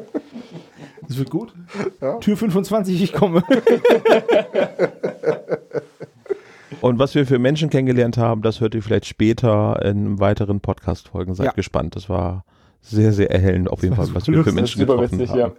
Das 1.08 1.18
wird 1.18 1.30
gut. 1.30 1.54
Ja. 2.00 2.18
Tür 2.18 2.36
25, 2.36 3.00
ich 3.00 3.12
komme. 3.12 3.44
Und 6.80 6.98
was 6.98 7.14
wir 7.14 7.24
für 7.26 7.38
Menschen 7.38 7.70
kennengelernt 7.70 8.18
haben, 8.18 8.42
das 8.42 8.60
hört 8.60 8.74
ihr 8.74 8.82
vielleicht 8.82 9.06
später 9.06 9.80
in 9.84 10.18
weiteren 10.18 10.58
Podcast-Folgen. 10.58 11.34
Seid 11.34 11.46
Ja. 11.46 11.52
gespannt. 11.52 11.94
Das 11.94 12.08
war 12.08 12.44
sehr, 12.80 13.12
sehr 13.12 13.30
erhellend 13.30 13.70
auf 13.70 13.84
jeden 13.84 13.94
Fall, 13.94 14.08
was 14.14 14.26
wir 14.26 14.42
für. 14.42 14.50
Menschen 14.50 14.80
getroffen 14.80 15.28
haben. 15.28 15.38
ja. 15.38 15.52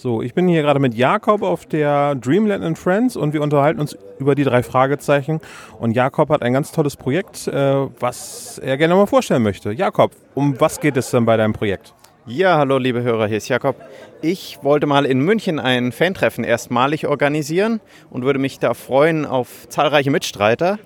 So, 0.00 0.22
ich 0.22 0.32
bin 0.32 0.46
hier 0.46 0.62
gerade 0.62 0.78
mit 0.78 0.94
Jakob 0.94 1.42
auf 1.42 1.66
der 1.66 2.14
Dreamland 2.14 2.62
and 2.62 2.78
Friends 2.78 3.16
und 3.16 3.32
wir 3.32 3.42
unterhalten 3.42 3.80
uns 3.80 3.98
über 4.20 4.36
die 4.36 4.44
drei 4.44 4.62
Fragezeichen. 4.62 5.40
Und 5.80 5.96
Jakob 5.96 6.30
hat 6.30 6.42
ein 6.42 6.52
ganz 6.52 6.70
tolles 6.70 6.94
Projekt, 6.94 7.48
äh, 7.48 7.52
was 7.98 8.58
er 8.58 8.76
gerne 8.76 8.94
mal 8.94 9.06
vorstellen 9.06 9.42
möchte. 9.42 9.72
Jakob, 9.72 10.12
um 10.36 10.54
was 10.60 10.78
geht 10.78 10.96
es 10.96 11.10
denn 11.10 11.24
bei 11.24 11.36
deinem 11.36 11.52
Projekt? 11.52 11.94
Ja, 12.26 12.58
hallo 12.58 12.78
liebe 12.78 13.02
Hörer, 13.02 13.26
hier 13.26 13.38
ist 13.38 13.48
Jakob. 13.48 13.74
Ich 14.22 14.60
wollte 14.62 14.86
mal 14.86 15.04
in 15.04 15.18
München 15.18 15.58
ein 15.58 15.90
Fantreffen 15.90 16.44
erstmalig 16.44 17.08
organisieren 17.08 17.80
und 18.08 18.22
würde 18.22 18.38
mich 18.38 18.60
da 18.60 18.74
freuen 18.74 19.26
auf 19.26 19.68
zahlreiche 19.68 20.12
Mitstreiter. 20.12 20.78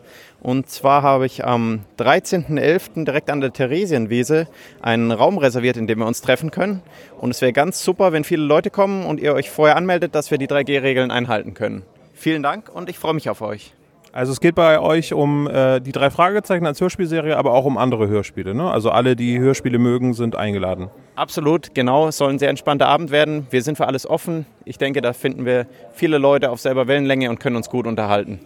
Und 0.43 0.69
zwar 0.69 1.03
habe 1.03 1.25
ich 1.25 1.45
am 1.45 1.85
13.11. 1.99 3.05
direkt 3.05 3.31
an 3.31 3.41
der 3.41 3.53
Theresienwiese 3.53 4.49
einen 4.81 5.13
Raum 5.13 5.39
reserviert, 5.39 5.77
in 5.77 5.87
dem 5.87 6.01
wir 6.01 6.07
uns 6.07 6.21
treffen 6.21 6.51
können. 6.51 6.83
Und 7.21 7.31
es 7.31 7.41
wäre 7.41 7.53
ganz 7.53 7.85
super, 7.85 8.13
wenn 8.13 8.25
viele 8.25 8.43
Leute 8.43 8.71
kommen 8.71 9.07
und 9.07 9.21
ihr 9.21 9.35
euch 9.35 9.51
vorher 9.51 9.77
anmeldet, 9.77 10.17
dass 10.17 10.33
wir 10.33 10.39
die 10.39 10.49
3G-Regeln 10.49 11.13
einhalten 11.13 11.55
können. 11.55 11.83
Vielen 12.13 12.43
Dank 12.43 12.69
und 12.75 12.91
ich 12.91 12.99
freue 12.99 13.15
mich 13.15 13.31
auf 13.31 13.41
euch. 13.41 13.73
Also 14.11 14.33
es 14.33 14.41
geht 14.41 14.57
bei 14.57 14.81
euch 14.81 15.15
um 15.15 15.47
äh, 15.47 15.81
die 15.81 15.93
drei 15.93 16.11
Fragezeichen 16.11 16.67
als 16.67 16.81
Hörspielserie, 16.81 17.37
aber 17.37 17.53
auch 17.53 17.65
um 17.65 17.79
andere 17.79 18.09
Hörspiele. 18.09 18.53
Ne? 18.53 18.69
Also 18.69 18.91
alle, 18.91 19.15
die 19.15 19.39
Hörspiele 19.39 19.79
mögen, 19.79 20.13
sind 20.13 20.35
eingeladen. 20.35 20.91
Absolut, 21.15 21.73
genau. 21.73 22.09
Es 22.09 22.17
soll 22.17 22.31
ein 22.31 22.41
sehr 22.41 22.51
entspannter 22.51 22.89
Abend 22.89 23.13
werden. 23.13 23.47
Wir 23.51 23.63
sind 23.63 23.77
für 23.77 23.87
alles 23.87 24.11
offen. 24.11 24.45
Ich 24.65 24.77
denke, 24.77 25.03
da 25.03 25.13
finden 25.13 25.47
wir 25.47 25.67
viele 25.95 26.19
Leute 26.19 26.51
auf 26.51 26.61
selber 26.61 26.89
Wellenlänge 26.89 27.31
und 27.31 27.39
können 27.39 27.57
uns 27.57 27.71
gut 27.71 27.87
unterhalten. 27.87 28.41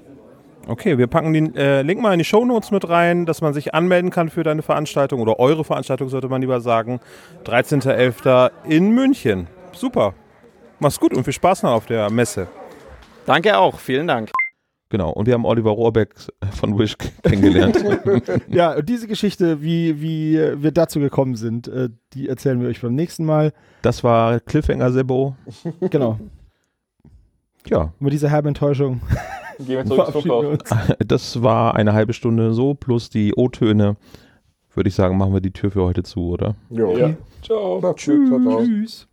Okay, 0.68 0.98
wir 0.98 1.06
packen 1.06 1.32
den 1.32 1.54
äh, 1.54 1.82
Link 1.82 2.00
mal 2.00 2.12
in 2.12 2.18
die 2.18 2.24
Shownotes 2.24 2.72
mit 2.72 2.88
rein, 2.88 3.24
dass 3.24 3.40
man 3.40 3.54
sich 3.54 3.72
anmelden 3.72 4.10
kann 4.10 4.28
für 4.30 4.42
deine 4.42 4.62
Veranstaltung 4.62 5.20
oder 5.20 5.38
eure 5.38 5.62
Veranstaltung, 5.62 6.08
sollte 6.08 6.28
man 6.28 6.40
lieber 6.40 6.60
sagen. 6.60 6.98
13.11. 7.44 8.50
in 8.68 8.90
München. 8.90 9.46
Super. 9.72 10.14
Mach's 10.80 10.98
gut 10.98 11.14
und 11.14 11.22
viel 11.22 11.32
Spaß 11.32 11.62
noch 11.62 11.70
auf 11.70 11.86
der 11.86 12.10
Messe. 12.10 12.48
Danke 13.26 13.56
auch, 13.56 13.78
vielen 13.78 14.08
Dank. 14.08 14.32
Genau. 14.88 15.10
Und 15.10 15.26
wir 15.26 15.34
haben 15.34 15.44
Oliver 15.44 15.70
Rohrbeck 15.70 16.14
von 16.52 16.76
Wish 16.78 16.96
kennengelernt. 17.22 17.82
ja, 18.48 18.72
und 18.72 18.88
diese 18.88 19.06
Geschichte, 19.06 19.62
wie, 19.62 20.00
wie 20.00 20.62
wir 20.62 20.72
dazu 20.72 20.98
gekommen 20.98 21.36
sind, 21.36 21.68
äh, 21.68 21.90
die 22.12 22.28
erzählen 22.28 22.60
wir 22.60 22.68
euch 22.68 22.80
beim 22.80 22.94
nächsten 22.94 23.24
Mal. 23.24 23.52
Das 23.82 24.02
war 24.02 24.40
Cliffhanger 24.40 24.90
Sebo. 24.90 25.36
Genau. 25.80 26.18
Ja, 27.68 27.92
Mit 27.98 28.12
dieser 28.12 28.30
herben 28.30 28.48
Enttäuschung. 28.48 29.00
Gehen 29.58 29.68
wir 29.68 29.84
zurück 29.84 30.06
ins 30.06 30.22
verabschieden 30.22 30.46
uns. 30.46 30.70
das 31.06 31.42
war 31.42 31.74
eine 31.74 31.92
halbe 31.92 32.12
Stunde 32.12 32.52
so 32.52 32.74
plus 32.74 33.10
die 33.10 33.34
O-Töne. 33.34 33.96
Würde 34.74 34.88
ich 34.88 34.94
sagen, 34.94 35.16
machen 35.16 35.32
wir 35.32 35.40
die 35.40 35.52
Tür 35.52 35.70
für 35.70 35.84
heute 35.84 36.02
zu, 36.02 36.28
oder? 36.28 36.54
Jo. 36.70 36.96
Ja. 36.96 37.14
Ciao. 37.42 37.80
Na, 37.82 37.94
tschüss. 37.94 38.28
Tschüss. 38.28 39.08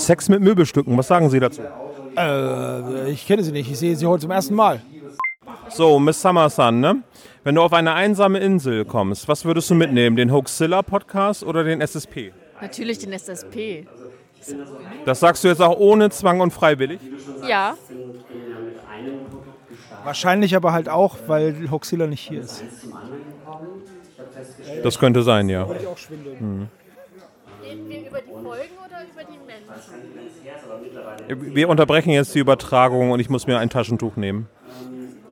Sex 0.00 0.28
mit 0.28 0.40
Möbelstücken, 0.40 0.96
was 0.96 1.08
sagen 1.08 1.30
Sie 1.30 1.40
dazu? 1.40 1.62
Äh, 2.16 3.10
ich 3.10 3.26
kenne 3.26 3.42
sie 3.42 3.52
nicht. 3.52 3.70
Ich 3.70 3.78
sehe 3.78 3.94
sie 3.94 4.06
heute 4.06 4.22
zum 4.22 4.30
ersten 4.30 4.54
Mal. 4.54 4.80
So, 5.68 5.98
Miss 5.98 6.20
Summerson, 6.20 6.80
ne? 6.80 7.02
Wenn 7.44 7.54
du 7.54 7.62
auf 7.62 7.72
eine 7.72 7.94
einsame 7.94 8.38
Insel 8.40 8.84
kommst, 8.84 9.28
was 9.28 9.44
würdest 9.44 9.70
du 9.70 9.74
mitnehmen? 9.74 10.16
Den 10.16 10.32
Hoaxilla 10.32 10.82
Podcast 10.82 11.44
oder 11.44 11.64
den 11.64 11.80
SSP? 11.80 12.32
Natürlich 12.60 12.98
den 12.98 13.12
SSP. 13.12 13.86
Das 15.04 15.20
sagst 15.20 15.44
du 15.44 15.48
jetzt 15.48 15.62
auch 15.62 15.78
ohne 15.78 16.10
Zwang 16.10 16.40
und 16.40 16.50
freiwillig? 16.50 17.00
Ja. 17.46 17.76
Wahrscheinlich 20.04 20.56
aber 20.56 20.72
halt 20.72 20.88
auch, 20.88 21.16
weil 21.26 21.70
Hoxilla 21.70 22.06
nicht 22.06 22.26
hier 22.26 22.40
ist. 22.40 22.64
Das 24.82 24.98
könnte 24.98 25.22
sein, 25.22 25.48
ja. 25.48 25.66
Mhm. 25.66 26.68
Reden 27.62 27.88
wir 27.88 28.00
über 28.08 28.20
die 28.20 28.30
Folgen 28.30 28.76
oder 28.84 29.04
über 29.04 29.24
die 29.24 29.38
Menschen? 29.46 29.69
Wir 31.28 31.68
unterbrechen 31.68 32.10
jetzt 32.10 32.34
die 32.34 32.40
Übertragung 32.40 33.10
und 33.10 33.20
ich 33.20 33.30
muss 33.30 33.46
mir 33.46 33.58
ein 33.58 33.70
Taschentuch 33.70 34.16
nehmen. 34.16 34.48